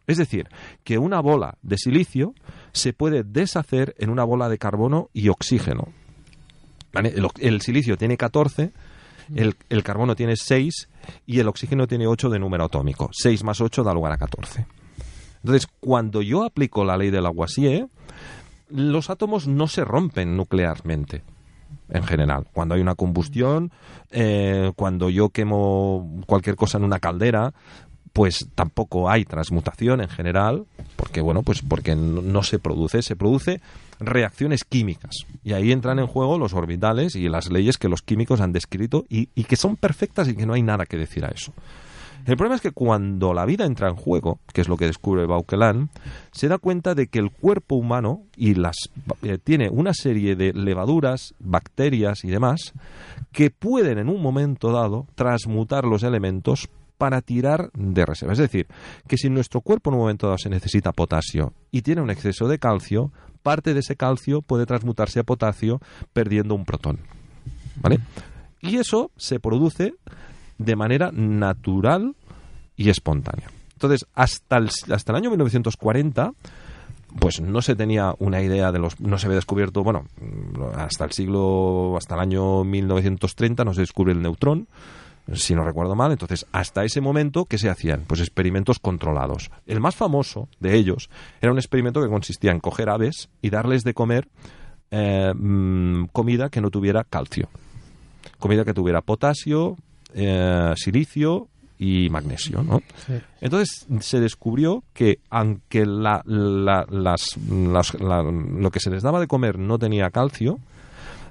Es 0.08 0.18
decir, 0.18 0.48
que 0.84 0.98
una 0.98 1.20
bola 1.20 1.58
de 1.62 1.78
silicio 1.78 2.34
se 2.72 2.94
puede 2.94 3.24
deshacer 3.24 3.96
en 4.00 4.10
una 4.10 4.24
bola 4.24 4.50
de 4.50 4.58
carbono 4.58 5.10
y 5.14 5.30
oxígeno. 5.30 5.90
El, 6.94 7.62
silicio 7.62 7.98
tiene 7.98 8.18
14, 8.18 8.72
el, 9.36 9.56
el 9.70 9.84
carbono 9.84 10.16
tiene 10.16 10.36
6 10.36 10.90
y 11.28 11.40
el 11.40 11.48
oxígeno 11.48 11.86
tiene 11.86 12.08
8 12.08 12.30
de 12.30 12.40
número 12.40 12.66
atómico. 12.66 13.12
6 13.14 13.44
más 13.44 13.62
8 13.62 13.84
da 13.84 13.94
lugar 13.94 14.14
a 14.14 14.18
14. 14.18 14.66
Entonces, 15.44 15.68
cuando 15.80 16.24
yo 16.24 16.44
aplico 16.44 16.84
la 16.84 16.98
ley 16.98 17.12
de 17.12 17.22
Lavoisier, 17.22 17.88
los 18.70 19.12
átomos 19.12 19.48
no 19.48 19.68
se 19.68 19.84
rompen 19.86 20.36
nuclearmente 20.36 21.22
en 21.90 22.04
general. 22.04 22.48
Cuando 22.54 22.76
hay 22.76 22.82
una 22.82 22.96
combustión, 22.96 23.72
eh, 24.12 24.72
cuando 24.76 25.10
yo 25.10 25.30
quemo 25.30 26.22
cualquier 26.26 26.56
cosa 26.56 26.78
en 26.78 26.84
una 26.84 27.00
caldera, 27.00 27.54
pues 28.14 28.48
tampoco 28.56 29.10
hay 29.10 29.26
transmutación 29.26 30.02
en 30.02 30.10
general, 30.10 30.66
porque 30.96 31.22
bueno, 31.22 31.44
pues 31.44 31.62
porque 31.62 31.96
no, 31.96 32.44
se 32.44 32.60
produce, 32.60 33.02
se 33.02 33.16
produce 33.16 33.62
reacciones 34.00 34.64
químicas. 34.64 35.26
Y 35.44 35.54
ahí 35.54 35.72
entran 35.72 36.00
en 36.00 36.08
juego 36.08 36.38
los 36.38 36.54
orbitales 36.54 37.16
y 37.16 37.30
las 37.30 37.52
leyes 37.52 37.78
que 37.78 37.90
los 37.90 38.02
químicos 38.02 38.42
han 38.42 38.52
descrito 38.52 39.06
y 39.10 39.26
que 39.44 39.56
son 39.56 39.76
perfectas 39.76 40.28
y 40.28 40.36
que 40.36 40.46
no 40.46 40.54
hay 40.54 40.64
nada 40.64 40.86
que 40.86 40.98
decir 40.98 41.26
a 41.26 41.30
eso. 41.30 41.54
El 42.26 42.38
problema 42.38 42.56
es 42.56 42.62
que 42.62 42.72
cuando 42.72 43.34
la 43.34 43.46
vida 43.46 43.66
entra 43.66 43.90
en 43.90 43.96
juego, 43.96 44.40
que 44.54 44.62
es 44.62 44.68
lo 44.68 44.78
que 44.78 44.86
descubre 44.86 45.26
Bauquelin, 45.26 45.90
se 46.32 46.48
da 46.48 46.58
cuenta 46.58 46.94
de 46.96 47.08
que 47.08 47.20
el 47.20 47.32
cuerpo 47.32 47.76
humano 47.76 48.24
y 48.36 48.56
las 48.56 48.90
eh, 49.24 49.38
tiene 49.38 49.70
una 49.70 49.94
serie 49.94 50.36
de 50.36 50.54
levaduras, 50.54 51.34
bacterias 51.40 52.24
y 52.24 52.30
demás 52.30 52.74
que 53.32 53.50
pueden 53.52 53.98
en 53.98 54.10
un 54.10 54.22
momento 54.22 54.72
dado 54.72 55.08
transmutar 55.16 55.86
los 55.86 56.04
elementos 56.04 56.70
para 56.98 57.22
tirar 57.22 57.72
de 57.74 58.06
reserva. 58.06 58.34
Es 58.34 58.40
decir, 58.40 58.68
que 59.08 59.18
si 59.18 59.30
nuestro 59.30 59.62
cuerpo 59.62 59.90
en 59.90 59.96
un 59.96 60.02
momento 60.02 60.28
dado 60.28 60.38
se 60.38 60.50
necesita 60.50 60.92
potasio 60.92 61.54
y 61.72 61.82
tiene 61.82 62.02
un 62.02 62.10
exceso 62.10 62.48
de 62.48 62.60
calcio, 62.60 63.12
parte 63.42 63.74
de 63.74 63.80
ese 63.80 63.96
calcio 63.96 64.42
puede 64.42 64.66
transmutarse 64.66 65.20
a 65.20 65.24
potasio 65.24 65.80
perdiendo 66.12 66.56
un 66.56 66.66
protón. 66.66 67.00
¿Vale? 67.78 68.00
Y 68.62 68.78
eso 68.78 69.12
se 69.16 69.40
produce 69.40 69.94
de 70.60 70.76
manera 70.76 71.12
natural 71.12 72.16
y 72.76 72.90
espontánea. 72.90 73.50
Entonces, 73.74 74.06
hasta 74.14 74.58
el, 74.58 74.70
hasta 74.92 75.12
el 75.12 75.16
año 75.16 75.30
1940, 75.32 76.34
pues 77.18 77.42
no 77.42 77.62
se 77.62 77.76
tenía 77.76 78.14
una 78.20 78.42
idea 78.42 78.72
de 78.72 78.80
los... 78.80 79.00
No 79.00 79.18
se 79.18 79.28
había 79.28 79.38
descubierto, 79.38 79.84
bueno, 79.84 80.06
hasta 80.76 81.06
el 81.06 81.12
siglo... 81.12 81.96
Hasta 81.98 82.16
el 82.16 82.22
año 82.22 82.64
1930 82.64 83.64
no 83.64 83.74
se 83.74 83.82
descubre 83.82 84.12
el 84.12 84.22
neutrón, 84.22 84.68
si 85.34 85.56
no 85.56 85.64
recuerdo 85.64 85.96
mal. 85.96 86.12
Entonces, 86.12 86.46
hasta 86.52 86.84
ese 86.84 87.02
momento, 87.02 87.46
¿qué 87.46 87.58
se 87.58 87.70
hacían? 87.70 88.04
Pues 88.06 88.20
experimentos 88.20 88.80
controlados. 88.80 89.50
El 89.66 89.80
más 89.80 89.96
famoso 89.96 90.50
de 90.60 90.76
ellos 90.76 91.10
era 91.42 91.52
un 91.52 91.58
experimento 91.58 92.02
que 92.02 92.10
consistía 92.10 92.52
en 92.52 92.60
coger 92.60 92.90
aves 92.90 93.30
y 93.42 93.50
darles 93.50 93.84
de 93.84 93.94
comer 93.94 94.28
eh, 94.92 95.34
mm, 95.34 96.08
comida 96.12 96.50
que 96.50 96.62
no 96.62 96.70
tuviera 96.70 97.06
calcio. 97.06 97.50
Comida 98.40 98.66
que 98.66 98.74
tuviera 98.74 99.02
potasio, 99.02 99.78
eh, 100.14 100.74
silicio 100.76 101.48
y 101.78 102.10
magnesio, 102.10 102.62
¿no? 102.64 102.82
Sí. 103.08 103.14
Entonces 103.42 103.86
se 104.02 104.20
descubrió 104.20 104.84
que 104.94 105.20
aunque 105.30 105.86
la- 105.86 106.22
la- 106.26 106.86
las- 106.90 107.38
las- 107.38 107.94
la- 107.96 108.24
lo 108.24 108.70
que 108.72 108.80
se 108.80 108.90
les 108.90 109.02
daba 109.04 109.20
de 109.20 109.28
comer 109.28 109.58
no 109.58 109.80
tenía 109.80 110.10
calcio, 110.10 110.60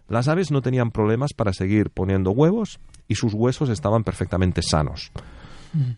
las 0.08 0.26
aves 0.28 0.50
no 0.50 0.62
tenían 0.62 0.90
problemas 0.90 1.34
para 1.34 1.52
seguir 1.52 1.90
poniendo 1.90 2.30
huevos 2.30 2.80
y 3.08 3.14
sus 3.16 3.34
huesos 3.34 3.68
estaban 3.68 4.04
perfectamente 4.04 4.62
sanos. 4.62 5.10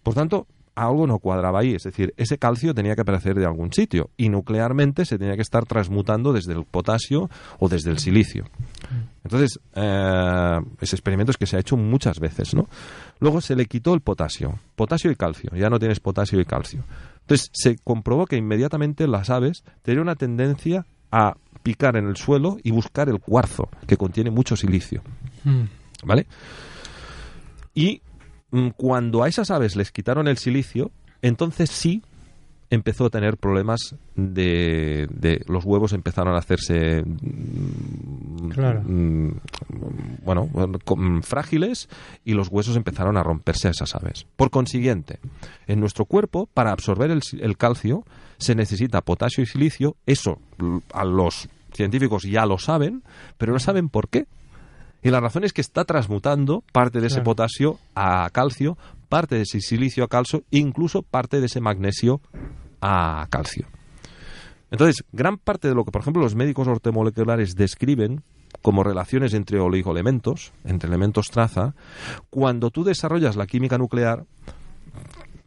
Por 0.02 0.14
tanto, 0.14 0.46
algo 0.74 1.06
no 1.06 1.18
cuadraba 1.18 1.60
ahí, 1.60 1.74
es 1.74 1.82
decir, 1.82 2.14
ese 2.16 2.38
calcio 2.38 2.74
tenía 2.74 2.94
que 2.94 3.02
aparecer 3.02 3.34
de 3.34 3.44
algún 3.44 3.72
sitio 3.72 4.10
y 4.16 4.28
nuclearmente 4.28 5.04
se 5.04 5.18
tenía 5.18 5.36
que 5.36 5.42
estar 5.42 5.66
transmutando 5.66 6.32
desde 6.32 6.52
el 6.52 6.64
potasio 6.64 7.28
o 7.58 7.68
desde 7.68 7.90
el 7.90 7.98
silicio. 7.98 8.44
Entonces, 9.24 9.60
eh, 9.74 10.58
ese 10.80 10.96
experimento 10.96 11.30
es 11.30 11.36
que 11.36 11.46
se 11.46 11.56
ha 11.56 11.60
hecho 11.60 11.76
muchas 11.76 12.18
veces, 12.18 12.54
¿no? 12.54 12.68
Luego 13.18 13.40
se 13.40 13.54
le 13.54 13.66
quitó 13.66 13.94
el 13.94 14.00
potasio, 14.00 14.58
potasio 14.76 15.10
y 15.10 15.16
calcio, 15.16 15.50
ya 15.54 15.68
no 15.68 15.78
tienes 15.78 16.00
potasio 16.00 16.40
y 16.40 16.44
calcio. 16.44 16.84
Entonces 17.20 17.50
se 17.52 17.76
comprobó 17.84 18.26
que 18.26 18.36
inmediatamente 18.36 19.06
las 19.06 19.30
aves 19.30 19.64
tenían 19.82 20.02
una 20.02 20.16
tendencia 20.16 20.86
a 21.12 21.36
picar 21.62 21.96
en 21.96 22.06
el 22.06 22.16
suelo 22.16 22.56
y 22.62 22.70
buscar 22.70 23.08
el 23.08 23.20
cuarzo, 23.20 23.68
que 23.86 23.96
contiene 23.96 24.30
mucho 24.30 24.56
silicio. 24.56 25.02
Mm. 25.44 25.64
¿Vale? 26.04 26.26
Y 27.74 28.02
cuando 28.76 29.22
a 29.22 29.28
esas 29.28 29.50
aves 29.50 29.76
les 29.76 29.92
quitaron 29.92 30.28
el 30.28 30.38
silicio, 30.38 30.90
entonces 31.22 31.70
sí 31.70 32.02
empezó 32.72 33.06
a 33.06 33.10
tener 33.10 33.36
problemas 33.36 33.96
de, 34.14 35.08
de- 35.12 35.42
los 35.48 35.64
huevos 35.64 35.92
empezaron 35.92 36.34
a 36.34 36.38
hacerse 36.38 37.02
mm, 37.04 38.48
Claro. 38.50 38.82
mm, 38.84 39.30
bueno 40.24 40.48
com- 40.84 41.22
frágiles 41.22 41.88
y 42.24 42.34
los 42.34 42.48
huesos 42.48 42.76
empezaron 42.76 43.16
a 43.16 43.22
romperse 43.22 43.68
a 43.68 43.72
esas 43.72 43.94
aves. 43.94 44.26
Por 44.36 44.50
consiguiente 44.50 45.18
en 45.66 45.80
nuestro 45.80 46.04
cuerpo 46.04 46.48
para 46.52 46.70
absorber 46.72 47.10
el, 47.10 47.22
el 47.40 47.56
calcio 47.56 48.04
se 48.38 48.54
necesita 48.54 49.00
potasio 49.00 49.42
y 49.42 49.46
silicio. 49.46 49.96
Eso 50.06 50.38
a 50.94 51.04
los 51.04 51.48
científicos 51.72 52.22
ya 52.24 52.46
lo 52.46 52.58
saben 52.58 53.02
pero 53.36 53.52
no 53.52 53.58
saben 53.58 53.88
por 53.88 54.08
qué 54.08 54.26
y 55.02 55.10
la 55.10 55.20
razón 55.20 55.44
es 55.44 55.52
que 55.52 55.60
está 55.60 55.84
transmutando 55.84 56.62
parte 56.72 57.00
de 57.00 57.06
ese 57.06 57.22
potasio 57.22 57.78
a 57.94 58.28
calcio, 58.30 58.76
parte 59.08 59.36
de 59.36 59.42
ese 59.42 59.60
silicio 59.60 60.04
a 60.04 60.08
calcio, 60.08 60.44
incluso 60.50 61.02
parte 61.02 61.40
de 61.40 61.46
ese 61.46 61.60
magnesio 61.60 62.20
a 62.80 63.26
calcio. 63.30 63.66
Entonces, 64.70 65.04
gran 65.12 65.38
parte 65.38 65.68
de 65.68 65.74
lo 65.74 65.84
que, 65.84 65.90
por 65.90 66.02
ejemplo, 66.02 66.22
los 66.22 66.34
médicos 66.34 66.68
ortomoleculares 66.68 67.54
describen 67.56 68.22
como 68.62 68.84
relaciones 68.84 69.34
entre 69.34 69.58
oligoelementos, 69.58 70.52
entre 70.64 70.88
elementos 70.88 71.30
traza, 71.30 71.74
cuando 72.28 72.70
tú 72.70 72.84
desarrollas 72.84 73.36
la 73.36 73.46
química 73.46 73.78
nuclear, 73.78 74.24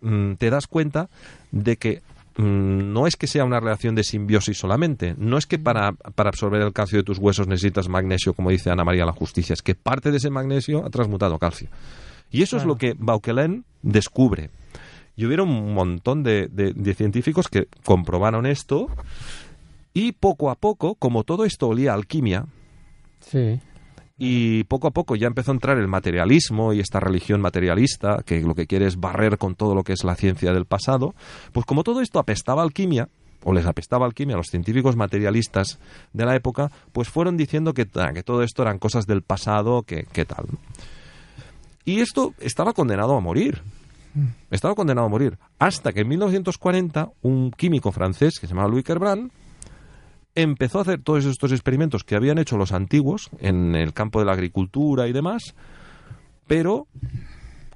mm, 0.01 0.34
te 0.34 0.49
das 0.49 0.68
cuenta 0.68 1.10
de 1.51 1.78
que 1.78 2.01
no 2.38 3.06
es 3.08 3.16
que 3.16 3.28
sea 3.28 3.46
una 3.46 3.60
relación 3.60 3.96
de 3.96 4.04
simbiosis 4.04 4.58
solamente, 4.58 5.16
no 5.18 5.38
es 5.38 5.46
que 5.46 5.60
para, 5.60 5.92
para 5.94 6.30
absorber 6.30 6.62
el 6.62 6.74
calcio 6.74 6.98
de 6.98 7.04
tus 7.04 7.18
huesos 7.20 7.48
necesitas 7.48 7.90
magnesio, 7.90 8.34
como 8.34 8.50
dice 8.50 8.70
Ana 8.72 8.84
María 8.84 9.06
la 9.06 9.12
Justicia, 9.12 9.54
es 9.54 9.62
que 9.62 9.76
parte 9.76 10.12
de 10.12 10.18
ese 10.18 10.30
magnesio 10.30 10.86
ha 10.86 10.90
transmutado 10.90 11.38
calcio. 11.40 11.70
Y 12.32 12.42
eso 12.42 12.58
es 12.58 12.66
lo 12.66 12.76
que 12.78 12.96
Bauquelin 12.98 13.64
descubre. 13.84 14.50
Y 15.16 15.26
hubieron 15.26 15.50
un 15.50 15.74
montón 15.76 16.24
de, 16.24 16.48
de- 16.48 16.74
de 16.74 16.94
científicos 16.96 17.48
que 17.48 17.68
comprobaron 17.84 18.48
esto 18.48 18.88
y 19.94 20.14
poco 20.14 20.50
a 20.50 20.56
poco, 20.56 20.96
como 20.96 21.24
todo 21.24 21.46
esto 21.46 21.68
olía 21.68 21.92
a 21.92 21.96
alquimia, 21.96 22.46
Sí. 23.20 23.60
Y 24.26 24.63
poco 24.63 24.88
a 24.88 24.91
poco 24.91 25.17
ya 25.17 25.28
empezó 25.28 25.51
a 25.51 25.55
entrar 25.55 25.78
el 25.78 25.89
materialismo 25.89 26.71
y 26.71 26.80
esta 26.80 27.01
religión 27.01 27.41
materialista, 27.41 28.24
que 28.26 28.39
lo 28.39 28.55
que 28.55 28.67
quiere 28.67 28.86
es 28.86 28.97
barrer 28.97 29.38
con 29.38 29.55
todo 29.55 29.76
lo 29.76 29.84
que 29.84 29.91
es 29.91 30.05
la 30.05 30.15
ciencia 30.15 30.53
del 30.53 30.63
pasado, 30.63 31.13
pues 31.51 31.65
como 31.65 31.84
todo 31.84 31.99
esto 31.99 32.19
apestaba 32.19 32.61
a 32.61 32.63
alquimia, 32.63 33.09
o 33.43 33.51
les 33.51 33.65
apestaba 33.65 34.05
alquimia 34.05 34.36
a 34.36 34.38
los 34.38 34.47
científicos 34.47 34.95
materialistas 34.95 35.78
de 36.13 36.26
la 36.26 36.38
época, 36.38 36.71
pues 36.93 37.09
fueron 37.09 37.36
diciendo 37.36 37.74
que, 37.74 37.86
que 37.86 38.24
todo 38.24 38.43
esto 38.43 38.61
eran 38.61 38.80
cosas 38.80 39.07
del 39.07 39.24
pasado, 39.24 39.84
que, 39.84 40.05
que 40.05 40.24
tal. 40.24 40.45
Y 41.84 41.99
esto 41.99 42.34
estaba 42.39 42.71
condenado 42.71 43.17
a 43.17 43.19
morir. 43.19 43.61
Estaba 44.51 44.74
condenado 44.74 45.07
a 45.07 45.09
morir. 45.09 45.38
Hasta 45.59 45.91
que 45.91 45.99
en 45.99 46.07
1940 46.07 47.09
un 47.24 47.51
químico 47.51 47.91
francés 47.91 48.39
que 48.39 48.47
se 48.47 48.53
llamaba 48.53 48.69
Louis 48.69 48.86
Kerbrand 48.86 49.32
empezó 50.36 50.80
a 50.80 50.82
hacer 50.84 51.02
todos 51.02 51.26
estos 51.26 51.52
experimentos 51.52 52.04
que 52.04 52.16
habían 52.16 52.38
hecho 52.38 52.58
los 52.58 52.72
antiguos 52.72 53.30
en 53.40 53.76
el 53.76 53.94
campo 53.94 54.20
de 54.20 54.26
la 54.26 54.34
agricultura 54.34 55.08
y 55.08 55.14
demás, 55.14 55.56
pero 56.48 56.88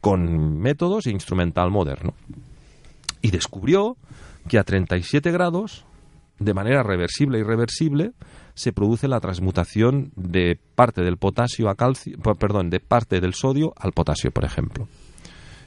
con 0.01 0.59
métodos 0.59 1.07
e 1.07 1.11
instrumental 1.11 1.71
moderno. 1.71 2.13
Y 3.21 3.31
descubrió 3.31 3.97
que 4.47 4.57
a 4.57 4.63
37 4.63 5.31
grados 5.31 5.85
de 6.39 6.53
manera 6.53 6.83
reversible 6.83 7.37
y 7.37 7.41
irreversible, 7.41 8.11
se 8.53 8.73
produce 8.73 9.07
la 9.07 9.19
transmutación 9.19 10.11
de 10.15 10.59
parte 10.75 11.01
del 11.01 11.17
potasio 11.17 11.69
a 11.69 11.75
calcio, 11.75 12.17
perdón, 12.39 12.69
de 12.69 12.79
parte 12.79 13.19
del 13.21 13.33
sodio 13.33 13.73
al 13.77 13.91
potasio, 13.91 14.31
por 14.31 14.45
ejemplo. 14.45 14.87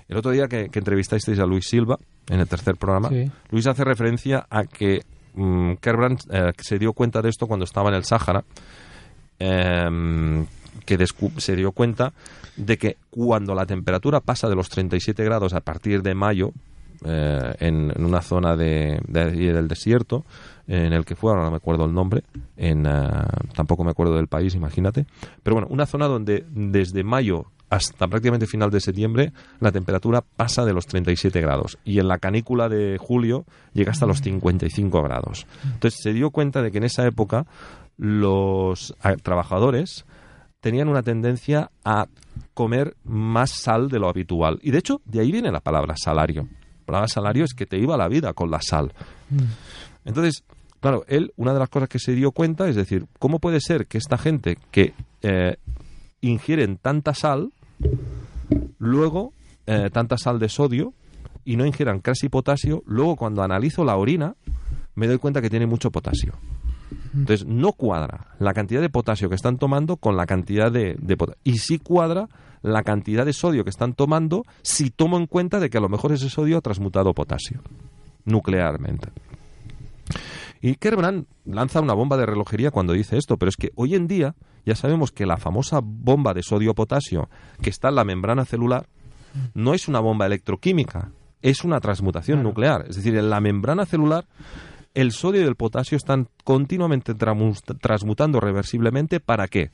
El 0.08 0.16
otro 0.16 0.32
día 0.32 0.48
que, 0.48 0.68
que 0.70 0.78
entrevistasteis 0.78 1.38
a 1.38 1.46
Luis 1.46 1.66
Silva 1.68 1.98
en 2.28 2.40
el 2.40 2.48
tercer 2.48 2.76
programa, 2.76 3.08
Sí. 3.08 3.30
Luis 3.50 3.66
hace 3.66 3.84
referencia 3.84 4.46
a 4.50 4.64
que 4.64 5.02
mm, 5.34 5.74
Kerbrand 5.80 6.20
eh, 6.30 6.52
se 6.58 6.78
dio 6.78 6.92
cuenta 6.92 7.22
de 7.22 7.28
esto 7.28 7.46
cuando 7.46 7.64
estaba 7.64 7.88
en 7.88 7.96
el 7.96 8.04
Sáhara, 8.04 8.44
em, 9.38 10.46
que 10.84 10.98
se 11.38 11.56
dio 11.56 11.72
cuenta 11.72 12.12
de 12.56 12.78
que 12.78 12.96
cuando 13.10 13.54
la 13.54 13.66
temperatura 13.66 14.20
pasa 14.20 14.48
de 14.48 14.56
los 14.56 14.68
37 14.68 15.24
grados 15.24 15.54
a 15.54 15.60
partir 15.60 16.02
de 16.02 16.14
mayo, 16.14 16.52
eh, 17.04 17.54
en, 17.60 18.04
una 18.04 18.20
zona 18.20 18.56
de, 18.56 19.00
de 19.08 19.30
del 19.30 19.68
desierto, 19.68 20.24
en 20.68 20.92
el 20.92 21.04
que 21.06 21.16
fue, 21.16 21.30
ahora 21.30 21.44
no 21.44 21.50
me 21.50 21.56
acuerdo 21.56 21.86
el 21.86 21.94
nombre, 21.94 22.22
en, 22.56 22.84
eh, 22.86 22.90
tampoco 23.54 23.84
me 23.84 23.90
acuerdo 23.90 24.16
del 24.16 24.28
país, 24.28 24.54
imagínate, 24.54 25.06
pero 25.42 25.56
bueno, 25.56 25.68
una 25.70 25.86
zona 25.86 26.06
donde 26.06 26.44
desde 26.50 27.02
mayo 27.02 27.46
hasta 27.70 28.08
prácticamente 28.08 28.46
final 28.46 28.70
de 28.70 28.80
septiembre 28.80 29.32
la 29.60 29.72
temperatura 29.72 30.22
pasa 30.22 30.64
de 30.64 30.72
los 30.72 30.86
37 30.86 31.40
grados 31.40 31.78
y 31.84 32.00
en 32.00 32.08
la 32.08 32.18
canícula 32.18 32.68
de 32.68 32.98
julio 32.98 33.46
llega 33.72 33.92
hasta 33.92 34.06
los 34.06 34.18
55 34.18 35.02
grados. 35.02 35.46
Entonces 35.64 36.00
se 36.02 36.12
dio 36.12 36.30
cuenta 36.30 36.62
de 36.62 36.72
que 36.72 36.78
en 36.78 36.84
esa 36.84 37.06
época 37.06 37.46
los 37.96 38.94
trabajadores 39.22 40.04
tenían 40.60 40.88
una 40.88 41.02
tendencia 41.02 41.70
a 41.84 42.06
comer 42.54 42.96
más 43.04 43.50
sal 43.50 43.88
de 43.88 43.98
lo 43.98 44.08
habitual. 44.08 44.58
Y 44.62 44.72
de 44.72 44.78
hecho, 44.78 45.00
de 45.04 45.20
ahí 45.20 45.32
viene 45.32 45.50
la 45.50 45.60
palabra 45.60 45.94
salario. 45.96 46.42
La 46.80 46.86
palabra 46.86 47.08
salario 47.08 47.44
es 47.44 47.54
que 47.54 47.66
te 47.66 47.78
iba 47.78 47.96
la 47.96 48.08
vida 48.08 48.32
con 48.32 48.50
la 48.50 48.60
sal. 48.60 48.92
Entonces, 50.04 50.44
claro, 50.80 51.04
él, 51.08 51.32
una 51.36 51.52
de 51.52 51.60
las 51.60 51.68
cosas 51.68 51.88
que 51.88 51.98
se 51.98 52.14
dio 52.14 52.32
cuenta 52.32 52.68
es 52.68 52.76
decir, 52.76 53.06
¿cómo 53.18 53.38
puede 53.38 53.60
ser 53.60 53.86
que 53.86 53.98
esta 53.98 54.18
gente 54.18 54.58
que 54.70 54.92
eh, 55.22 55.56
ingieren 56.20 56.76
tanta 56.76 57.14
sal, 57.14 57.52
luego 58.78 59.32
eh, 59.66 59.90
tanta 59.92 60.18
sal 60.18 60.38
de 60.38 60.48
sodio, 60.48 60.94
y 61.44 61.56
no 61.56 61.66
ingieran 61.66 62.00
casi 62.00 62.28
potasio, 62.28 62.82
luego 62.86 63.16
cuando 63.16 63.42
analizo 63.42 63.84
la 63.84 63.96
orina, 63.96 64.36
me 64.94 65.06
doy 65.06 65.18
cuenta 65.18 65.40
que 65.40 65.50
tiene 65.50 65.66
mucho 65.66 65.90
potasio. 65.90 66.34
Entonces, 67.14 67.46
no 67.46 67.72
cuadra 67.72 68.34
la 68.38 68.52
cantidad 68.54 68.80
de 68.80 68.90
potasio 68.90 69.28
que 69.28 69.34
están 69.34 69.58
tomando 69.58 69.96
con 69.96 70.16
la 70.16 70.26
cantidad 70.26 70.70
de, 70.70 70.96
de 71.00 71.16
potasio. 71.16 71.40
Y 71.44 71.58
sí 71.58 71.78
cuadra 71.78 72.28
la 72.62 72.82
cantidad 72.82 73.24
de 73.24 73.32
sodio 73.32 73.64
que 73.64 73.70
están 73.70 73.94
tomando 73.94 74.44
si 74.62 74.90
tomo 74.90 75.16
en 75.16 75.26
cuenta 75.26 75.60
de 75.60 75.70
que 75.70 75.78
a 75.78 75.80
lo 75.80 75.88
mejor 75.88 76.12
ese 76.12 76.28
sodio 76.28 76.58
ha 76.58 76.60
transmutado 76.60 77.14
potasio 77.14 77.62
nuclearmente. 78.24 79.08
Y 80.60 80.74
Kerbrand 80.74 81.26
lanza 81.46 81.80
una 81.80 81.94
bomba 81.94 82.16
de 82.16 82.26
relojería 82.26 82.70
cuando 82.70 82.92
dice 82.92 83.16
esto, 83.16 83.38
pero 83.38 83.48
es 83.48 83.56
que 83.56 83.72
hoy 83.76 83.94
en 83.94 84.06
día 84.06 84.34
ya 84.64 84.74
sabemos 84.74 85.12
que 85.12 85.26
la 85.26 85.36
famosa 85.36 85.80
bomba 85.82 86.34
de 86.34 86.42
sodio-potasio 86.42 87.28
que 87.62 87.70
está 87.70 87.88
en 87.88 87.96
la 87.96 88.04
membrana 88.04 88.44
celular 88.44 88.86
no 89.54 89.74
es 89.74 89.88
una 89.88 90.00
bomba 90.00 90.26
electroquímica, 90.26 91.12
es 91.42 91.64
una 91.64 91.80
transmutación 91.80 92.42
nuclear. 92.42 92.86
Es 92.88 92.96
decir, 92.96 93.16
en 93.16 93.30
la 93.30 93.40
membrana 93.40 93.86
celular 93.86 94.26
el 94.94 95.12
sodio 95.12 95.42
y 95.42 95.46
el 95.46 95.56
potasio 95.56 95.96
están 95.96 96.28
continuamente 96.44 97.14
transmutando 97.14 98.40
reversiblemente. 98.40 99.20
¿Para 99.20 99.48
qué? 99.48 99.70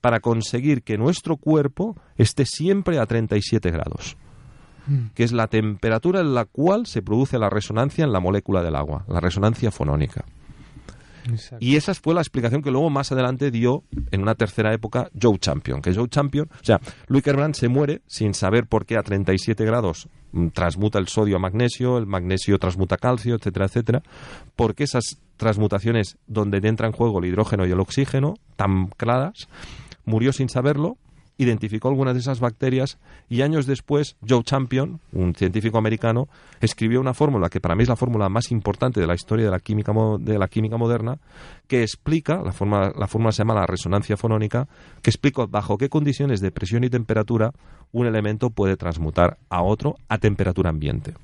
Para 0.00 0.20
conseguir 0.20 0.82
que 0.82 0.98
nuestro 0.98 1.36
cuerpo 1.36 1.96
esté 2.16 2.44
siempre 2.44 2.98
a 2.98 3.06
37 3.06 3.70
grados, 3.70 4.16
que 5.14 5.24
es 5.24 5.32
la 5.32 5.48
temperatura 5.48 6.20
en 6.20 6.34
la 6.34 6.44
cual 6.44 6.86
se 6.86 7.02
produce 7.02 7.38
la 7.38 7.50
resonancia 7.50 8.04
en 8.04 8.12
la 8.12 8.20
molécula 8.20 8.62
del 8.62 8.76
agua, 8.76 9.04
la 9.08 9.20
resonancia 9.20 9.70
fonónica. 9.70 10.24
Y 11.60 11.76
esa 11.76 11.94
fue 11.94 12.14
la 12.14 12.20
explicación 12.20 12.62
que 12.62 12.70
luego 12.70 12.90
más 12.90 13.12
adelante 13.12 13.50
dio 13.50 13.84
en 14.10 14.22
una 14.22 14.34
tercera 14.34 14.72
época 14.72 15.10
Joe 15.20 15.38
Champion. 15.38 15.82
Que 15.82 15.94
Joe 15.94 16.08
Champion, 16.08 16.48
o 16.50 16.64
sea, 16.64 16.80
Louis 17.06 17.22
Kerbrand 17.22 17.54
se 17.54 17.68
muere 17.68 18.02
sin 18.06 18.34
saber 18.34 18.66
por 18.66 18.86
qué 18.86 18.96
a 18.96 19.02
37 19.02 19.64
grados 19.64 20.08
mm, 20.32 20.48
transmuta 20.48 20.98
el 20.98 21.08
sodio 21.08 21.36
a 21.36 21.38
magnesio, 21.38 21.98
el 21.98 22.06
magnesio 22.06 22.58
transmuta 22.58 22.96
calcio, 22.96 23.34
etcétera, 23.34 23.66
etcétera, 23.66 24.02
porque 24.56 24.84
esas 24.84 25.18
transmutaciones 25.36 26.18
donde 26.26 26.66
entra 26.66 26.86
en 26.86 26.92
juego 26.92 27.18
el 27.18 27.26
hidrógeno 27.26 27.66
y 27.66 27.70
el 27.70 27.80
oxígeno, 27.80 28.34
tan 28.56 28.88
claras, 28.88 29.48
murió 30.04 30.32
sin 30.32 30.48
saberlo, 30.48 30.96
identificó 31.38 31.88
algunas 31.88 32.14
de 32.14 32.20
esas 32.20 32.40
bacterias 32.40 32.98
y 33.28 33.42
años 33.42 33.66
después 33.66 34.16
Joe 34.28 34.42
Champion, 34.42 35.00
un 35.12 35.34
científico 35.34 35.78
americano, 35.78 36.28
escribió 36.60 37.00
una 37.00 37.14
fórmula 37.14 37.48
que 37.48 37.60
para 37.60 37.76
mí 37.76 37.84
es 37.84 37.88
la 37.88 37.96
fórmula 37.96 38.28
más 38.28 38.50
importante 38.50 39.00
de 39.00 39.06
la 39.06 39.14
historia 39.14 39.46
de 39.46 39.52
la 39.52 39.60
química, 39.60 39.92
de 40.18 40.38
la 40.38 40.48
química 40.48 40.76
moderna, 40.76 41.18
que 41.68 41.82
explica, 41.82 42.42
la 42.42 42.52
fórmula, 42.52 42.92
la 42.96 43.06
fórmula 43.06 43.32
se 43.32 43.38
llama 43.38 43.54
la 43.54 43.66
resonancia 43.66 44.16
fonónica, 44.16 44.68
que 45.00 45.10
explica 45.10 45.46
bajo 45.46 45.78
qué 45.78 45.88
condiciones 45.88 46.40
de 46.40 46.50
presión 46.50 46.84
y 46.84 46.90
temperatura 46.90 47.52
un 47.92 48.06
elemento 48.06 48.50
puede 48.50 48.76
transmutar 48.76 49.38
a 49.48 49.62
otro 49.62 49.96
a 50.08 50.18
temperatura 50.18 50.70
ambiente. 50.70 51.14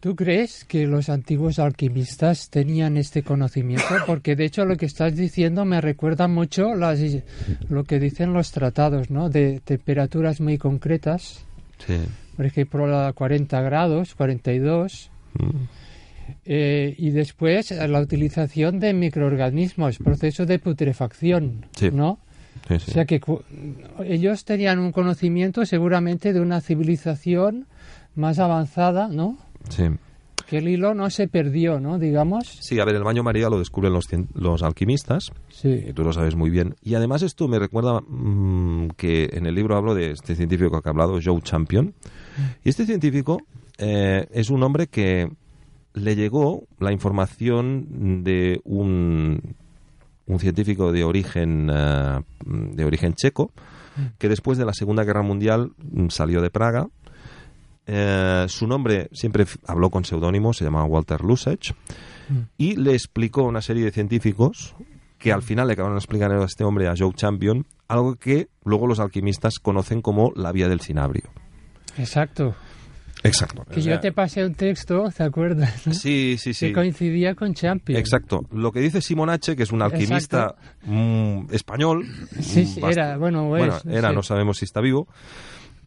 ¿Tú 0.00 0.14
crees 0.16 0.64
que 0.64 0.86
los 0.86 1.08
antiguos 1.08 1.58
alquimistas 1.58 2.50
tenían 2.50 2.96
este 2.96 3.22
conocimiento? 3.22 3.84
Porque 4.06 4.36
de 4.36 4.44
hecho 4.44 4.64
lo 4.64 4.76
que 4.76 4.86
estás 4.86 5.16
diciendo 5.16 5.64
me 5.64 5.80
recuerda 5.80 6.28
mucho 6.28 6.74
las, 6.74 7.00
lo 7.68 7.84
que 7.84 7.98
dicen 7.98 8.32
los 8.32 8.50
tratados, 8.52 9.10
¿no? 9.10 9.30
De 9.30 9.60
temperaturas 9.64 10.40
muy 10.40 10.58
concretas, 10.58 11.44
Sí. 11.86 11.94
por 12.36 12.46
ejemplo, 12.46 12.86
la 12.86 13.12
40 13.12 13.60
grados, 13.62 14.14
42, 14.14 15.10
eh, 16.46 16.94
y 16.98 17.10
después 17.10 17.70
eh, 17.72 17.88
la 17.88 18.00
utilización 18.00 18.80
de 18.80 18.92
microorganismos, 18.92 19.98
proceso 19.98 20.46
de 20.46 20.58
putrefacción, 20.58 21.66
Sí. 21.76 21.90
¿no? 21.92 22.18
Sí, 22.68 22.74
O 22.74 22.78
sea 22.80 23.04
que 23.04 23.20
ellos 24.06 24.44
tenían 24.44 24.78
un 24.78 24.92
conocimiento 24.92 25.66
seguramente 25.66 26.32
de 26.32 26.40
una 26.40 26.60
civilización 26.60 27.66
más 28.14 28.38
avanzada, 28.38 29.08
¿no? 29.08 29.36
Sí. 29.68 29.84
Que 30.46 30.58
el 30.58 30.68
hilo 30.68 30.92
no 30.94 31.08
se 31.08 31.26
perdió, 31.26 31.80
¿no? 31.80 31.98
Digamos. 31.98 32.46
Sí, 32.60 32.78
a 32.78 32.84
ver, 32.84 32.94
el 32.96 33.02
baño 33.04 33.22
María 33.22 33.48
lo 33.48 33.58
descubren 33.58 33.92
los, 33.94 34.06
los 34.34 34.62
alquimistas, 34.62 35.32
Sí. 35.48 35.84
y 35.88 35.92
tú 35.94 36.04
lo 36.04 36.12
sabes 36.12 36.34
muy 36.36 36.50
bien. 36.50 36.74
Y 36.82 36.94
además 36.96 37.22
esto 37.22 37.48
me 37.48 37.58
recuerda 37.58 38.00
mm, 38.06 38.88
que 38.96 39.30
en 39.32 39.46
el 39.46 39.54
libro 39.54 39.76
hablo 39.76 39.94
de 39.94 40.10
este 40.10 40.34
científico 40.34 40.82
que 40.82 40.88
ha 40.88 40.92
hablado, 40.92 41.18
Joe 41.24 41.40
Champion. 41.40 41.94
Y 42.62 42.68
este 42.68 42.84
científico 42.84 43.38
eh, 43.78 44.26
es 44.32 44.50
un 44.50 44.62
hombre 44.62 44.86
que 44.88 45.30
le 45.94 46.14
llegó 46.16 46.64
la 46.78 46.92
información 46.92 48.22
de 48.24 48.60
un, 48.64 49.54
un 50.26 50.38
científico 50.40 50.92
de 50.92 51.04
origen, 51.04 51.70
eh, 51.72 52.20
de 52.44 52.84
origen 52.84 53.14
checo, 53.14 53.50
que 54.18 54.28
después 54.28 54.58
de 54.58 54.66
la 54.66 54.74
Segunda 54.74 55.04
Guerra 55.04 55.22
Mundial 55.22 55.70
mm, 55.78 56.08
salió 56.08 56.42
de 56.42 56.50
Praga. 56.50 56.88
Eh, 57.86 58.46
su 58.48 58.66
nombre 58.66 59.08
siempre 59.12 59.44
habló 59.66 59.90
con 59.90 60.04
seudónimo, 60.04 60.52
se 60.52 60.64
llamaba 60.64 60.84
Walter 60.86 61.20
Lusech, 61.22 61.74
y 62.56 62.76
le 62.76 62.92
explicó 62.92 63.42
a 63.42 63.48
una 63.48 63.60
serie 63.60 63.84
de 63.84 63.90
científicos 63.90 64.74
que 65.18 65.32
al 65.32 65.42
final 65.42 65.66
le 65.66 65.74
acabaron 65.74 65.96
de 65.96 66.00
explicar 66.00 66.32
a 66.32 66.44
este 66.44 66.64
hombre, 66.64 66.88
a 66.88 66.94
Joe 66.96 67.12
Champion, 67.14 67.66
algo 67.88 68.16
que 68.16 68.48
luego 68.64 68.86
los 68.86 69.00
alquimistas 69.00 69.58
conocen 69.58 70.00
como 70.02 70.32
la 70.34 70.52
vía 70.52 70.68
del 70.68 70.80
cinabrio. 70.80 71.24
Exacto. 71.98 72.54
Exacto. 73.22 73.64
Que 73.72 73.80
yo 73.80 73.98
te 74.00 74.12
pasé 74.12 74.44
un 74.44 74.54
texto, 74.54 75.08
¿te 75.16 75.22
acuerdas? 75.22 75.86
no? 75.86 75.94
Sí, 75.94 76.36
sí, 76.38 76.52
sí. 76.52 76.66
Que 76.66 76.72
coincidía 76.74 77.34
con 77.34 77.54
Champion. 77.54 77.98
Exacto. 77.98 78.44
Lo 78.52 78.70
que 78.70 78.80
dice 78.80 79.00
Simon 79.00 79.30
H., 79.30 79.56
que 79.56 79.62
es 79.62 79.72
un 79.72 79.80
alquimista 79.80 80.54
mm, 80.84 81.46
español. 81.50 82.04
Sí, 82.40 82.62
mm, 82.62 82.66
sí, 82.66 82.80
bast- 82.82 82.92
era, 82.92 83.16
bueno, 83.16 83.44
es, 83.44 83.48
bueno, 83.48 83.78
no 83.82 83.92
era, 83.92 84.08
sé. 84.10 84.14
no 84.14 84.22
sabemos 84.22 84.58
si 84.58 84.66
está 84.66 84.82
vivo. 84.82 85.08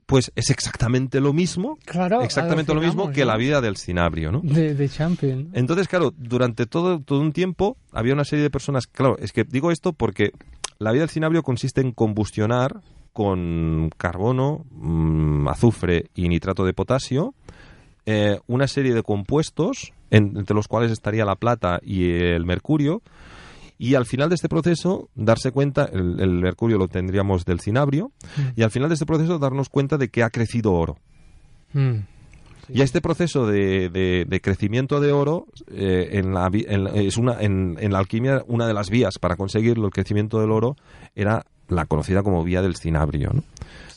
Pues 0.08 0.32
es 0.36 0.50
exactamente 0.50 1.20
lo 1.22 1.34
mismo. 1.34 1.78
Claro, 1.86 2.22
exactamente 2.22 2.74
lo 2.74 2.82
mismo 2.82 3.12
que 3.12 3.20
¿no? 3.22 3.28
la 3.28 3.38
vida 3.38 3.62
del 3.62 3.78
cinabrio, 3.78 4.32
¿no? 4.32 4.40
De, 4.42 4.74
de 4.74 4.90
Champion. 4.90 5.50
Entonces, 5.54 5.88
claro, 5.88 6.14
durante 6.18 6.66
todo, 6.66 7.00
todo 7.02 7.20
un 7.20 7.34
tiempo 7.34 7.78
había 7.92 8.14
una 8.14 8.24
serie 8.26 8.42
de 8.44 8.50
personas. 8.50 8.88
Claro, 8.88 9.18
es 9.20 9.32
que 9.34 9.44
digo 9.44 9.70
esto 9.70 9.94
porque 9.94 10.32
la 10.80 10.92
vida 10.94 11.02
del 11.02 11.10
cinabrio 11.10 11.44
consiste 11.44 11.82
en 11.82 11.92
combustionar 11.92 12.82
con 13.12 13.90
carbono, 13.98 14.66
mm, 14.72 15.48
azufre 15.50 16.06
y 16.16 16.30
nitrato 16.30 16.64
de 16.66 16.74
potasio 16.74 17.34
eh, 18.06 18.40
una 18.48 18.68
serie 18.70 18.94
de 18.94 19.04
compuestos, 19.04 19.92
en- 20.12 20.38
entre 20.38 20.56
los 20.56 20.70
cuales 20.70 20.92
estaría 20.94 21.26
la 21.26 21.36
plata 21.36 21.82
y 21.84 22.10
el 22.12 22.46
mercurio. 22.46 23.02
Y 23.80 23.96
al 23.96 24.06
final 24.06 24.30
de 24.30 24.36
este 24.36 24.50
proceso, 24.50 25.10
darse 25.16 25.52
cuenta, 25.52 25.86
el, 25.86 26.20
el 26.20 26.30
mercurio 26.42 26.78
lo 26.78 26.88
tendríamos 26.88 27.46
del 27.46 27.60
cinabrio, 27.60 28.12
y 28.56 28.64
al 28.64 28.72
final 28.72 28.90
de 28.90 28.94
este 28.94 29.06
proceso 29.06 29.38
darnos 29.40 29.70
cuenta 29.70 29.98
de 29.98 30.10
que 30.10 30.24
ha 30.24 30.30
crecido 30.30 30.74
oro. 30.74 30.98
Mm. 31.74 31.98
Y 32.70 32.82
a 32.82 32.84
este 32.84 33.00
proceso 33.02 33.48
de, 33.48 33.88
de- 33.90 34.26
de 34.28 34.42
crecimiento 34.42 35.00
de 35.00 35.12
oro, 35.14 35.46
eh, 35.72 36.10
en, 36.14 36.34
la, 36.34 36.50
en 36.52 36.88
es 36.88 37.18
una, 37.18 37.40
en, 37.40 37.78
en 37.80 37.94
la 37.94 38.00
alquimia, 38.00 38.44
una 38.48 38.68
de 38.68 38.74
las 38.74 38.90
vías 38.90 39.20
para 39.20 39.36
conseguirlo, 39.38 39.86
el 39.86 39.94
crecimiento 39.94 40.42
del 40.42 40.52
oro, 40.52 40.76
era 41.16 41.46
la 41.70 41.86
conocida 41.86 42.24
como 42.24 42.44
vía 42.44 42.62
del 42.62 42.76
cinabrio. 42.76 43.32
¿no? 43.34 43.44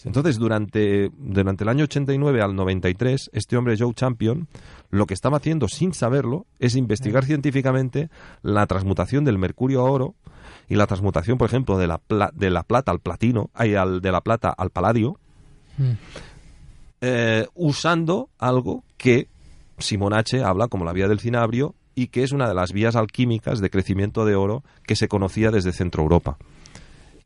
Entonces, 0.05 0.39
durante, 0.39 1.11
durante 1.19 1.65
el 1.65 1.69
año 1.69 1.85
89 1.85 2.41
al 2.43 2.55
93, 2.57 3.31
este 3.33 3.57
hombre, 3.57 3.77
Joe 3.79 3.93
Champion, 3.95 4.49
lo 4.91 5.07
que 5.07 5.15
estaba 5.15 5.37
haciendo 5.39 5.69
sin 5.69 5.93
saberlo 5.95 6.47
es 6.59 6.75
investigar 6.77 7.25
científicamente 7.25 8.09
la 8.43 8.67
transmutación 8.67 9.25
del 9.25 9.39
mercurio 9.39 9.81
a 9.81 9.91
oro 9.91 10.15
y 10.69 10.77
la 10.77 10.87
transmutación, 10.87 11.37
por 11.39 11.49
ejemplo, 11.49 11.77
de 11.79 11.87
la, 11.87 11.99
pla- 11.99 12.31
de 12.35 12.51
la 12.51 12.63
plata 12.63 12.93
al 12.93 13.01
platino, 13.01 13.51
ay, 13.55 13.75
al, 13.75 14.01
de 14.01 14.13
la 14.13 14.21
plata 14.21 14.51
al 14.57 14.71
paladio, 14.71 15.19
Mm. 15.79 15.93
eh, 17.01 17.47
usando 17.55 18.29
algo 18.39 18.85
que 18.99 19.29
Simon 19.79 20.13
H. 20.13 20.43
habla 20.43 20.69
como 20.69 20.85
la 20.85 20.93
vía 20.93 21.09
del 21.09 21.21
cinabrio 21.21 21.75
y 21.95 22.09
que 22.09 22.23
es 22.23 22.33
una 22.33 22.49
de 22.49 22.55
las 22.55 22.73
vías 22.73 22.97
alquímicas 22.97 23.61
de 23.61 23.71
crecimiento 23.71 24.25
de 24.25 24.35
oro 24.35 24.63
que 24.85 24.97
se 24.97 25.09
conocía 25.09 25.51
desde 25.51 25.73
Centro 25.73 26.03
Europa. 26.03 26.37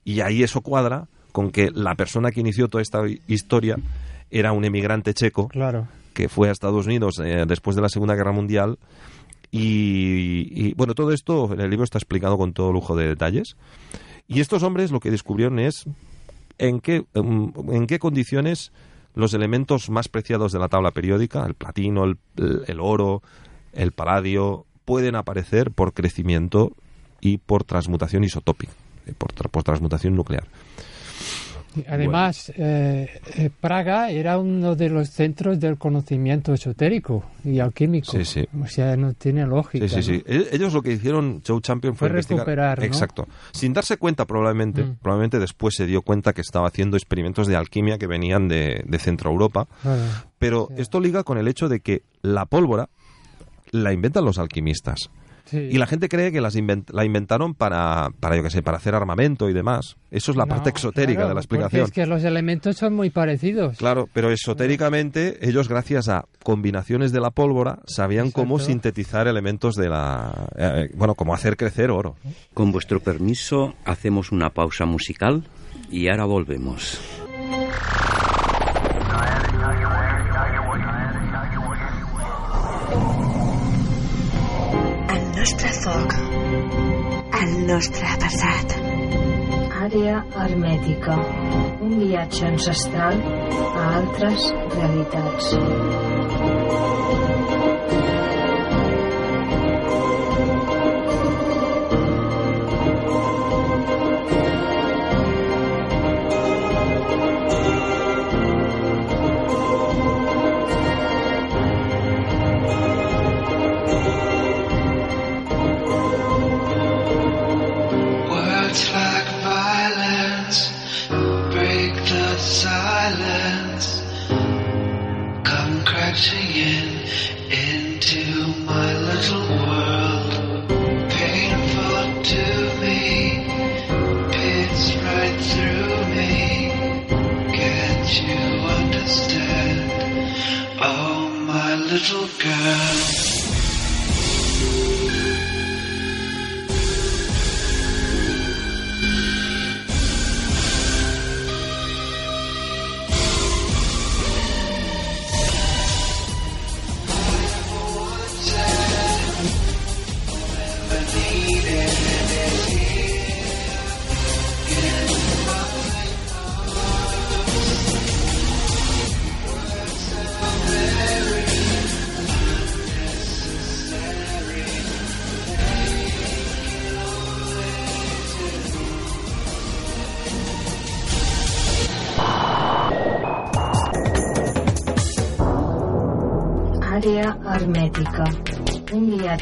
Y 0.05 0.21
ahí 0.21 0.43
eso 0.43 0.61
cuadra 0.61 1.09
con 1.35 1.51
que 1.51 1.73
la 1.75 1.97
persona 1.97 2.31
que 2.31 2.39
inició 2.39 2.69
toda 2.69 2.81
esta 2.81 3.05
hi- 3.09 3.21
historia 3.27 3.75
era 4.31 4.53
un 4.53 4.65
emigrante 4.65 5.15
checo 5.15 5.49
Claro. 5.49 5.89
que 6.13 6.29
fue 6.29 6.49
a 6.49 6.53
Estados 6.53 6.87
Unidos 6.87 7.19
eh, 7.19 7.45
después 7.49 7.75
de 7.75 7.83
la 7.83 7.89
Segunda 7.89 8.15
Guerra 8.15 8.31
Mundial. 8.31 8.79
Y, 9.51 10.49
y, 10.53 10.75
bueno, 10.75 10.95
todo 10.95 11.13
esto 11.13 11.53
en 11.53 11.61
el 11.61 11.71
libro 11.71 11.85
está 11.85 11.99
explicado 11.99 12.39
con 12.39 12.53
todo 12.53 12.73
lujo 12.73 12.95
de 12.97 13.09
detalles. 13.09 13.57
Y 14.29 14.41
estos 14.41 14.63
hombres 14.63 14.91
lo 14.93 15.01
que 15.01 15.11
descubrieron 15.11 15.59
es 15.59 15.85
en 16.59 16.81
qué, 16.81 17.05
em, 17.15 17.53
en 17.73 17.87
qué 17.87 17.99
condiciones 17.99 18.73
los 19.17 19.35
elementos 19.35 19.91
más 19.91 20.09
preciados 20.09 20.53
de 20.53 20.59
la 20.61 20.69
tabla 20.69 20.93
periódica, 20.93 21.45
el 21.47 21.55
platino, 21.55 22.05
el, 22.05 22.17
el 22.67 22.79
oro, 22.81 23.23
el 23.73 23.91
paladio, 23.93 24.67
pueden 24.85 25.15
aparecer 25.17 25.71
por 25.73 25.93
crecimiento 25.93 26.71
y 27.21 27.39
por 27.39 27.65
transmutación 27.65 28.23
isotópica, 28.25 28.73
eh, 29.07 29.15
por 29.19 29.63
transmutación 29.65 30.15
nuclear. 30.15 30.47
Además, 31.89 32.53
eh, 32.57 33.21
eh, 33.37 33.51
Praga 33.61 34.11
era 34.11 34.39
uno 34.39 34.75
de 34.77 34.89
los 34.91 35.11
centros 35.11 35.59
del 35.61 35.77
conocimiento 35.79 36.53
esotérico 36.55 37.25
y 37.45 37.59
alquímico. 37.61 38.13
Sí, 38.13 38.25
sí. 38.25 38.47
O 38.63 38.67
sea, 38.67 38.97
no 38.97 39.13
tiene 39.15 39.47
lógica. 39.47 39.89
Sí, 39.89 40.03
sí, 40.03 40.03
sí. 40.03 40.25
¿no? 40.27 40.35
E- 40.35 40.49
Ellos 40.53 40.73
lo 40.73 40.83
que 40.83 40.93
hicieron, 40.93 41.43
Joe 41.47 41.61
Champion, 41.61 41.95
fue, 41.97 42.09
recuperar, 42.09 42.79
¿no? 42.79 42.85
Exacto. 42.85 43.27
Sin 43.53 43.73
darse 43.73 43.97
cuenta, 43.97 44.25
probablemente, 44.25 44.83
Mm. 44.85 44.97
probablemente 45.03 45.39
después 45.39 45.75
se 45.75 45.87
dio 45.87 46.03
cuenta 46.03 46.33
que 46.33 46.41
estaba 46.41 46.69
haciendo 46.69 46.97
experimentos 46.97 47.47
de 47.47 47.57
alquimia 47.57 47.99
que 47.99 48.07
venían 48.07 48.49
de, 48.49 48.85
de 48.87 48.99
Centro 48.99 49.31
Europa. 49.31 49.67
Claro. 49.83 50.03
Pero 50.39 50.69
esto 50.77 51.01
liga 51.01 51.25
con 51.25 51.39
el 51.39 51.49
hecho 51.49 51.69
de 51.69 51.81
que 51.81 52.03
la 52.23 52.47
pólvora 52.47 52.89
la 53.71 53.93
inventan 53.93 54.25
los 54.25 54.39
alquimistas. 54.39 55.11
Sí. 55.47 55.59
Y 55.59 55.77
la 55.79 55.87
gente 55.87 56.09
cree 56.09 56.33
que 56.33 56.41
las 56.41 56.57
invent- 56.57 56.91
la 56.93 57.05
inventaron 57.05 57.55
para, 57.55 58.09
para, 58.19 58.37
yo 58.37 58.43
qué 58.43 58.51
sé, 58.51 58.63
para 58.63 58.79
hacer 58.79 58.95
armamento 58.95 59.51
y 59.51 59.53
demás. 59.53 59.97
Eso 60.11 60.31
es 60.31 60.37
la 60.39 60.47
No, 60.47 60.55
parte 60.55 60.71
exotérica 60.71 61.17
claro, 61.21 61.29
de 61.29 61.35
la 61.35 61.41
explicación. 61.41 61.85
Es 61.85 61.91
que 61.93 62.07
los 62.07 62.25
elementos 62.25 62.77
son 62.77 62.95
muy 62.95 63.11
parecidos. 63.11 63.77
Claro, 63.77 64.09
pero 64.13 64.31
esotéricamente 64.31 65.47
ellos 65.47 65.69
gracias 65.69 66.09
a 66.09 66.25
combinaciones 66.43 67.13
de 67.13 67.21
la 67.21 67.31
pólvora 67.31 67.81
sabían 67.87 68.31
cómo 68.31 68.59
sintetizar 68.59 69.29
elementos 69.29 69.75
de 69.75 69.89
la... 69.91 70.49
eh, 70.57 70.89
bueno, 70.95 71.15
cómo 71.15 71.35
hacer 71.35 71.57
crecer 71.57 71.91
oro. 71.91 72.17
Con 72.55 72.73
vuestro 72.73 73.01
permiso, 73.01 73.75
hacemos 73.85 74.33
una 74.33 74.51
pausa 74.51 74.87
musical 74.87 75.45
y 75.91 76.09
ahora 76.09 76.25
volvemos. 76.25 76.99
Nostre 85.45 85.71
foc. 85.77 86.15
El 87.41 87.51
nostre 87.69 88.15
passat. 88.23 88.73
Àrea 89.85 90.23
hermètica. 90.45 91.19
Un 91.85 91.99
viatge 92.01 92.49
ancestral 92.49 93.21
a 93.75 93.85
altres 94.01 94.49
realitats. 94.79 95.53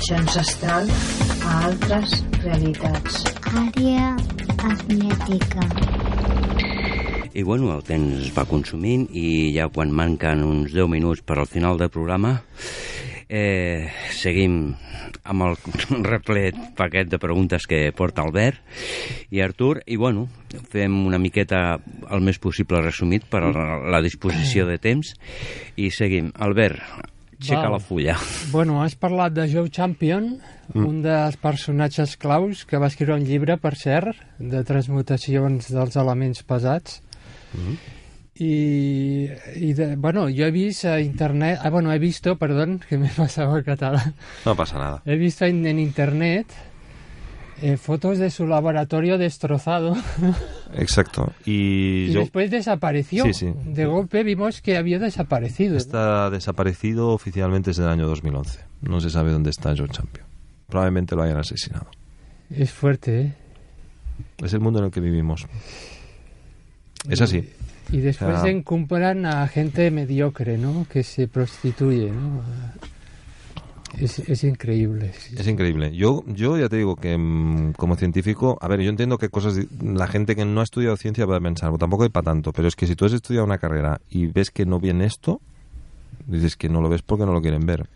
Viatge 0.02 0.18
ancestral 0.18 0.88
a 1.46 1.50
altres 1.68 2.14
realitats. 2.42 3.20
Àrea 3.54 4.08
hermètica. 4.58 5.66
I 7.30 7.44
bueno, 7.46 7.68
el 7.70 7.84
temps 7.86 8.32
va 8.34 8.42
consumint 8.50 9.04
i 9.14 9.52
ja 9.54 9.68
quan 9.70 9.94
manquen 9.94 10.42
uns 10.42 10.74
10 10.74 10.90
minuts 10.90 11.22
per 11.22 11.38
al 11.38 11.46
final 11.46 11.78
del 11.78 11.92
programa 11.94 12.32
eh, 13.30 13.94
seguim 14.18 14.74
amb 15.22 15.46
el 15.46 15.56
replet 16.10 16.58
paquet 16.74 17.06
de 17.06 17.22
preguntes 17.22 17.70
que 17.70 17.94
porta 17.94 18.26
Albert 18.26 18.58
i 19.30 19.38
Artur 19.38 19.84
i 19.86 20.00
bueno, 20.02 20.26
fem 20.74 20.98
una 21.06 21.22
miqueta 21.22 21.78
el 22.10 22.26
més 22.26 22.42
possible 22.42 22.82
resumit 22.82 23.30
per 23.30 23.46
a 23.46 23.54
la, 23.54 23.70
la 23.86 24.02
disposició 24.02 24.66
de 24.66 24.82
temps 24.82 25.14
i 25.78 25.94
seguim. 25.94 26.34
Albert, 26.42 26.82
aixeca 27.42 27.66
Val. 27.66 27.76
la 27.76 27.80
fulla. 27.82 28.16
Bueno, 28.52 28.80
has 28.82 28.94
parlat 28.96 29.34
de 29.36 29.48
Joe 29.50 29.70
Champion, 29.70 30.38
mm. 30.72 30.84
un 30.86 31.00
dels 31.04 31.36
personatges 31.42 32.16
claus 32.22 32.64
que 32.64 32.78
va 32.78 32.88
escriure 32.90 33.18
un 33.18 33.26
llibre, 33.26 33.58
per 33.60 33.74
cert, 33.76 34.16
de 34.38 34.62
transmutacions 34.64 35.68
dels 35.74 35.98
elements 36.00 36.42
pesats. 36.46 37.00
Mm. 37.52 37.76
I, 38.42 39.28
i 39.60 39.72
de, 39.76 39.94
bueno, 40.00 40.24
yo 40.32 40.46
he 40.46 40.50
visto 40.50 40.88
a 40.88 41.00
internet, 41.02 41.60
ah, 41.62 41.70
bueno, 41.70 41.92
he 41.92 41.98
visto, 42.00 42.36
perdón, 42.40 42.80
que 42.88 42.96
me 42.98 43.08
he 43.08 43.10
pasado 43.14 43.56
el 43.58 43.62
catalán, 43.64 44.14
No 44.46 44.56
pasa 44.56 44.78
nada. 44.78 45.02
he 45.04 45.16
visto 45.16 45.44
en, 45.44 45.66
en 45.66 45.78
internet 45.78 46.46
eh, 47.60 47.76
fotos 47.76 48.18
de 48.18 48.30
su 48.30 48.46
laboratorio 48.46 49.18
destrozado 49.18 49.94
Exacto. 50.74 51.32
Y, 51.44 52.06
y 52.08 52.12
yo 52.12 52.20
después 52.20 52.50
desapareció. 52.50 53.24
Sí, 53.24 53.34
sí. 53.34 53.52
De 53.66 53.84
golpe 53.86 54.22
vimos 54.22 54.62
que 54.62 54.76
había 54.76 54.98
desaparecido. 54.98 55.72
¿no? 55.72 55.78
está 55.78 56.30
desaparecido 56.30 57.08
oficialmente 57.10 57.70
desde 57.70 57.82
el 57.82 57.90
año 57.90 58.06
2011. 58.06 58.60
No 58.82 59.00
se 59.00 59.10
sabe 59.10 59.32
dónde 59.32 59.50
está 59.50 59.74
Joe 59.76 59.88
Champion. 59.88 60.26
Probablemente 60.68 61.14
lo 61.14 61.22
hayan 61.22 61.36
asesinado. 61.38 61.86
Es 62.50 62.70
fuerte, 62.72 63.20
¿eh? 63.20 63.32
Es 64.42 64.52
el 64.54 64.60
mundo 64.60 64.78
en 64.78 64.86
el 64.86 64.90
que 64.90 65.00
vivimos. 65.00 65.46
Es 67.08 67.20
así. 67.20 67.48
Y 67.90 67.98
después 67.98 68.40
sea- 68.40 68.50
encumbran 68.50 69.26
a 69.26 69.46
gente 69.48 69.90
mediocre, 69.90 70.56
¿no? 70.56 70.86
Que 70.90 71.02
se 71.02 71.28
prostituye, 71.28 72.10
¿no? 72.10 72.42
Es, 73.98 74.18
es 74.20 74.44
increíble. 74.44 75.12
Es 75.36 75.46
increíble. 75.46 75.94
Yo, 75.94 76.24
yo 76.26 76.58
ya 76.58 76.68
te 76.68 76.76
digo 76.76 76.96
que 76.96 77.16
mm, 77.16 77.72
como 77.74 77.96
científico, 77.96 78.58
a 78.60 78.68
ver, 78.68 78.80
yo 78.80 78.90
entiendo 78.90 79.18
que 79.18 79.28
cosas, 79.28 79.58
la 79.80 80.06
gente 80.06 80.34
que 80.34 80.44
no 80.44 80.60
ha 80.60 80.64
estudiado 80.64 80.96
ciencia 80.96 81.26
puede 81.26 81.40
pensar, 81.40 81.70
"Pues 81.70 81.80
tampoco 81.80 82.04
hay 82.04 82.08
para 82.08 82.24
tanto, 82.24 82.52
pero 82.52 82.68
es 82.68 82.76
que 82.76 82.86
si 82.86 82.96
tú 82.96 83.04
has 83.04 83.12
estudiado 83.12 83.44
una 83.44 83.58
carrera 83.58 84.00
y 84.10 84.26
ves 84.26 84.50
que 84.50 84.64
no 84.64 84.80
viene 84.80 85.04
esto, 85.06 85.40
dices 86.26 86.56
que 86.56 86.68
no 86.68 86.80
lo 86.80 86.88
ves 86.88 87.02
porque 87.02 87.26
no 87.26 87.32
lo 87.32 87.42
quieren 87.42 87.66
ver. 87.66 87.88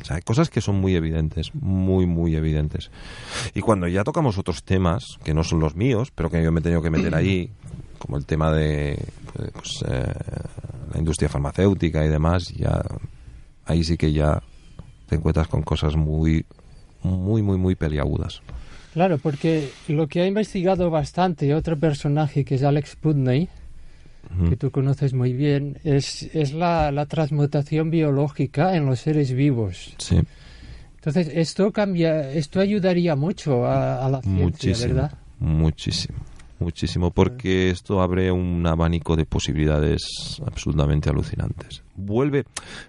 O 0.00 0.04
sea, 0.04 0.16
hay 0.16 0.22
cosas 0.22 0.50
que 0.50 0.60
son 0.60 0.76
muy 0.76 0.96
evidentes, 0.96 1.54
muy, 1.54 2.06
muy 2.06 2.34
evidentes. 2.34 2.90
Y 3.54 3.60
cuando 3.60 3.86
ya 3.86 4.02
tocamos 4.02 4.38
otros 4.38 4.64
temas, 4.64 5.18
que 5.22 5.34
no 5.34 5.44
son 5.44 5.60
los 5.60 5.76
míos, 5.76 6.10
pero 6.14 6.30
que 6.30 6.42
yo 6.42 6.50
me 6.50 6.60
he 6.60 6.62
tenido 6.62 6.82
que 6.82 6.90
meter 6.90 7.14
ahí, 7.14 7.50
como 7.98 8.16
el 8.16 8.26
tema 8.26 8.52
de 8.52 8.98
pues, 9.52 9.84
eh, 9.86 10.12
la 10.92 10.98
industria 10.98 11.28
farmacéutica 11.28 12.04
y 12.04 12.08
demás, 12.08 12.48
ya 12.48 12.82
ahí 13.66 13.84
sí 13.84 13.96
que 13.96 14.12
ya 14.12 14.42
te 15.08 15.16
encuentras 15.16 15.48
con 15.48 15.62
cosas 15.62 15.96
muy, 15.96 16.44
muy, 17.02 17.42
muy, 17.42 17.58
muy 17.58 17.74
peliagudas. 17.74 18.40
Claro, 18.92 19.18
porque 19.18 19.68
lo 19.88 20.06
que 20.06 20.20
ha 20.20 20.26
investigado 20.26 20.88
bastante 20.90 21.54
otro 21.54 21.76
personaje 21.78 22.44
que 22.44 22.54
es 22.54 22.62
Alex 22.62 22.96
Putney, 22.96 23.48
que 24.48 24.56
tú 24.56 24.70
conoces 24.70 25.12
muy 25.14 25.32
bien, 25.32 25.78
es, 25.84 26.22
es 26.34 26.52
la, 26.54 26.90
la 26.90 27.06
transmutación 27.06 27.90
biológica 27.90 28.74
en 28.76 28.86
los 28.86 29.00
seres 29.00 29.32
vivos. 29.32 29.94
Sí, 29.98 30.18
Entonces, 30.96 31.28
esto 31.32 31.70
cambia, 31.72 32.30
esto 32.32 32.58
ayudaría 32.60 33.14
mucho 33.16 33.64
a, 33.66 34.04
a 34.04 34.08
la 34.08 34.22
ciencia, 34.22 34.44
muchísimo, 34.44 34.94
¿verdad? 34.94 35.12
muchísimo, 35.40 36.18
muchísimo, 36.58 37.10
porque 37.10 37.70
esto 37.70 38.00
abre 38.00 38.30
un 38.30 38.66
abanico 38.66 39.16
de 39.16 39.26
posibilidades 39.26 40.40
absolutamente 40.46 41.10
alucinantes. 41.10 41.82
Vuelve, 41.96 42.44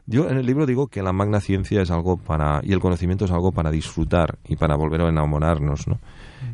yo 0.05 0.29
en 0.29 0.37
el 0.37 0.45
libro 0.45 0.65
digo 0.65 0.87
que 0.87 1.01
la 1.03 1.13
magna 1.13 1.39
ciencia 1.39 1.81
es 1.81 1.91
algo 1.91 2.17
para, 2.17 2.61
y 2.63 2.73
el 2.73 2.79
conocimiento 2.79 3.25
es 3.25 3.31
algo 3.31 3.51
para 3.51 3.71
disfrutar 3.71 4.37
y 4.47 4.55
para 4.55 4.75
volver 4.75 5.01
a 5.01 5.09
enamorarnos, 5.09 5.87
¿no? 5.87 5.99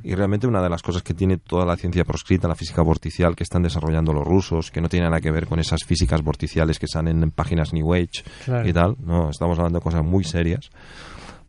Y 0.04 0.16
realmente 0.16 0.48
una 0.48 0.62
de 0.64 0.70
las 0.70 0.82
cosas 0.82 1.04
que 1.04 1.14
tiene 1.14 1.38
toda 1.38 1.66
la 1.66 1.76
ciencia 1.76 2.04
proscrita, 2.04 2.48
la 2.48 2.56
física 2.56 2.82
vorticial 2.82 3.36
que 3.36 3.44
están 3.44 3.62
desarrollando 3.62 4.14
los 4.14 4.26
rusos, 4.26 4.72
que 4.72 4.82
no 4.82 4.90
tiene 4.90 5.06
nada 5.06 5.22
que 5.22 5.32
ver 5.32 5.46
con 5.46 5.60
esas 5.60 5.84
físicas 5.86 6.24
vorticiales 6.24 6.80
que 6.80 6.88
salen 6.88 7.22
en 7.22 7.32
páginas 7.32 7.72
New 7.74 7.94
Age 7.94 8.24
Claro. 8.46 8.68
y 8.68 8.74
tal, 8.74 8.96
no, 9.06 9.30
estamos 9.30 9.58
hablando 9.60 9.80
de 9.80 9.84
cosas 9.84 10.04
muy 10.04 10.24
serias. 10.24 10.70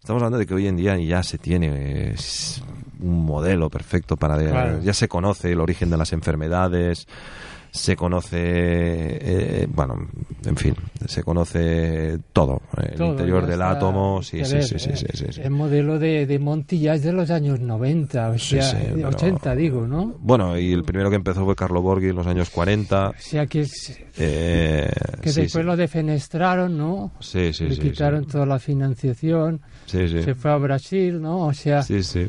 Estamos 0.00 0.20
hablando 0.20 0.38
de 0.38 0.46
que 0.46 0.54
hoy 0.54 0.66
en 0.66 0.76
día 0.76 0.96
ya 0.98 1.22
se 1.22 1.38
tiene 1.38 1.68
eh, 2.10 2.14
un 3.02 3.24
modelo 3.24 3.70
perfecto 3.70 4.16
para... 4.16 4.38
Claro. 4.38 4.80
Ya 4.82 4.94
se 4.94 5.08
conoce 5.08 5.52
el 5.52 5.60
origen 5.60 5.90
de 5.90 5.96
las 5.96 6.12
enfermedades, 6.12 7.06
se 7.74 7.96
conoce... 7.96 8.36
eh, 8.38 9.66
bueno, 9.72 9.94
en 10.44 10.56
fin, 10.56 10.74
se 11.06 11.22
conoce 11.22 12.18
todo. 12.34 12.60
El 12.76 12.96
Todo, 12.98 13.12
interior 13.12 13.46
del 13.46 13.62
átomo, 13.62 14.22
sí, 14.22 14.44
sí, 14.44 14.52
ver, 14.56 14.64
sí, 14.64 14.78
sí, 14.78 14.90
eh, 14.90 14.96
sí, 14.96 15.06
sí, 15.14 15.24
sí. 15.32 15.40
El 15.42 15.50
modelo 15.52 15.98
de, 15.98 16.26
de 16.26 16.38
Monti 16.38 16.78
ya 16.80 16.94
es 16.94 17.02
de 17.02 17.12
los 17.12 17.30
años 17.30 17.60
90, 17.60 18.28
o 18.28 18.38
sea, 18.38 18.62
sí, 18.62 18.76
de 18.76 18.92
pero- 18.96 19.08
80 19.08 19.54
digo, 19.56 19.86
¿no? 19.86 20.14
Bueno, 20.20 20.58
y 20.58 20.70
el 20.70 20.84
primero 20.84 21.08
que 21.08 21.16
empezó 21.16 21.46
fue 21.46 21.56
Carlo 21.56 21.80
Borghi 21.80 22.08
en 22.10 22.16
los 22.16 22.26
años 22.26 22.50
40. 22.50 23.08
O 23.08 23.14
sea, 23.16 23.46
que, 23.46 23.62
es- 23.62 23.98
eh, 24.18 24.90
que 25.22 25.32
después 25.32 25.64
lo 25.64 25.74
defenestraron, 25.74 26.76
¿no? 26.76 27.12
Sí, 27.20 27.54
sí, 27.54 27.64
Le 27.70 27.74
sí, 27.76 27.80
quitaron 27.80 28.26
toda 28.26 28.44
la 28.44 28.58
financiación, 28.58 29.62
Sí, 29.86 30.08
sí. 30.08 30.22
se 30.22 30.34
fue 30.34 30.50
a 30.52 30.56
Brasil, 30.58 31.22
¿no? 31.22 31.46
O 31.46 31.54
sea, 31.54 31.82
Sí, 31.82 32.02
sí. 32.02 32.28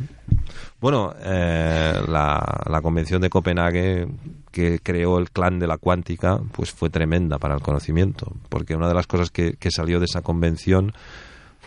Bueno, 0.80 1.14
eh, 1.22 1.94
la, 2.08 2.64
la 2.70 2.82
convención 2.82 3.22
de 3.22 3.30
Copenhague 3.30 4.08
que 4.54 4.80
creó 4.80 5.18
el 5.18 5.32
clan 5.32 5.58
de 5.58 5.66
la 5.66 5.78
cuántica, 5.78 6.40
pues 6.52 6.72
fue 6.72 6.92
tremenda 6.92 7.40
para 7.40 7.56
el 7.56 7.62
conocimiento, 7.62 8.32
porque 8.50 8.76
una 8.76 8.88
de 8.88 8.94
las 8.94 9.08
cosas 9.08 9.32
que, 9.32 9.54
que 9.54 9.72
salió 9.72 10.00
de 10.00 10.06
esa 10.06 10.22
convención 10.22 10.94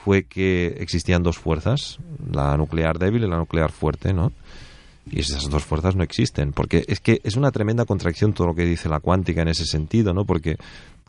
fue 0.04 0.22
que 0.22 0.68
existían 0.78 1.24
dos 1.24 1.36
fuerzas, 1.36 1.98
la 2.32 2.56
nuclear 2.56 2.98
débil 3.00 3.24
y 3.24 3.28
la 3.28 3.38
nuclear 3.38 3.72
fuerte, 3.72 4.14
¿no? 4.14 4.32
Y 5.10 5.18
esas 5.18 5.50
dos 5.50 5.64
fuerzas 5.64 5.96
no 5.96 6.04
existen, 6.04 6.52
porque 6.52 6.84
es 6.86 7.00
que 7.00 7.20
es 7.24 7.36
una 7.36 7.50
tremenda 7.50 7.84
contradicción 7.84 8.32
todo 8.32 8.46
lo 8.46 8.54
que 8.54 8.64
dice 8.64 8.88
la 8.88 9.00
cuántica 9.00 9.42
en 9.42 9.48
ese 9.48 9.64
sentido, 9.64 10.14
¿no? 10.14 10.24
Porque 10.24 10.56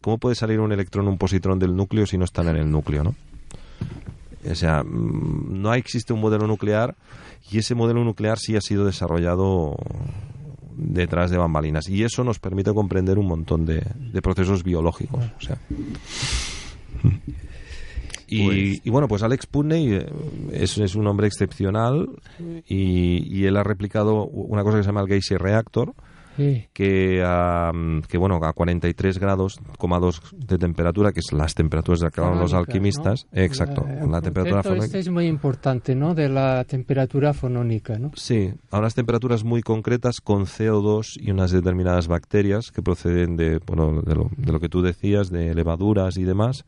¿cómo 0.01 0.17
puede 0.17 0.36
salir 0.36 0.59
un 0.59 0.71
electrón 0.71 1.07
un 1.07 1.19
positrón 1.19 1.59
del 1.59 1.75
núcleo 1.75 2.07
si 2.07 2.17
no 2.17 2.25
están 2.25 2.47
en 2.47 2.55
el 2.55 2.71
núcleo, 2.71 3.03
¿no? 3.03 3.15
O 4.49 4.55
sea, 4.55 4.82
mm, 4.84 5.61
no 5.61 5.75
existe 5.75 6.11
un 6.13 6.21
modelo 6.21 6.47
nuclear 6.47 6.95
y 7.51 7.59
ese 7.59 7.75
modelo 7.75 8.03
nuclear 8.03 8.39
sí 8.39 8.55
ha 8.55 8.61
sido 8.61 8.84
desarrollado 8.84 9.75
detrás 10.78 11.32
de 11.32 11.38
bambalinas. 11.38 11.89
Y 11.89 12.03
eso 12.03 12.23
nos 12.23 12.39
permite 12.39 12.73
comprender 12.73 13.17
un 13.17 13.28
montón 13.28 13.65
de, 13.65 13.84
de 13.95 14.21
procesos 14.21 14.63
biológicos. 14.63 15.25
O 15.38 15.41
sea. 15.41 15.57
Y, 18.30 18.82
y 18.86 18.89
bueno, 18.89 19.07
pues 19.07 19.23
Alex 19.23 19.45
Putney 19.47 19.93
eh, 19.93 20.05
es, 20.51 20.78
es 20.78 20.95
un 20.95 21.07
hombre 21.07 21.28
excepcional 21.28 22.09
y, 22.67 23.23
y 23.25 23.45
él 23.45 23.55
ha 23.55 23.63
replicado 23.63 24.25
una 24.25 24.63
cosa 24.63 24.78
que 24.78 24.84
se 24.84 24.88
llama 24.88 25.01
el 25.01 25.07
Geyser 25.07 25.41
Reactor, 25.41 25.93
sí. 26.38 26.65
que, 26.71 27.21
a, 27.25 27.71
que 28.07 28.17
bueno, 28.17 28.39
a 28.41 28.53
43 28.53 29.19
grados, 29.19 29.59
coma 29.77 29.99
dos 29.99 30.21
de 30.33 30.57
temperatura, 30.57 31.11
que 31.11 31.19
es 31.19 31.33
las 31.33 31.53
temperaturas 31.55 31.99
de 31.99 32.09
que 32.11 32.21
hablan 32.21 32.39
los 32.39 32.53
alquimistas, 32.53 33.27
¿no? 33.33 33.41
exacto, 33.41 33.83
La- 33.85 34.05
la, 34.05 34.17
el 34.19 34.23
temperatura 34.23 34.61
este 34.85 34.99
es 34.99 35.09
muy 35.09 35.25
importante, 35.27 35.93
¿no? 35.95 36.15
De 36.15 36.29
la 36.29 36.63
temperatura 36.63 37.33
fonónica, 37.33 37.97
¿no? 37.99 38.11
Sí, 38.15 38.53
a 38.71 38.79
unas 38.79 38.95
temperaturas 38.95 39.43
muy 39.43 39.61
concretas 39.61 40.21
con 40.21 40.45
CO2 40.45 41.17
y 41.19 41.31
unas 41.31 41.51
determinadas 41.51 42.07
bacterias 42.07 42.71
que 42.71 42.81
proceden 42.81 43.35
de, 43.35 43.59
bueno, 43.65 44.01
de, 44.01 44.15
lo, 44.15 44.29
de 44.38 44.51
lo 44.53 44.59
que 44.59 44.69
tú 44.69 44.81
decías, 44.81 45.29
de 45.31 45.53
levaduras 45.53 46.17
y 46.17 46.23
demás, 46.23 46.63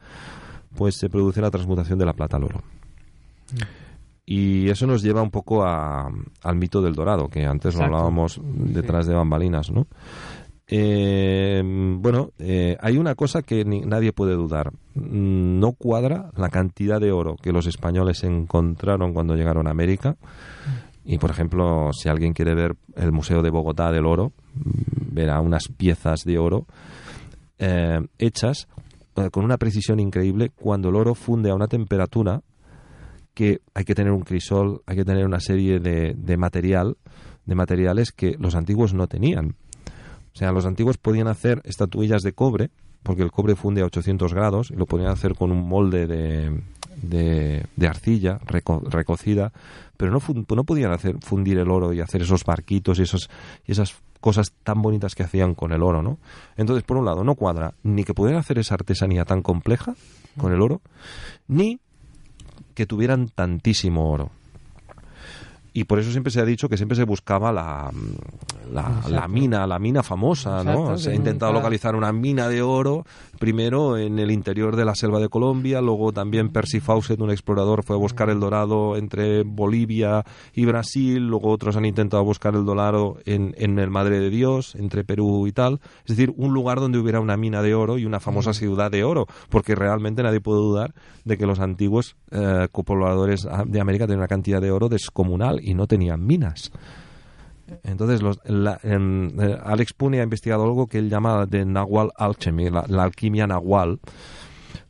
pues 0.76 0.96
se 0.98 1.10
produce 1.10 1.42
la 1.42 1.52
transmutación 1.52 2.00
de 2.00 2.06
la 2.06 2.14
plata 2.14 2.38
al 2.38 2.44
oro. 2.46 2.62
Y 4.32 4.70
eso 4.70 4.86
nos 4.86 5.02
lleva 5.02 5.24
un 5.24 5.32
poco 5.32 5.64
a- 5.64 6.08
al 6.44 6.56
mito 6.56 6.84
del 6.84 6.94
dorado, 6.94 7.30
que 7.30 7.46
antes 7.46 7.74
lo 7.74 7.80
hablábamos 7.86 8.40
detrás 8.44 9.08
de 9.08 9.16
bambalinas, 9.16 9.72
¿no? 9.72 9.88
Eh, 10.68 11.64
bueno, 11.66 12.30
eh, 12.38 12.78
hay 12.80 12.98
una 12.98 13.16
cosa 13.16 13.42
que 13.42 13.66
ni- 13.66 13.82
nadie 13.82 14.14
puede 14.14 14.34
dudar. 14.36 14.72
Mm, 14.94 15.60
No 15.60 15.72
cuadra 15.74 16.30
la 16.38 16.50
cantidad 16.50 17.02
de 17.02 17.12
oro 17.12 17.36
que 17.42 17.52
los 17.52 17.66
españoles 17.66 18.24
encontraron 18.24 19.14
cuando 19.14 19.36
llegaron 19.36 19.66
a 19.68 19.72
América. 19.72 20.16
Y, 21.04 21.18
por 21.18 21.32
ejemplo, 21.32 21.90
si 21.92 22.08
alguien 22.08 22.34
quiere 22.34 22.54
ver 22.54 22.76
el 22.96 23.12
Museo 23.12 23.42
de 23.42 23.50
Bogotá 23.50 23.92
del 23.92 24.06
Oro, 24.06 24.32
mm, 24.54 25.16
verá 25.16 25.42
unas 25.42 25.68
piezas 25.76 26.24
de 26.24 26.38
oro 26.38 26.66
eh, 27.58 28.00
hechas 28.20 28.68
eh, 29.16 29.30
con 29.32 29.44
una 29.44 29.58
precisión 29.58 30.00
increíble 30.00 30.50
cuando 30.56 30.90
el 30.90 30.96
oro 30.96 31.14
funde 31.16 31.50
a 31.50 31.56
una 31.56 31.68
temperatura 31.68 32.42
que 33.40 33.62
hay 33.74 33.86
que 33.86 33.96
tener 33.96 34.12
un 34.12 34.24
crisol, 34.24 34.82
hay 34.86 34.98
que 34.98 35.06
tener 35.06 35.26
una 35.26 35.40
serie 35.40 35.80
de, 35.80 36.14
de 36.14 36.36
material, 36.36 36.98
de 37.46 37.56
materiales 37.56 38.12
que 38.12 38.36
los 38.38 38.54
antiguos 38.54 38.94
no 38.94 39.08
tenían. 39.08 39.56
O 40.34 40.38
sea, 40.38 40.52
los 40.52 40.66
antiguos 40.66 40.98
podían 40.98 41.30
hacer 41.30 41.62
estatuillas 41.64 42.22
de 42.22 42.34
cobre, 42.34 42.70
porque 43.02 43.22
el 43.24 43.32
cobre 43.32 43.56
funde 43.56 43.80
a 43.82 43.86
800 43.86 44.34
grados, 44.34 44.72
y 44.72 44.76
lo 44.76 44.86
podían 44.88 45.08
hacer 45.12 45.36
con 45.36 45.54
un 45.54 45.70
molde 45.70 46.06
de, 46.06 46.62
de, 47.02 47.66
de 47.78 47.88
arcilla 47.88 48.40
reco- 48.42 48.84
recocida, 48.90 49.54
pero 49.96 50.12
no, 50.12 50.20
no 50.54 50.64
podían 50.66 50.92
hacer 50.92 51.16
fundir 51.22 51.60
el 51.60 51.72
oro 51.72 51.94
y 51.94 52.02
hacer 52.02 52.22
esos 52.24 52.44
barquitos 52.44 53.00
y, 53.00 53.04
esos, 53.04 53.30
y 53.66 53.72
esas 53.72 53.96
cosas 54.20 54.52
tan 54.64 54.82
bonitas 54.82 55.16
que 55.16 55.24
hacían 55.24 55.56
con 55.56 55.72
el 55.72 55.82
oro, 55.82 56.04
¿no? 56.04 56.18
Entonces, 56.58 56.84
por 56.84 56.98
un 56.98 57.06
lado, 57.06 57.24
no 57.24 57.36
cuadra 57.36 57.74
ni 57.84 58.04
que 58.04 58.14
pudieran 58.14 58.42
hacer 58.42 58.60
esa 58.60 58.76
artesanía 58.76 59.24
tan 59.24 59.42
compleja 59.42 59.96
con 60.38 60.52
el 60.52 60.62
oro, 60.62 60.82
ni 61.48 61.80
que 62.80 62.86
tuvieran 62.86 63.28
tantísimo 63.28 64.10
oro. 64.10 64.32
Y 65.80 65.86
por 65.86 65.98
eso 65.98 66.12
siempre 66.12 66.30
se 66.30 66.42
ha 66.42 66.46
dicho 66.46 66.68
que 66.68 66.76
siempre 66.76 66.98
se 66.98 67.06
buscaba 67.06 67.54
la, 67.54 67.90
la, 68.74 69.28
mina, 69.30 69.66
la 69.66 69.80
mina 69.80 70.04
famosa, 70.04 70.62
¿no? 70.62 70.98
Se 70.98 71.12
ha 71.12 71.16
intentado 71.16 71.54
nunca- 71.54 71.62
localizar 71.62 71.96
una 71.96 72.12
mina 72.12 72.50
de 72.50 72.62
oro, 72.62 73.06
primero 73.40 73.98
en 73.98 74.20
el 74.20 74.30
interior 74.30 74.76
de 74.76 74.84
la 74.84 74.94
selva 74.94 75.20
de 75.20 75.30
Colombia, 75.30 75.80
luego 75.80 76.12
también 76.12 76.50
Percy 76.50 76.82
Fawcett, 76.82 77.22
un 77.22 77.32
explorador, 77.32 77.84
fue 77.86 77.96
a 77.96 78.00
buscar 78.00 78.30
el 78.30 78.42
dorado 78.42 78.98
entre 78.98 79.44
Bolivia 79.44 80.26
y 80.54 80.66
Brasil, 80.66 81.26
luego 81.28 81.50
otros 81.50 81.78
han 81.78 81.86
intentado 81.86 82.26
buscar 82.26 82.56
el 82.56 82.66
dorado 82.66 83.18
en, 83.26 83.56
en 83.58 83.80
el 83.80 83.90
Madre 83.90 84.20
de 84.20 84.30
Dios, 84.30 84.76
entre 84.76 85.06
Perú 85.06 85.48
y 85.48 85.54
tal. 85.54 85.80
Es 86.06 86.18
decir, 86.18 86.34
un 86.36 86.54
lugar 86.54 86.82
donde 86.82 87.00
hubiera 87.00 87.22
una 87.22 87.38
mina 87.38 87.62
de 87.62 87.74
oro 87.74 87.98
y 87.98 88.04
una 88.04 88.20
famosa 88.20 88.52
ciudad 88.54 88.92
de 88.92 89.06
oro, 89.06 89.28
porque 89.50 89.76
realmente 89.76 90.24
nadie 90.24 90.42
puede 90.42 90.60
dudar 90.60 90.94
de 91.24 91.38
que 91.38 91.46
los 91.46 91.62
antiguos 91.62 92.18
eh, 92.32 92.68
pobladores 92.72 93.48
de 93.68 93.80
América 93.80 94.06
tenían 94.08 94.20
una 94.20 94.28
cantidad 94.28 94.60
de 94.62 94.72
oro 94.72 94.90
descomunal 94.90 95.60
y 95.70 95.74
no 95.74 95.88
tenían 95.88 96.26
minas. 96.26 96.72
Entonces, 97.84 98.22
los, 98.22 98.40
la- 98.46 98.80
eh, 98.84 99.58
Alex 99.64 99.94
Pune 99.94 100.20
ha 100.20 100.24
investigado 100.24 100.64
algo 100.64 100.88
que 100.88 100.98
él 100.98 101.10
llama 101.10 101.46
de 101.46 101.66
Nahual 101.66 102.10
Alchemy, 102.16 102.70
la, 102.72 102.86
la 102.88 103.04
alquimia 103.04 103.46
Nahual, 103.46 104.00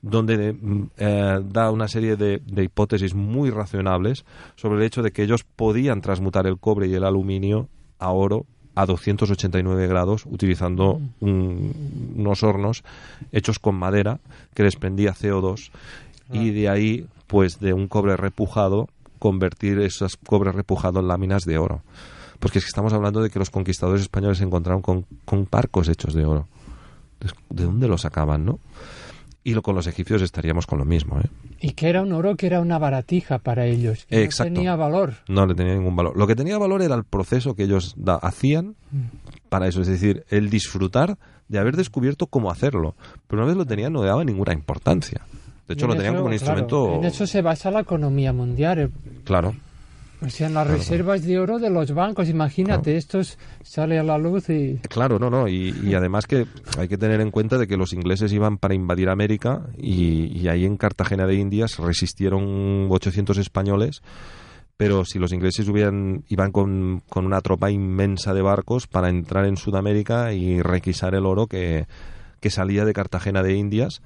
donde 0.02 0.54
mm, 0.54 0.84
eh, 0.98 1.42
da 1.44 1.72
una 1.72 1.90
serie 1.90 2.16
de, 2.16 2.42
de 2.46 2.64
hipótesis 2.64 3.14
muy 3.14 3.50
racionables 3.50 4.24
sobre 4.56 4.78
el 4.78 4.84
hecho 4.84 5.04
de 5.04 5.12
que 5.12 5.24
ellos 5.24 5.44
podían 5.44 6.00
transmutar 6.02 6.48
el 6.48 6.58
cobre 6.58 6.88
y 6.88 6.94
el 6.94 7.04
aluminio 7.04 7.68
a 8.00 8.12
oro 8.12 8.46
a 8.76 8.86
289 8.86 9.88
grados 9.88 10.26
utilizando 10.26 11.02
un- 11.20 12.14
unos 12.16 12.44
hornos 12.44 12.84
hechos 13.34 13.60
con 13.60 13.76
madera 13.76 14.20
que 14.54 14.64
desprendía 14.64 15.14
CO2 15.14 15.70
y 16.32 16.52
de 16.52 16.70
ahí, 16.70 17.08
pues 17.28 17.60
de 17.60 17.74
un 17.74 17.88
cobre 17.90 18.16
repujado, 18.16 18.88
convertir 19.20 19.80
esos 19.80 20.18
cobres 20.18 20.56
repujados 20.56 21.02
en 21.02 21.08
láminas 21.08 21.44
de 21.46 21.58
oro. 21.58 21.84
Porque 22.40 22.60
es 22.60 22.64
que 22.66 22.70
estamos 22.70 22.94
hablando 22.94 23.22
de 23.22 23.30
que 23.30 23.38
los 23.40 23.50
conquistadores 23.50 24.02
españoles 24.02 24.38
se 24.40 24.46
encontraron 24.46 24.82
con, 24.82 25.06
con 25.26 25.48
barcos 25.52 25.90
hechos 25.90 26.14
de 26.14 26.26
oro. 26.26 26.48
¿De 27.50 27.66
dónde 27.66 27.88
lo 27.90 27.98
sacaban, 27.98 28.46
no? 28.46 28.60
Y 29.44 29.54
lo, 29.54 29.62
con 29.62 29.76
los 29.76 29.88
egipcios 29.88 30.22
estaríamos 30.22 30.66
con 30.68 30.80
lo 30.80 30.86
mismo, 30.86 31.20
¿eh? 31.20 31.28
Y 31.60 31.72
que 31.72 31.90
era 31.90 32.02
un 32.02 32.12
oro 32.14 32.36
que 32.38 32.46
era 32.46 32.62
una 32.62 32.78
baratija 32.78 33.40
para 33.40 33.66
ellos. 33.66 34.06
Que 34.10 34.24
Exacto. 34.24 34.52
No 34.52 34.56
tenía 34.56 34.76
valor. 34.76 35.14
No 35.28 35.46
le 35.46 35.56
tenía 35.56 35.74
ningún 35.76 35.96
valor. 35.96 36.16
Lo 36.18 36.28
que 36.28 36.36
tenía 36.36 36.58
valor 36.58 36.82
era 36.82 36.96
el 36.96 37.04
proceso 37.04 37.56
que 37.56 37.64
ellos 37.64 37.94
da- 37.98 38.16
hacían 38.16 38.76
para 39.50 39.68
eso, 39.68 39.82
es 39.82 39.88
decir, 39.88 40.24
el 40.30 40.50
disfrutar 40.50 41.18
de 41.48 41.60
haber 41.60 41.76
descubierto 41.76 42.28
cómo 42.28 42.52
hacerlo. 42.52 42.96
Pero 43.28 43.42
una 43.42 43.48
vez 43.48 43.58
lo 43.58 43.66
tenían 43.66 43.92
no 43.92 44.02
le 44.04 44.08
daba 44.10 44.24
ninguna 44.24 44.54
importancia. 44.54 45.22
De 45.70 45.76
hecho, 45.76 45.86
lo 45.88 45.94
en 45.94 46.00
tenían 46.00 46.16
eso, 46.16 46.24
como 46.24 46.34
un 46.34 46.38
claro, 46.40 46.60
instrumento... 46.60 46.96
en 46.96 47.06
eso 47.06 47.28
se 47.28 47.42
basa 47.42 47.70
la 47.72 47.82
economía 47.82 48.34
mundial. 48.34 48.90
Claro. 49.24 49.54
O 50.22 50.30
sea, 50.30 50.48
en 50.48 50.54
las 50.56 50.66
Claro, 50.66 50.78
reservas 50.80 51.24
de 51.24 51.40
oro 51.40 51.60
de 51.60 51.70
los 51.70 51.94
bancos, 51.94 52.28
imagínate, 52.28 52.98
estos 52.98 53.38
sale 53.64 53.98
a 54.00 54.04
la 54.04 54.18
luz 54.18 54.50
y... 54.50 54.80
Claro, 54.90 55.18
no, 55.18 55.30
no, 55.30 55.48
y, 55.48 55.74
y 55.82 55.94
además 55.94 56.26
que 56.28 56.46
hay 56.78 56.88
que 56.90 56.98
tener 56.98 57.22
en 57.22 57.32
cuenta 57.32 57.58
de 57.58 57.68
que 57.68 57.78
los 57.78 57.94
ingleses 57.94 58.34
iban 58.34 58.58
para 58.58 58.74
invadir 58.74 59.08
América 59.10 59.68
y, 59.78 60.38
y 60.38 60.50
ahí 60.50 60.66
en 60.66 60.76
Cartagena 60.76 61.26
de 61.26 61.36
Indias 61.36 61.78
resistieron 61.78 62.88
800 62.90 63.38
españoles, 63.38 64.02
pero 64.76 65.06
si 65.06 65.20
los 65.20 65.32
ingleses 65.32 65.70
hubieran, 65.70 66.24
iban 66.28 66.52
con, 66.52 67.02
con 67.08 67.26
una 67.26 67.40
tropa 67.40 67.72
inmensa 67.72 68.34
de 68.34 68.42
barcos 68.42 68.88
para 68.88 69.08
entrar 69.10 69.46
en 69.46 69.56
Sudamérica 69.56 70.34
y 70.34 70.62
requisar 70.62 71.16
el 71.16 71.26
oro 71.26 71.48
que, 71.48 71.86
que 72.40 72.50
salía 72.50 72.86
de 72.86 72.94
Cartagena 72.94 73.44
de 73.44 73.56
Indias 73.56 74.02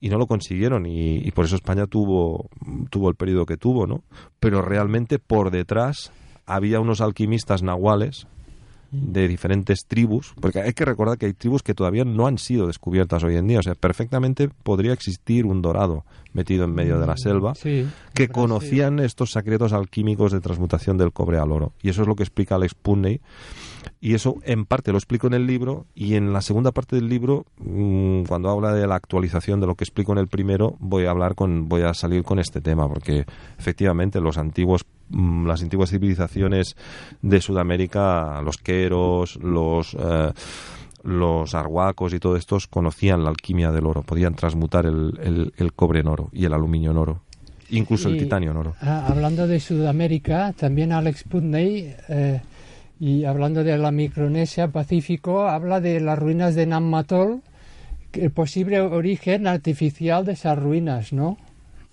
y 0.00 0.08
no 0.10 0.18
lo 0.18 0.26
consiguieron 0.26 0.86
y, 0.86 1.30
por 1.32 1.44
eso 1.44 1.56
España 1.56 1.86
tuvo, 1.86 2.48
tuvo 2.90 3.08
el 3.08 3.16
periodo 3.16 3.46
que 3.46 3.56
tuvo, 3.56 3.86
¿no? 3.86 4.04
Pero 4.40 4.62
realmente 4.62 5.18
por 5.18 5.50
detrás 5.50 6.12
había 6.46 6.80
unos 6.80 7.00
alquimistas 7.00 7.62
nahuales 7.62 8.26
de 8.90 9.28
diferentes 9.28 9.84
tribus, 9.86 10.34
porque 10.40 10.60
hay 10.60 10.72
que 10.72 10.84
recordar 10.84 11.18
que 11.18 11.26
hay 11.26 11.34
tribus 11.34 11.62
que 11.62 11.74
todavía 11.74 12.04
no 12.04 12.26
han 12.26 12.38
sido 12.38 12.66
descubiertas 12.66 13.22
hoy 13.22 13.36
en 13.36 13.46
día, 13.46 13.58
o 13.58 13.62
sea, 13.62 13.74
perfectamente 13.74 14.48
podría 14.48 14.92
existir 14.92 15.44
un 15.44 15.60
dorado 15.60 16.04
metido 16.32 16.64
en 16.64 16.74
medio 16.74 16.98
de 17.00 17.06
la 17.06 17.16
selva 17.16 17.54
Sí, 17.54 17.86
que 18.14 18.28
conocían 18.28 19.00
estos 19.00 19.32
secretos 19.32 19.72
alquímicos 19.72 20.32
de 20.32 20.40
transmutación 20.40 20.96
del 20.96 21.12
cobre 21.12 21.38
al 21.38 21.52
oro. 21.52 21.72
Y 21.82 21.90
eso 21.90 22.02
es 22.02 22.08
lo 22.08 22.16
que 22.16 22.22
explica 22.22 22.54
Alex 22.54 22.74
Putney. 22.74 23.20
Y 24.00 24.14
eso 24.14 24.36
en 24.44 24.64
parte 24.64 24.92
lo 24.92 24.98
explico 24.98 25.26
en 25.26 25.34
el 25.34 25.46
libro 25.46 25.86
y 25.94 26.14
en 26.14 26.32
la 26.32 26.40
segunda 26.40 26.72
parte 26.72 26.96
del 26.96 27.08
libro, 27.08 27.46
mm, 27.58 28.24
cuando 28.24 28.50
habla 28.50 28.72
de 28.72 28.86
la 28.86 28.94
actualización 28.94 29.60
de 29.60 29.66
lo 29.66 29.74
que 29.74 29.84
explico 29.84 30.12
en 30.12 30.18
el 30.18 30.28
primero, 30.28 30.76
voy 30.78 31.06
a 31.06 31.10
hablar 31.10 31.34
con, 31.34 31.68
voy 31.68 31.82
a 31.82 31.94
salir 31.94 32.22
con 32.22 32.38
este 32.38 32.60
tema, 32.60 32.88
porque 32.88 33.24
efectivamente 33.58 34.20
los 34.20 34.38
antiguos 34.38 34.84
mm, 34.84 34.97
las 35.10 35.62
antiguas 35.62 35.90
civilizaciones 35.90 36.76
de 37.22 37.40
Sudamérica, 37.40 38.40
los 38.42 38.56
queros, 38.58 39.36
los 39.36 39.96
eh, 39.98 40.32
los 41.04 41.54
arhuacos 41.54 42.12
y 42.12 42.18
todo 42.18 42.36
estos 42.36 42.66
conocían 42.66 43.22
la 43.22 43.30
alquimia 43.30 43.70
del 43.70 43.86
oro, 43.86 44.02
podían 44.02 44.34
transmutar 44.34 44.84
el, 44.84 45.18
el- 45.22 45.52
el 45.56 45.72
cobre 45.72 46.00
en 46.00 46.08
oro 46.08 46.28
y 46.32 46.44
el 46.44 46.52
aluminio 46.52 46.90
en 46.90 46.96
oro, 46.98 47.20
incluso 47.70 48.08
el 48.08 48.18
titanio 48.18 48.50
en 48.50 48.56
oro. 48.56 48.74
ah, 48.82 49.06
hablando 49.08 49.46
de 49.46 49.60
Sudamérica, 49.60 50.52
también 50.58 50.92
Alex 50.92 51.22
Putney, 51.24 51.94
eh, 52.08 52.40
y 53.00 53.24
hablando 53.24 53.62
de 53.62 53.78
la 53.78 53.92
Micronesia, 53.92 54.68
Pacífico, 54.68 55.48
habla 55.48 55.80
de 55.80 56.00
las 56.00 56.18
ruinas 56.18 56.56
de 56.56 56.66
Nammatol, 56.66 57.42
el 58.12 58.30
posible 58.32 58.80
origen 58.80 59.46
artificial 59.46 60.24
de 60.24 60.32
esas 60.32 60.58
ruinas, 60.58 61.12
¿no? 61.12 61.38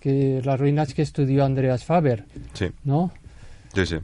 Que 0.06 0.40
las 0.44 0.60
ruinas 0.60 0.94
que 0.94 1.02
estudió 1.02 1.44
Andreas 1.44 1.82
Faber, 1.84 2.26
Sí, 2.52 2.66
¿no? 2.84 3.10
sí, 3.74 3.86
sí. 3.86 3.96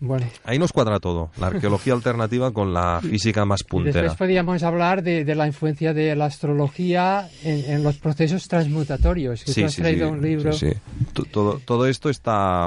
Bueno, 0.00 0.26
Ahí 0.44 0.58
nos 0.58 0.72
cuadra 0.72 0.98
todo, 0.98 1.30
la 1.38 1.46
arqueología 1.46 1.92
alternativa 1.94 2.50
con 2.50 2.74
la 2.74 3.00
física 3.00 3.44
más 3.44 3.62
puntera. 3.62 4.02
después 4.02 4.18
podríamos 4.18 4.62
hablar 4.64 5.04
de, 5.04 5.24
de 5.24 5.34
la 5.36 5.46
influencia 5.46 5.94
de 5.94 6.16
la 6.16 6.24
astrología 6.26 7.28
en, 7.44 7.70
en 7.70 7.82
los 7.84 7.96
procesos 7.98 8.48
transmutatorios, 8.48 9.44
que 9.44 9.52
tú 9.54 9.64
has 9.64 9.76
traído 9.76 10.10
un 10.10 10.20
libro. 10.20 10.52
sí, 10.52 10.70
sí. 10.72 10.76
To- 11.12 11.24
Todo, 11.24 11.60
todo 11.64 11.86
esto 11.86 12.10
está, 12.10 12.66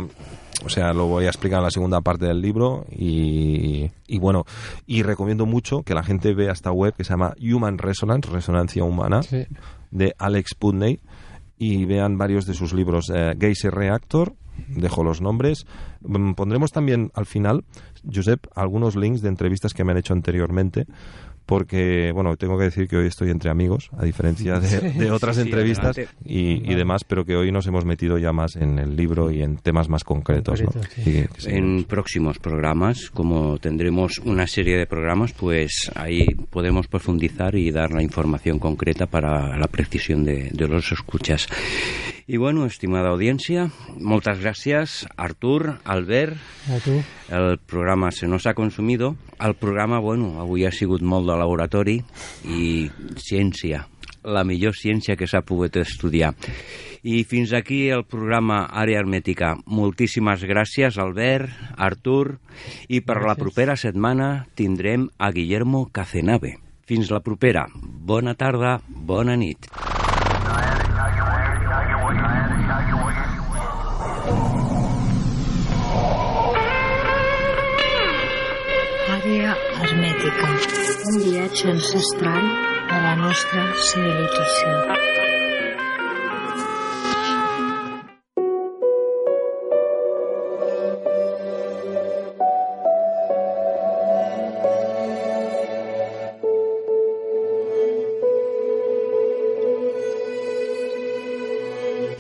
o 0.65 0.69
sea, 0.69 0.93
lo 0.93 1.05
voy 1.07 1.25
a 1.25 1.27
explicar 1.27 1.57
en 1.59 1.65
la 1.65 1.71
segunda 1.71 1.99
parte 2.01 2.25
del 2.25 2.41
libro 2.41 2.85
y, 2.91 3.91
y 4.07 4.19
bueno, 4.19 4.45
y 4.87 5.03
recomiendo 5.03 5.45
mucho 5.45 5.83
que 5.83 5.93
la 5.93 6.03
gente 6.03 6.33
vea 6.33 6.53
esta 6.53 6.71
web 6.71 6.93
que 6.95 7.03
se 7.03 7.09
llama 7.11 7.35
Human 7.41 7.77
Resonance, 7.77 8.29
Resonancia 8.31 8.83
Humana, 8.85 9.21
Sí. 9.21 9.45
de 9.91 10.15
Alex 10.17 10.55
Putney 10.57 10.99
y 11.59 11.85
vean 11.85 12.17
varios 12.17 12.45
de 12.45 12.55
sus 12.55 12.73
libros. 12.73 13.11
Eh, 13.13 13.35
Geyser 13.39 13.75
Reactor, 13.75 14.33
dejo 14.69 15.03
los 15.03 15.21
nombres. 15.21 15.67
Mm, 16.01 16.31
Pondremos 16.33 16.71
también 16.71 17.11
al 17.13 17.25
final, 17.25 17.65
Josep, 18.11 18.47
algunos 18.55 18.95
links 18.95 19.21
de 19.21 19.29
entrevistas 19.29 19.73
que 19.73 19.83
me 19.83 19.91
han 19.91 19.97
hecho 19.97 20.13
anteriormente. 20.13 20.87
Porque, 21.49 22.11
bueno, 22.13 22.37
tengo 22.37 22.59
que 22.59 22.65
decir 22.65 22.87
que 22.87 22.95
hoy 22.95 23.07
estoy 23.07 23.31
entre 23.31 23.49
amigos, 23.49 23.89
a 23.97 24.05
diferencia 24.05 24.59
de, 24.59 24.91
de 24.91 25.09
otras 25.09 25.35
Sí, 25.35 25.41
sí, 25.41 25.47
entrevistas 25.49 25.97
y, 26.23 26.71
y 26.71 26.75
demás, 26.75 27.03
pero 27.03 27.25
que 27.25 27.35
hoy 27.35 27.51
nos 27.51 27.65
hemos 27.65 27.85
metido 27.85 28.19
ya 28.19 28.31
más 28.31 28.55
en 28.55 28.77
el 28.77 28.95
libro 28.95 29.31
y 29.31 29.41
en 29.41 29.57
temas 29.57 29.89
más 29.89 30.03
concretos. 30.03 30.61
En 31.47 31.85
próximos 31.85 32.37
programas, 32.37 33.09
como 33.09 33.57
tendremos 33.57 34.19
una 34.19 34.45
serie 34.45 34.77
de 34.77 34.85
programas, 34.85 35.33
pues 35.33 35.91
ahí 35.95 36.27
podemos 36.51 36.87
profundizar 36.87 37.55
y 37.55 37.71
dar 37.71 37.89
la 37.93 38.03
información 38.03 38.59
concreta 38.59 39.07
para 39.07 39.57
la 39.57 39.67
precisión 39.67 40.23
de, 40.23 40.51
de 40.53 40.67
los 40.67 40.91
escuchas. 40.91 41.47
Y 42.31 42.37
bueno, 42.37 42.67
estimada 42.67 43.09
audiencia, 43.09 43.71
muchas 43.97 44.39
gracias, 44.39 45.07
Artur, 45.17 45.79
Albert, 45.83 46.37
A 46.69 46.77
tu. 46.77 47.01
el 47.35 47.57
programa 47.57 48.11
se 48.11 48.27
nos 48.27 48.45
ha 48.45 48.53
consumido. 48.53 49.15
El 49.39 49.55
programa, 49.55 49.97
bueno, 49.97 50.39
avui 50.39 50.63
ha 50.63 50.71
sigut 50.71 51.01
molt 51.01 51.25
de 51.25 51.37
laboratori 51.39 51.95
i 52.45 52.91
ciència, 53.17 53.87
la 54.21 54.43
millor 54.45 54.77
ciència 54.77 55.17
que 55.17 55.25
s'ha 55.25 55.41
pogut 55.41 55.79
estudiar. 55.81 56.35
I 57.01 57.23
fins 57.25 57.49
aquí 57.57 57.87
el 57.89 58.05
programa 58.05 58.61
Àrea 58.77 58.99
Hermètica. 59.01 59.55
Moltíssimes 59.65 60.43
gràcies, 60.45 60.99
Albert, 61.01 61.49
Artur, 61.81 62.37
i 62.89 63.01
per 63.01 63.23
la 63.23 63.33
Gràcies. 63.33 63.41
propera 63.41 63.75
setmana 63.75 64.45
tindrem 64.53 65.09
a 65.17 65.31
Guillermo 65.31 65.87
Cacenave. 65.91 66.59
Fins 66.85 67.09
la 67.09 67.21
propera. 67.25 67.65
Bona 67.73 68.35
tarda, 68.35 68.81
bona 68.87 69.35
nit. 69.35 69.65
Hermètica. 80.19 80.47
Un 81.09 81.17
viatge 81.23 81.69
ancestral 81.71 82.43
a 82.89 82.97
la 83.03 83.15
nostra 83.15 83.63
civilització. 83.89 84.97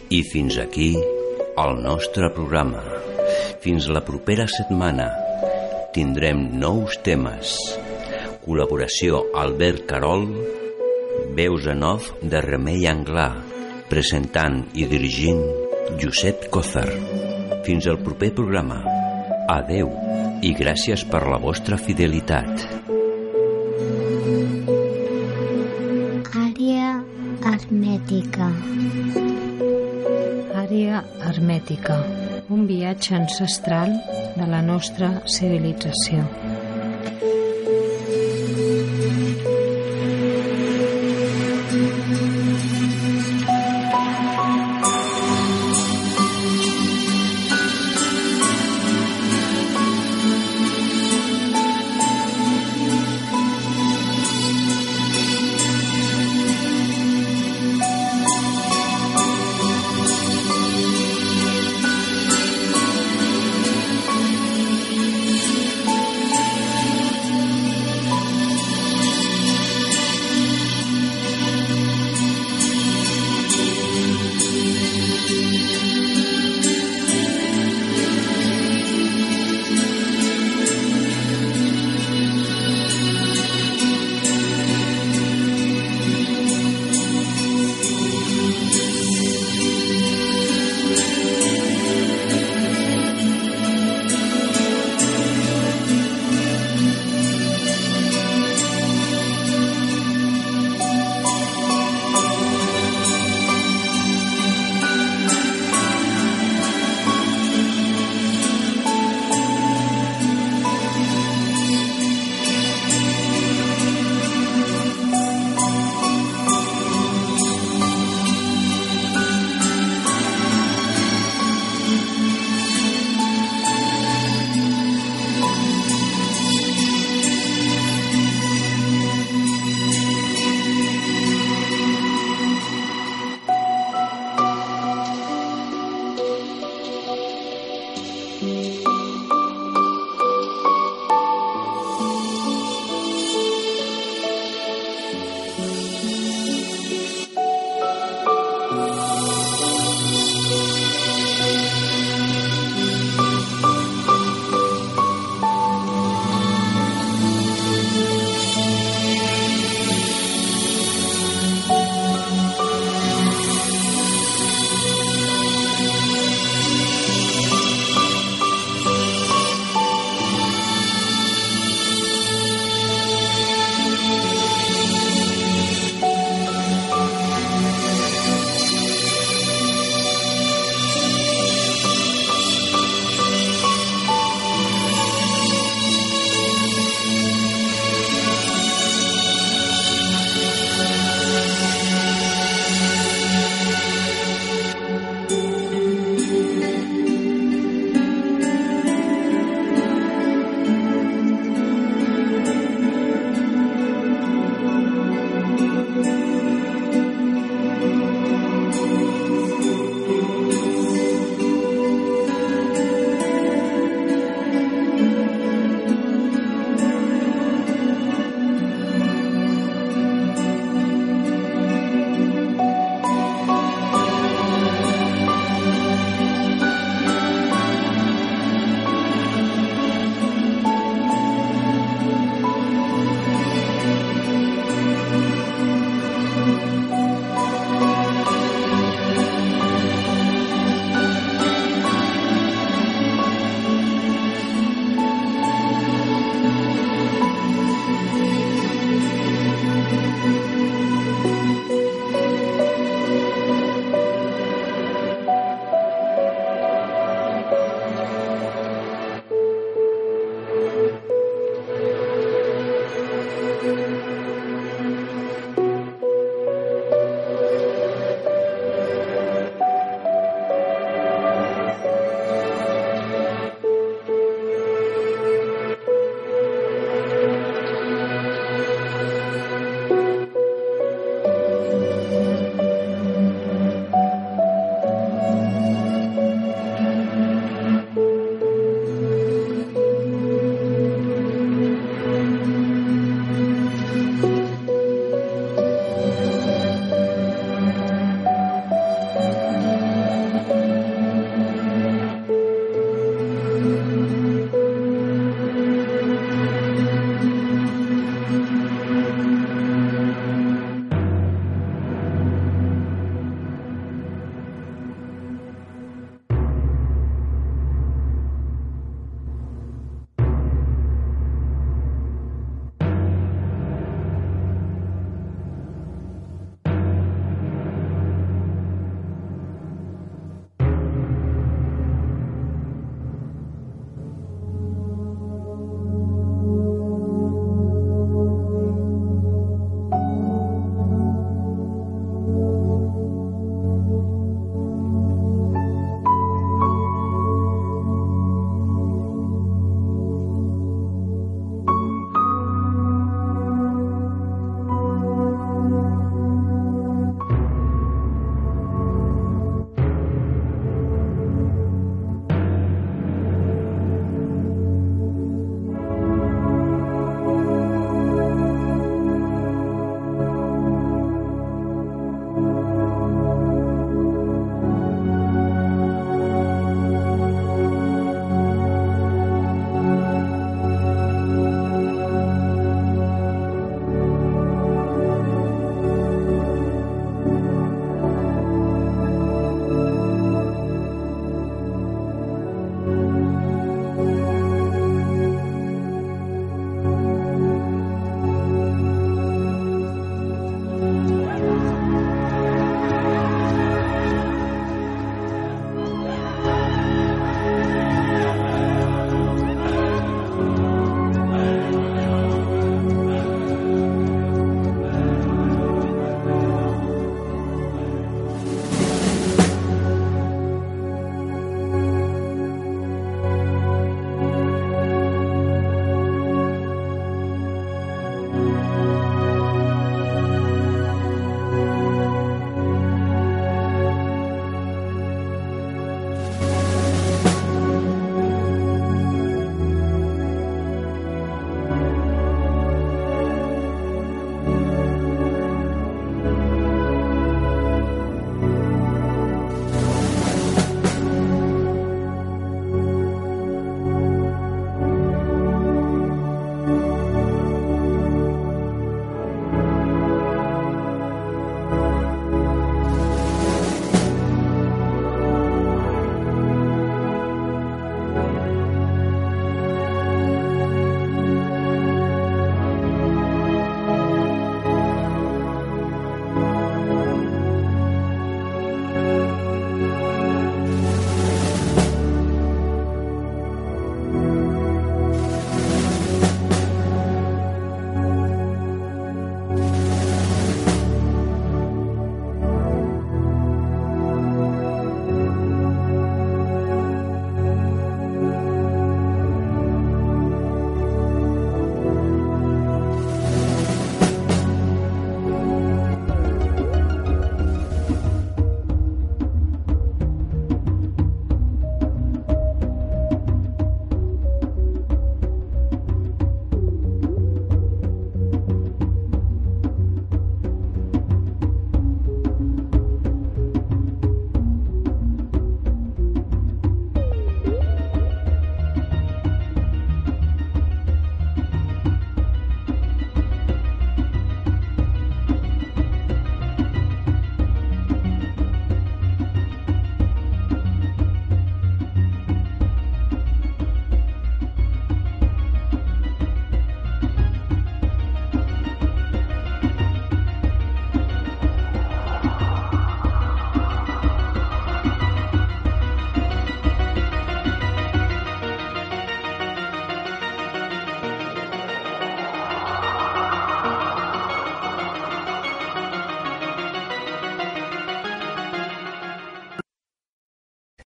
I 0.09 0.23
fins 0.25 0.57
aquí 0.57 0.95
el 1.59 1.81
nostre 1.83 2.31
programa. 2.33 2.81
Fins 3.61 3.87
la 3.91 4.01
propera 4.01 4.47
setmana 4.49 5.09
tindrem 5.93 6.49
nous 6.59 6.97
temes. 7.03 7.55
Col·laboració 8.49 9.19
Albert 9.37 9.83
Carol, 9.85 10.23
veus 11.37 11.67
en 11.69 11.83
off 11.85 12.07
de 12.31 12.39
Remei 12.41 12.87
Anglà, 12.89 13.27
presentant 13.91 14.55
i 14.73 14.87
dirigint 14.89 15.43
Josep 16.01 16.47
Cózar. 16.49 16.87
Fins 17.67 17.85
al 17.91 17.99
proper 18.01 18.31
programa. 18.39 18.79
Adeu 19.53 19.91
i 20.41 20.55
gràcies 20.57 21.03
per 21.11 21.21
la 21.29 21.37
vostra 21.43 21.77
fidelitat. 21.77 22.65
Àrea 26.41 26.95
hermètica. 27.51 28.49
Àrea 30.63 31.03
hermètica. 31.29 32.01
Un 32.49 32.65
viatge 32.65 33.13
ancestral 33.13 33.93
de 34.41 34.49
la 34.49 34.63
nostra 34.65 35.19
civilització. 35.37 36.25